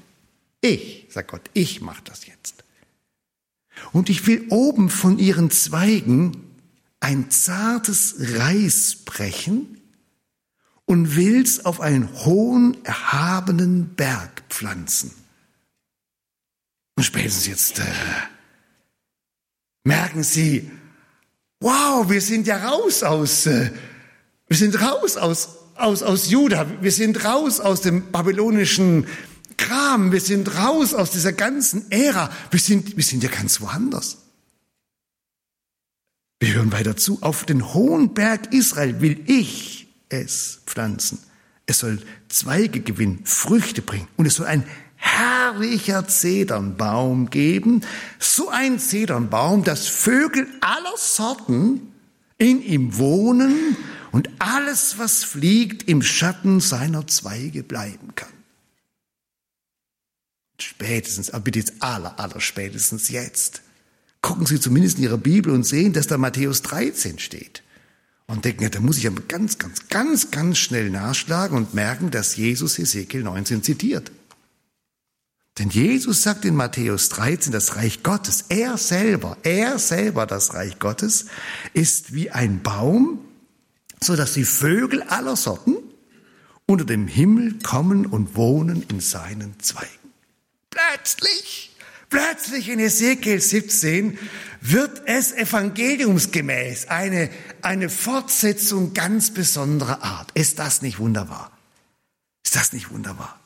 ich, 0.60 1.06
sagt 1.10 1.30
Gott, 1.30 1.50
ich 1.54 1.80
mache 1.80 2.02
das 2.04 2.26
jetzt. 2.26 2.64
Und 3.92 4.10
ich 4.10 4.26
will 4.26 4.46
oben 4.50 4.90
von 4.90 5.18
ihren 5.18 5.50
Zweigen 5.50 6.36
ein 7.00 7.30
zartes 7.30 8.16
Reis 8.18 8.96
brechen 9.04 9.80
und 10.84 11.16
will's 11.16 11.64
auf 11.64 11.80
einen 11.80 12.12
hohen, 12.24 12.84
erhabenen 12.84 13.94
Berg 13.94 14.42
pflanzen. 14.48 15.12
Und 16.96 17.04
spätestens 17.04 17.46
jetzt 17.46 17.78
äh, 17.78 17.84
merken 19.84 20.22
Sie, 20.22 20.70
wow, 21.60 22.08
wir 22.08 22.20
sind 22.20 22.46
ja 22.46 22.56
raus 22.68 23.02
aus, 23.02 23.46
äh, 23.46 23.70
wir 24.48 24.56
sind 24.56 24.80
raus 24.80 25.16
aus, 25.16 25.56
aus, 25.76 26.02
aus 26.02 26.30
Juda, 26.30 26.66
wir 26.80 26.92
sind 26.92 27.24
raus 27.24 27.60
aus 27.60 27.82
dem 27.82 28.10
babylonischen 28.10 29.06
Kram, 29.56 30.10
wir 30.10 30.20
sind 30.20 30.56
raus 30.56 30.94
aus 30.94 31.10
dieser 31.10 31.32
ganzen 31.32 31.90
Ära, 31.90 32.30
wir 32.50 32.60
sind, 32.60 32.96
wir 32.96 33.04
sind 33.04 33.22
ja 33.22 33.30
ganz 33.30 33.60
woanders. 33.60 34.18
Wir 36.40 36.54
hören 36.54 36.72
weiter 36.72 36.96
zu, 36.96 37.18
auf 37.20 37.44
den 37.44 37.74
hohen 37.74 38.14
Berg 38.14 38.54
Israel 38.54 39.02
will 39.02 39.20
ich 39.26 39.88
es 40.08 40.62
pflanzen. 40.64 41.18
Es 41.66 41.80
soll 41.80 42.00
Zweige 42.28 42.80
gewinnen, 42.80 43.20
Früchte 43.24 43.82
bringen. 43.82 44.08
Und 44.16 44.24
es 44.24 44.34
soll 44.34 44.46
ein 44.46 44.64
herrlicher 45.00 46.06
Zedernbaum 46.06 47.30
geben, 47.30 47.80
so 48.18 48.50
ein 48.50 48.78
Zedernbaum, 48.78 49.64
dass 49.64 49.88
Vögel 49.88 50.46
aller 50.60 50.96
Sorten 50.96 51.92
in 52.36 52.62
ihm 52.62 52.98
wohnen 52.98 53.76
und 54.12 54.28
alles, 54.38 54.98
was 54.98 55.24
fliegt, 55.24 55.88
im 55.88 56.02
Schatten 56.02 56.60
seiner 56.60 57.06
Zweige 57.06 57.62
bleiben 57.62 58.14
kann. 58.14 58.28
Spätestens, 60.60 61.30
aber 61.30 61.44
bitte 61.44 61.60
jetzt 61.60 61.74
aller, 61.80 62.20
aller 62.20 62.40
spätestens 62.40 63.08
jetzt, 63.08 63.62
gucken 64.20 64.44
Sie 64.44 64.60
zumindest 64.60 64.98
in 64.98 65.04
Ihrer 65.04 65.18
Bibel 65.18 65.52
und 65.52 65.64
sehen, 65.64 65.94
dass 65.94 66.06
da 66.06 66.18
Matthäus 66.18 66.60
13 66.62 67.18
steht. 67.18 67.62
Und 68.26 68.44
denken, 68.44 68.62
ja, 68.62 68.68
da 68.68 68.80
muss 68.80 68.98
ich 68.98 69.06
aber 69.06 69.22
ganz, 69.22 69.58
ganz, 69.58 69.88
ganz, 69.88 70.30
ganz 70.30 70.58
schnell 70.58 70.90
nachschlagen 70.90 71.56
und 71.56 71.74
merken, 71.74 72.10
dass 72.10 72.36
Jesus 72.36 72.78
Hesekiel 72.78 73.24
19 73.24 73.62
zitiert. 73.62 74.12
Denn 75.60 75.68
Jesus 75.68 76.22
sagt 76.22 76.46
in 76.46 76.56
Matthäus 76.56 77.10
13, 77.10 77.52
das 77.52 77.76
Reich 77.76 78.02
Gottes, 78.02 78.46
er 78.48 78.78
selber, 78.78 79.36
er 79.42 79.78
selber, 79.78 80.24
das 80.24 80.54
Reich 80.54 80.78
Gottes, 80.78 81.26
ist 81.74 82.14
wie 82.14 82.30
ein 82.30 82.62
Baum, 82.62 83.20
so 84.00 84.16
dass 84.16 84.32
die 84.32 84.44
Vögel 84.44 85.02
aller 85.02 85.36
Sorten 85.36 85.76
unter 86.64 86.86
dem 86.86 87.06
Himmel 87.06 87.58
kommen 87.62 88.06
und 88.06 88.36
wohnen 88.36 88.86
in 88.88 89.00
seinen 89.00 89.60
Zweigen. 89.60 89.90
Plötzlich 90.70 91.66
Plötzlich 92.08 92.68
in 92.68 92.80
Ezekiel 92.80 93.40
17 93.40 94.18
wird 94.60 95.02
es 95.06 95.32
evangeliumsgemäß 95.32 96.88
eine, 96.88 97.30
eine 97.62 97.88
Fortsetzung 97.88 98.94
ganz 98.94 99.32
besonderer 99.32 100.02
Art. 100.02 100.32
Ist 100.32 100.58
das 100.58 100.82
nicht 100.82 100.98
wunderbar? 100.98 101.52
Ist 102.44 102.56
das 102.56 102.72
nicht 102.72 102.90
wunderbar? 102.90 103.39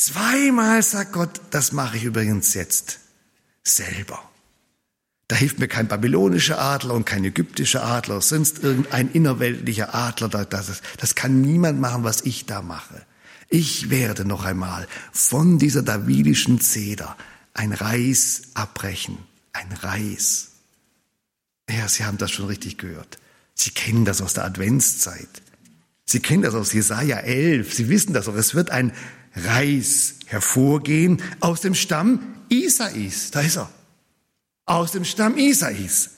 Zweimal 0.00 0.82
sagt 0.82 1.12
Gott, 1.12 1.42
das 1.50 1.72
mache 1.72 1.98
ich 1.98 2.04
übrigens 2.04 2.54
jetzt 2.54 3.00
selber. 3.62 4.18
Da 5.28 5.36
hilft 5.36 5.58
mir 5.58 5.68
kein 5.68 5.88
babylonischer 5.88 6.58
Adler 6.58 6.94
und 6.94 7.04
kein 7.04 7.22
ägyptischer 7.22 7.84
Adler, 7.84 8.22
sonst 8.22 8.60
irgendein 8.60 9.10
innerweltlicher 9.10 9.94
Adler. 9.94 10.30
Das, 10.30 10.80
das 10.96 11.14
kann 11.14 11.42
niemand 11.42 11.80
machen, 11.80 12.02
was 12.02 12.22
ich 12.22 12.46
da 12.46 12.62
mache. 12.62 13.04
Ich 13.50 13.90
werde 13.90 14.24
noch 14.24 14.46
einmal 14.46 14.88
von 15.12 15.58
dieser 15.58 15.82
davidischen 15.82 16.62
Zeder 16.62 17.14
ein 17.52 17.74
Reis 17.74 18.44
abbrechen. 18.54 19.18
Ein 19.52 19.70
Reis. 19.82 20.52
Ja, 21.68 21.86
Sie 21.88 22.06
haben 22.06 22.16
das 22.16 22.30
schon 22.30 22.46
richtig 22.46 22.78
gehört. 22.78 23.18
Sie 23.52 23.68
kennen 23.68 24.06
das 24.06 24.22
aus 24.22 24.32
der 24.32 24.46
Adventszeit. 24.46 25.42
Sie 26.06 26.20
kennen 26.20 26.42
das 26.42 26.54
aus 26.54 26.72
Jesaja 26.72 27.18
11. 27.18 27.74
Sie 27.74 27.90
wissen 27.90 28.14
das 28.14 28.28
auch. 28.28 28.34
Es 28.34 28.54
wird 28.54 28.70
ein 28.70 28.92
Reis 29.34 30.16
hervorgehen 30.26 31.22
aus 31.40 31.60
dem 31.60 31.74
Stamm 31.74 32.36
Isais. 32.48 33.30
Da 33.30 33.40
ist 33.40 33.56
er. 33.56 33.70
Aus 34.66 34.92
dem 34.92 35.04
Stamm 35.04 35.36
Isais. 35.36 36.10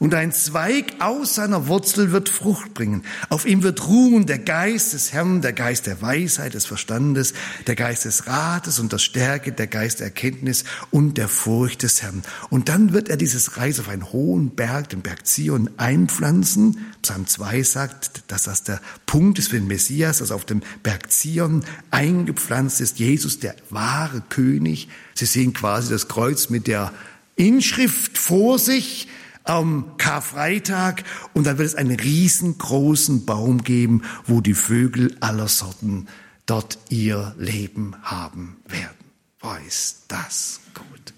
Und 0.00 0.14
ein 0.14 0.32
Zweig 0.32 0.94
aus 1.00 1.34
seiner 1.34 1.66
Wurzel 1.66 2.12
wird 2.12 2.28
Frucht 2.28 2.74
bringen. 2.74 3.02
Auf 3.30 3.46
ihm 3.46 3.62
wird 3.62 3.88
ruhen 3.88 4.26
der 4.26 4.38
Geist 4.38 4.92
des 4.92 5.12
Herrn, 5.12 5.40
der 5.40 5.52
Geist 5.52 5.86
der 5.86 6.00
Weisheit, 6.00 6.54
des 6.54 6.66
Verstandes, 6.66 7.32
der 7.66 7.74
Geist 7.74 8.04
des 8.04 8.26
Rates 8.26 8.78
und 8.78 8.92
der 8.92 8.98
Stärke, 8.98 9.50
der 9.50 9.66
Geist 9.66 10.00
der 10.00 10.08
Erkenntnis 10.08 10.64
und 10.90 11.18
der 11.18 11.28
Furcht 11.28 11.82
des 11.82 12.02
Herrn. 12.02 12.22
Und 12.50 12.68
dann 12.68 12.92
wird 12.92 13.08
er 13.08 13.16
dieses 13.16 13.56
Reis 13.56 13.80
auf 13.80 13.88
einen 13.88 14.12
hohen 14.12 14.50
Berg, 14.50 14.90
den 14.90 15.00
Berg 15.00 15.26
Zion, 15.26 15.70
einpflanzen. 15.78 16.92
Psalm 17.02 17.26
2 17.26 17.62
sagt, 17.62 18.22
dass 18.28 18.44
das 18.44 18.62
der 18.62 18.80
Punkt 19.06 19.38
ist 19.38 19.48
für 19.48 19.56
den 19.56 19.66
Messias, 19.66 20.18
dass 20.18 20.30
auf 20.30 20.44
dem 20.44 20.62
Berg 20.82 21.10
Zion 21.10 21.64
eingepflanzt 21.90 22.80
ist. 22.80 22.98
Jesus, 22.98 23.40
der 23.40 23.56
wahre 23.70 24.22
König. 24.28 24.88
Sie 25.14 25.26
sehen 25.26 25.54
quasi 25.54 25.90
das 25.90 26.06
Kreuz 26.06 26.50
mit 26.50 26.66
der 26.68 26.92
Inschrift 27.34 28.18
vor 28.18 28.58
sich 28.58 29.08
am 29.48 29.96
Karfreitag 29.96 31.04
und 31.32 31.46
dann 31.46 31.58
wird 31.58 31.68
es 31.68 31.74
einen 31.74 31.98
riesengroßen 31.98 33.24
Baum 33.24 33.62
geben, 33.62 34.02
wo 34.26 34.40
die 34.40 34.54
Vögel 34.54 35.16
aller 35.20 35.48
Sorten 35.48 36.06
dort 36.46 36.78
ihr 36.90 37.34
Leben 37.38 37.96
haben 38.02 38.58
werden. 38.66 38.96
Boah, 39.40 39.58
ist 39.66 40.04
das 40.08 40.60
gut. 40.74 41.14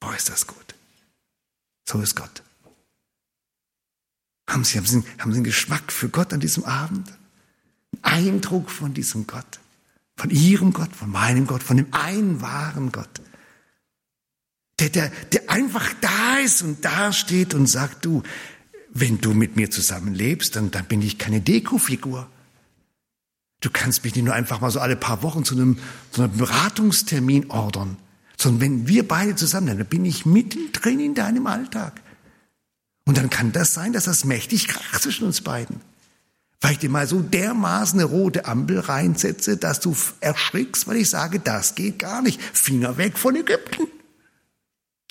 Boah, 0.00 0.14
ist 0.14 0.28
das 0.28 0.46
gut. 0.46 0.74
So 1.88 2.00
ist 2.00 2.16
Gott. 2.16 2.42
Haben 4.48 4.64
Sie, 4.64 4.78
haben 4.78 4.86
Sie, 4.86 5.02
haben 5.18 5.32
Sie 5.32 5.38
einen 5.38 5.44
Geschmack 5.44 5.90
für 5.90 6.08
Gott 6.08 6.32
an 6.32 6.40
diesem 6.40 6.64
Abend? 6.64 7.12
Einen 8.02 8.34
Eindruck 8.34 8.70
von 8.70 8.92
diesem 8.92 9.26
Gott? 9.26 9.60
Von 10.16 10.30
Ihrem 10.30 10.72
Gott, 10.72 10.94
von 10.94 11.10
meinem 11.10 11.46
Gott, 11.46 11.62
von 11.62 11.76
dem 11.76 11.92
einen 11.92 12.40
wahren 12.40 12.92
Gott? 12.92 13.20
Der, 14.80 14.90
der, 14.90 15.10
der 15.32 15.50
einfach 15.50 15.92
da 16.00 16.38
ist 16.38 16.62
und 16.62 16.84
da 16.84 17.12
steht 17.12 17.54
und 17.54 17.66
sagt, 17.66 18.04
du, 18.04 18.22
wenn 18.90 19.20
du 19.20 19.32
mit 19.34 19.56
mir 19.56 19.70
zusammenlebst, 19.70 20.56
dann, 20.56 20.70
dann 20.70 20.86
bin 20.86 21.02
ich 21.02 21.18
keine 21.18 21.40
Dekofigur. 21.40 22.28
Du 23.60 23.70
kannst 23.70 24.04
mich 24.04 24.14
nicht 24.14 24.24
nur 24.24 24.34
einfach 24.34 24.60
mal 24.60 24.70
so 24.70 24.80
alle 24.80 24.96
paar 24.96 25.22
Wochen 25.22 25.44
zu 25.44 25.54
einem, 25.54 25.78
zu 26.10 26.22
einem 26.22 26.36
Beratungstermin 26.36 27.50
ordern, 27.50 27.96
sondern 28.36 28.60
wenn 28.60 28.88
wir 28.88 29.08
beide 29.08 29.34
zusammen 29.34 29.68
sind, 29.68 29.78
dann 29.78 29.86
bin 29.86 30.04
ich 30.04 30.26
mittendrin 30.26 31.00
in 31.00 31.14
deinem 31.14 31.46
Alltag. 31.46 32.02
Und 33.06 33.16
dann 33.16 33.30
kann 33.30 33.52
das 33.52 33.72
sein, 33.72 33.92
dass 33.92 34.04
das 34.04 34.24
mächtig 34.24 34.68
kracht 34.68 35.02
zwischen 35.02 35.26
uns 35.26 35.40
beiden. 35.40 35.80
Weil 36.60 36.72
ich 36.72 36.78
dir 36.78 36.90
mal 36.90 37.06
so 37.06 37.20
dermaßen 37.20 37.98
eine 37.98 38.08
rote 38.08 38.46
Ampel 38.46 38.80
reinsetze, 38.80 39.56
dass 39.56 39.80
du 39.80 39.96
erschrickst, 40.20 40.86
weil 40.88 40.96
ich 40.96 41.08
sage, 41.08 41.38
das 41.38 41.74
geht 41.74 41.98
gar 41.98 42.22
nicht. 42.22 42.42
Finger 42.42 42.98
weg 42.98 43.16
von 43.16 43.36
Ägypten. 43.36 43.86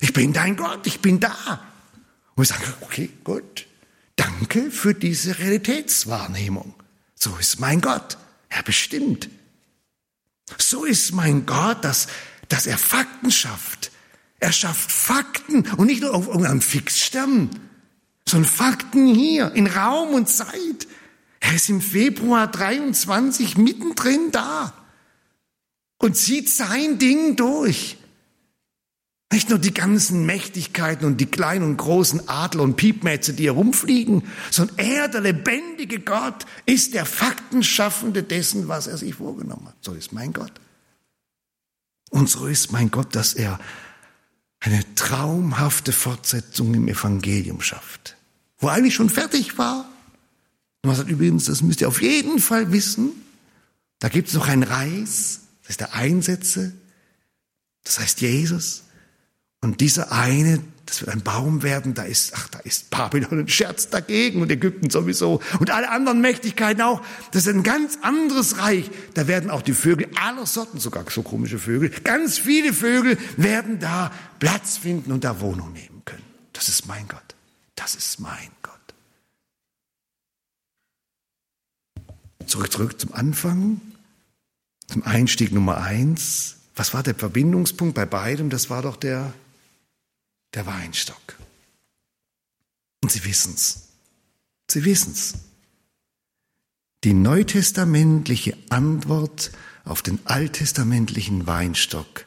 Ich 0.00 0.12
bin 0.12 0.32
dein 0.32 0.56
Gott, 0.56 0.86
ich 0.86 1.00
bin 1.00 1.20
da. 1.20 1.60
Und 2.34 2.44
ich 2.44 2.48
sage, 2.50 2.74
okay, 2.82 3.10
gut. 3.24 3.66
Danke 4.16 4.70
für 4.70 4.94
diese 4.94 5.38
Realitätswahrnehmung. 5.38 6.74
So 7.14 7.36
ist 7.36 7.60
mein 7.60 7.80
Gott. 7.80 8.18
Er 8.48 8.62
bestimmt. 8.62 9.28
So 10.58 10.84
ist 10.84 11.12
mein 11.12 11.46
Gott, 11.46 11.84
dass, 11.84 12.08
dass 12.48 12.66
er 12.66 12.78
Fakten 12.78 13.30
schafft. 13.30 13.90
Er 14.38 14.52
schafft 14.52 14.92
Fakten 14.92 15.66
und 15.72 15.86
nicht 15.86 16.02
nur 16.02 16.14
auf 16.14 16.28
irgendeinem 16.28 16.60
Fixstern, 16.60 17.50
sondern 18.28 18.50
Fakten 18.50 19.06
hier 19.06 19.52
in 19.52 19.66
Raum 19.66 20.10
und 20.10 20.28
Zeit. 20.28 20.86
Er 21.40 21.54
ist 21.54 21.68
im 21.68 21.80
Februar 21.80 22.46
23 22.46 23.56
mittendrin 23.56 24.30
da 24.32 24.72
und 25.98 26.16
zieht 26.16 26.50
sein 26.50 26.98
Ding 26.98 27.36
durch. 27.36 27.96
Nicht 29.32 29.50
nur 29.50 29.58
die 29.58 29.74
ganzen 29.74 30.24
Mächtigkeiten 30.24 31.04
und 31.04 31.20
die 31.20 31.26
kleinen 31.26 31.64
und 31.64 31.76
großen 31.76 32.28
Adler 32.28 32.62
und 32.62 32.76
Piepmätze, 32.76 33.32
die 33.32 33.46
herumfliegen, 33.46 34.22
sondern 34.50 34.78
er, 34.78 35.08
der 35.08 35.20
lebendige 35.20 35.98
Gott, 35.98 36.46
ist 36.64 36.94
der 36.94 37.04
Faktenschaffende 37.04 38.22
dessen, 38.22 38.68
was 38.68 38.86
er 38.86 38.96
sich 38.96 39.16
vorgenommen 39.16 39.66
hat. 39.66 39.76
So 39.80 39.94
ist 39.94 40.12
mein 40.12 40.32
Gott. 40.32 40.52
Und 42.10 42.30
so 42.30 42.46
ist 42.46 42.70
mein 42.70 42.90
Gott, 42.92 43.16
dass 43.16 43.34
er 43.34 43.58
eine 44.60 44.82
traumhafte 44.94 45.92
Fortsetzung 45.92 46.74
im 46.74 46.86
Evangelium 46.86 47.60
schafft, 47.60 48.16
wo 48.58 48.68
eigentlich 48.68 48.94
schon 48.94 49.10
fertig 49.10 49.58
war. 49.58 49.88
Und 50.82 50.88
man 50.88 50.96
sagt 50.96 51.10
übrigens, 51.10 51.46
das 51.46 51.62
müsst 51.62 51.80
ihr 51.80 51.88
auf 51.88 52.00
jeden 52.00 52.38
Fall 52.38 52.72
wissen, 52.72 53.10
da 53.98 54.08
gibt 54.08 54.28
es 54.28 54.34
noch 54.34 54.46
einen 54.48 54.62
Reis, 54.62 55.40
das 55.62 55.70
ist 55.70 55.80
der 55.80 55.94
Einsätze, 55.94 56.72
das 57.82 57.98
heißt 57.98 58.20
Jesus. 58.20 58.85
Und 59.62 59.80
dieser 59.80 60.12
eine, 60.12 60.62
das 60.84 61.00
wird 61.00 61.10
ein 61.10 61.22
Baum 61.22 61.62
werden, 61.62 61.94
da 61.94 62.02
ist, 62.02 62.32
ach, 62.36 62.48
da 62.48 62.58
ist 62.60 62.90
Babylon 62.90 63.40
ein 63.40 63.48
Scherz 63.48 63.88
dagegen 63.88 64.40
und 64.40 64.50
Ägypten 64.50 64.90
sowieso 64.90 65.40
und 65.58 65.70
alle 65.70 65.90
anderen 65.90 66.20
Mächtigkeiten 66.20 66.82
auch. 66.82 67.02
Das 67.32 67.46
ist 67.46 67.54
ein 67.54 67.62
ganz 67.62 67.98
anderes 68.02 68.58
Reich. 68.58 68.90
Da 69.14 69.26
werden 69.26 69.50
auch 69.50 69.62
die 69.62 69.72
Vögel 69.72 70.08
aller 70.20 70.46
Sorten, 70.46 70.78
sogar 70.78 71.04
so 71.10 71.22
komische 71.22 71.58
Vögel, 71.58 71.90
ganz 72.04 72.38
viele 72.38 72.72
Vögel 72.72 73.18
werden 73.36 73.80
da 73.80 74.12
Platz 74.38 74.76
finden 74.76 75.10
und 75.10 75.24
da 75.24 75.40
Wohnung 75.40 75.72
nehmen 75.72 76.02
können. 76.04 76.22
Das 76.52 76.68
ist 76.68 76.86
mein 76.86 77.08
Gott. 77.08 77.34
Das 77.74 77.94
ist 77.94 78.20
mein 78.20 78.50
Gott. 78.62 78.72
Zurück, 82.46 82.72
zurück 82.72 83.00
zum 83.00 83.12
Anfang, 83.12 83.80
zum 84.86 85.02
Einstieg 85.02 85.52
Nummer 85.52 85.78
eins. 85.78 86.56
Was 86.76 86.94
war 86.94 87.02
der 87.02 87.14
Verbindungspunkt 87.14 87.94
bei 87.94 88.06
beidem? 88.06 88.50
Das 88.50 88.70
war 88.70 88.82
doch 88.82 88.96
der 88.96 89.32
der 90.56 90.66
Weinstock. 90.66 91.36
Und 93.02 93.12
Sie 93.12 93.24
wissen's. 93.24 93.90
Sie 94.68 94.84
wissen's. 94.84 95.34
Die 97.04 97.12
neutestamentliche 97.12 98.56
Antwort 98.70 99.52
auf 99.84 100.02
den 100.02 100.18
alttestamentlichen 100.26 101.46
Weinstock 101.46 102.26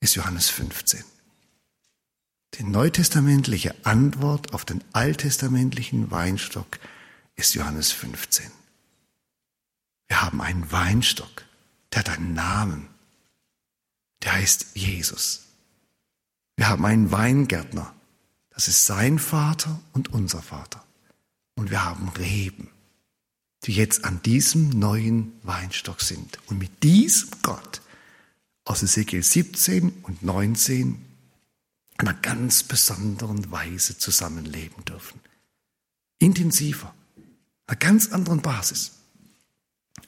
ist 0.00 0.16
Johannes 0.16 0.48
15. 0.48 1.04
Die 2.54 2.64
neutestamentliche 2.64 3.74
Antwort 3.84 4.54
auf 4.54 4.64
den 4.64 4.82
alttestamentlichen 4.92 6.10
Weinstock 6.10 6.80
ist 7.36 7.54
Johannes 7.54 7.92
15. 7.92 8.50
Wir 10.08 10.22
haben 10.22 10.40
einen 10.40 10.72
Weinstock, 10.72 11.44
der 11.92 12.00
hat 12.00 12.08
einen 12.08 12.32
Namen, 12.32 12.88
der 14.22 14.32
heißt 14.32 14.68
Jesus. 14.74 15.45
Wir 16.56 16.68
haben 16.68 16.84
einen 16.84 17.12
Weingärtner. 17.12 17.94
Das 18.50 18.68
ist 18.68 18.86
sein 18.86 19.18
Vater 19.18 19.78
und 19.92 20.12
unser 20.12 20.40
Vater. 20.42 20.82
Und 21.54 21.70
wir 21.70 21.84
haben 21.84 22.08
Reben, 22.08 22.70
die 23.64 23.72
jetzt 23.72 24.04
an 24.04 24.22
diesem 24.22 24.70
neuen 24.70 25.32
Weinstock 25.42 26.00
sind. 26.00 26.38
Und 26.46 26.58
mit 26.58 26.82
diesem 26.82 27.30
Gott 27.42 27.82
aus 28.64 28.82
Ezekiel 28.82 29.22
17 29.22 29.90
und 30.02 30.22
19 30.22 31.02
einer 31.98 32.14
ganz 32.14 32.62
besonderen 32.62 33.50
Weise 33.50 33.96
zusammenleben 33.96 34.84
dürfen. 34.84 35.20
Intensiver, 36.18 36.94
einer 37.66 37.76
ganz 37.76 38.12
anderen 38.12 38.42
Basis 38.42 38.92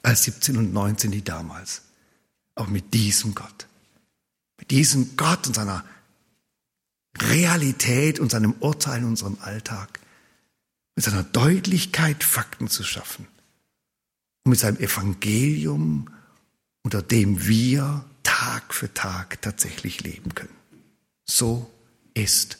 als 0.03 0.23
17 0.23 0.57
und 0.57 0.73
19 0.73 1.11
die 1.11 1.23
damals. 1.23 1.83
Aber 2.55 2.69
mit 2.69 2.93
diesem 2.93 3.35
Gott. 3.35 3.67
Mit 4.57 4.71
diesem 4.71 5.15
Gott 5.15 5.47
und 5.47 5.55
seiner 5.55 5.83
Realität 7.21 8.19
und 8.19 8.31
seinem 8.31 8.53
Urteil 8.59 8.99
in 8.99 9.05
unserem 9.05 9.37
Alltag, 9.41 9.99
mit 10.95 11.05
seiner 11.05 11.23
Deutlichkeit 11.23 12.23
Fakten 12.23 12.67
zu 12.67 12.83
schaffen 12.83 13.27
und 14.43 14.51
mit 14.51 14.59
seinem 14.59 14.77
Evangelium, 14.77 16.09
unter 16.83 17.01
dem 17.01 17.47
wir 17.47 18.05
Tag 18.23 18.73
für 18.73 18.93
Tag 18.93 19.41
tatsächlich 19.41 20.01
leben 20.03 20.33
können. 20.35 20.55
So 21.25 21.69
ist 22.13 22.57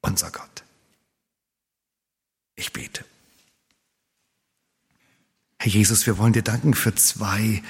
unser 0.00 0.30
Gott. 0.30 0.64
Ich 2.56 2.72
bete. 2.72 3.04
Herr 5.58 5.72
Jesus, 5.72 6.06
wir 6.06 6.18
wollen 6.18 6.32
dir 6.32 6.42
danken 6.42 6.74
für 6.74 6.94
zwei 6.94 7.62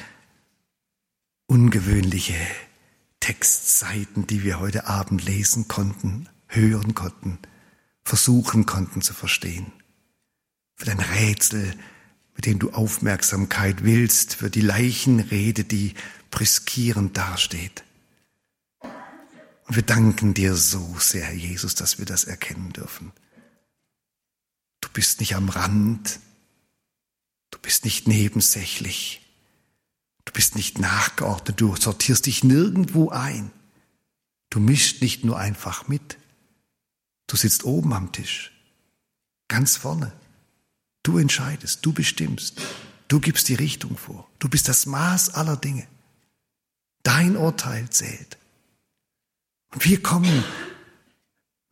ungewöhnliche 1.47 2.35
Textseiten, 3.27 4.29
die 4.29 4.45
wir 4.45 4.61
heute 4.61 4.87
Abend 4.87 5.25
lesen 5.25 5.67
konnten, 5.67 6.29
hören 6.47 6.95
konnten, 6.95 7.41
versuchen 8.05 8.67
konnten 8.67 9.03
zu 9.03 9.15
verstehen. 9.15 9.73
Für 10.77 10.85
dein 10.85 11.01
Rätsel, 11.01 11.75
mit 12.37 12.47
dem 12.47 12.61
du 12.61 12.71
Aufmerksamkeit 12.71 13.83
willst, 13.83 14.37
für 14.37 14.49
die 14.49 14.61
Leichenrede, 14.61 15.65
die 15.65 15.95
briskierend 16.31 17.17
dasteht. 17.17 17.83
Und 18.81 19.75
wir 19.75 19.83
danken 19.83 20.33
dir 20.33 20.55
so 20.55 20.95
sehr, 21.01 21.35
Jesus, 21.35 21.75
dass 21.75 21.99
wir 21.99 22.07
das 22.07 22.23
erkennen 22.23 22.73
dürfen. 22.75 23.11
Du 24.81 24.89
bist 24.91 25.19
nicht 25.19 25.35
am 25.35 25.49
Rand, 25.49 26.21
du 27.51 27.59
bist 27.59 27.85
nicht 27.85 28.07
nebensächlich, 28.07 29.26
du 30.27 30.33
bist 30.33 30.55
nicht 30.55 30.79
nachgeordnet, 30.79 31.59
du 31.61 31.75
sortierst 31.75 32.27
dich 32.27 32.45
nirgendwo 32.45 33.09
ein. 33.09 33.51
Du 34.51 34.61
mischst 34.61 35.01
nicht 35.03 35.25
nur 35.25 35.39
einfach 35.39 35.89
mit, 35.89 36.19
du 37.27 37.37
sitzt 37.37 37.65
oben 37.65 37.93
am 37.93 38.13
Tisch, 38.13 38.53
ganz 39.49 39.77
vorne. 39.77 40.13
Du 41.03 41.19
entscheidest, 41.19 41.85
du 41.85 41.93
bestimmst, 41.93 42.61
du 43.09 43.21
gibst 43.21 43.49
die 43.49 43.55
Richtung 43.55 43.97
vor, 43.97 44.29
du 44.39 44.49
bist 44.49 44.69
das 44.69 44.87
Maß 44.87 45.31
aller 45.35 45.57
Dinge. 45.57 45.87
Dein 47.03 47.37
Urteil 47.37 47.89
zählt. 47.91 48.39
Und 49.73 49.85
wir 49.85 50.03
kommen, 50.03 50.45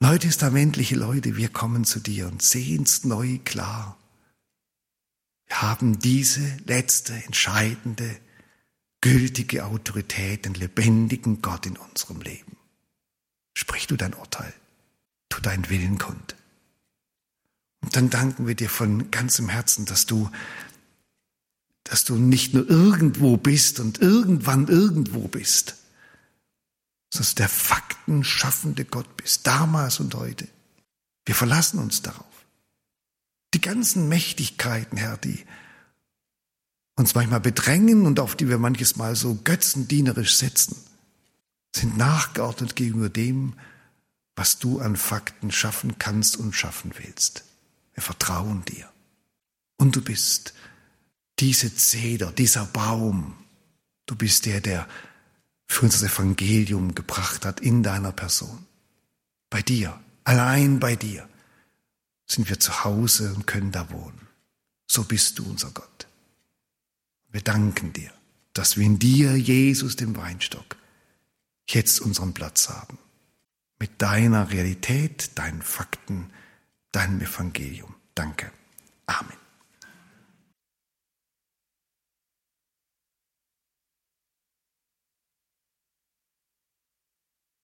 neutestamentliche 0.01 0.95
Leute, 0.95 1.37
wir 1.37 1.49
kommen 1.49 1.85
zu 1.85 2.01
dir 2.01 2.29
und 2.29 2.43
sehen 2.43 2.85
es 2.85 3.05
neu 3.05 3.39
klar. 3.45 3.97
Wir 5.47 5.63
haben 5.63 5.99
diese 5.99 6.57
letzte, 6.67 7.15
entscheidende, 7.25 8.21
gültige 9.05 9.67
Autorität, 9.67 10.47
den 10.47 10.55
lebendigen 10.55 11.43
Gott 11.43 11.67
in 11.67 11.77
unserem 11.77 12.23
Leben. 12.23 12.57
Sprich 13.53 13.87
du 13.87 13.97
dein 13.97 14.15
Urteil, 14.15 14.55
tu 15.29 15.43
deinen 15.43 15.69
Willen 15.69 15.99
kund. 15.99 16.35
Und 17.83 17.95
dann 17.97 18.09
danken 18.09 18.47
wir 18.47 18.55
dir 18.55 18.71
von 18.71 19.11
ganzem 19.11 19.51
Herzen, 19.51 19.85
dass 19.85 20.07
du, 20.07 20.31
dass 21.83 22.07
du 22.07 22.17
nicht 22.17 22.55
nur 22.55 22.67
irgendwo 22.71 23.37
bist 23.37 23.79
und 23.79 24.01
irgendwann 24.01 24.69
irgendwo 24.69 25.29
bist, 25.29 25.77
dass 27.11 27.35
du 27.35 27.43
der 27.43 27.51
Fakten 27.51 28.25
schaffende 28.25 28.87
Gott 28.87 29.19
bist, 29.19 29.47
damals 29.47 30.01
und 30.01 30.15
heute. 30.15 30.49
Wir 31.27 31.35
verlassen 31.35 31.79
uns 31.79 32.01
darauf. 32.01 32.47
Die 33.53 33.61
ganzen 33.61 34.09
Mächtigkeiten, 34.09 34.97
Herr, 34.97 35.19
die 35.19 35.45
uns 36.97 37.15
manchmal 37.15 37.41
bedrängen 37.41 38.07
und 38.07 38.21
auf 38.21 38.37
die 38.37 38.49
wir 38.49 38.59
manches 38.59 38.97
Mal 38.97 39.17
so 39.17 39.35
götzendienerisch 39.43 40.37
setzen, 40.37 40.77
sind 41.75 41.97
nachgeordnet 41.97 42.77
gegenüber 42.77 43.09
dem, 43.09 43.55
was 44.37 44.59
du 44.59 44.81
an 44.81 44.97
Fakten 44.97 45.51
schaffen 45.51 45.99
kannst 45.99 46.37
und 46.37 46.55
schaffen 46.55 46.93
willst. 46.97 47.45
Wir 47.95 48.03
vertrauen 48.03 48.65
dir. 48.65 48.89
Und 49.77 49.97
du 49.97 50.03
bist 50.03 50.55
diese 51.39 51.75
Zeder, 51.75 52.33
dieser 52.33 52.65
Baum. 52.67 53.35
Du 54.07 54.17
bist 54.17 54.47
der, 54.47 54.61
der 54.61 54.89
für 55.67 55.87
uns 55.87 56.01
das 56.01 56.13
Evangelium 56.15 56.95
gebracht 56.95 57.45
hat 57.45 57.61
in 57.61 57.83
deiner 57.83 58.13
Person. 58.13 58.67
Bei 59.51 59.63
dir, 59.63 59.99
allein 60.25 60.79
bei 60.81 60.97
dir 60.97 61.29
sind 62.27 62.49
wir 62.49 62.61
zu 62.61 62.85
Hause 62.85 63.33
und 63.35 63.47
können 63.47 63.73
da 63.73 63.91
wohnen. 63.91 64.29
So 64.91 65.05
bist 65.05 65.39
du 65.39 65.45
unser 65.45 65.71
Gott. 65.71 66.07
Wir 67.35 67.43
danken 67.43 67.93
dir, 67.93 68.13
dass 68.53 68.77
wir 68.77 68.87
in 68.87 69.01
dir, 69.01 69.37
Jesus, 69.37 69.97
dem 69.97 70.17
Weinstock, 70.17 70.77
jetzt 71.67 72.01
unseren 72.01 72.33
Platz 72.33 72.69
haben. 72.69 72.97
Mit 73.81 74.01
deiner 74.01 74.53
Realität, 74.53 75.37
deinen 75.37 75.61
Fakten, 75.61 76.31
deinem 76.93 77.21
Evangelium. 77.21 77.93
Danke. 78.15 78.53
Amen. 79.07 79.44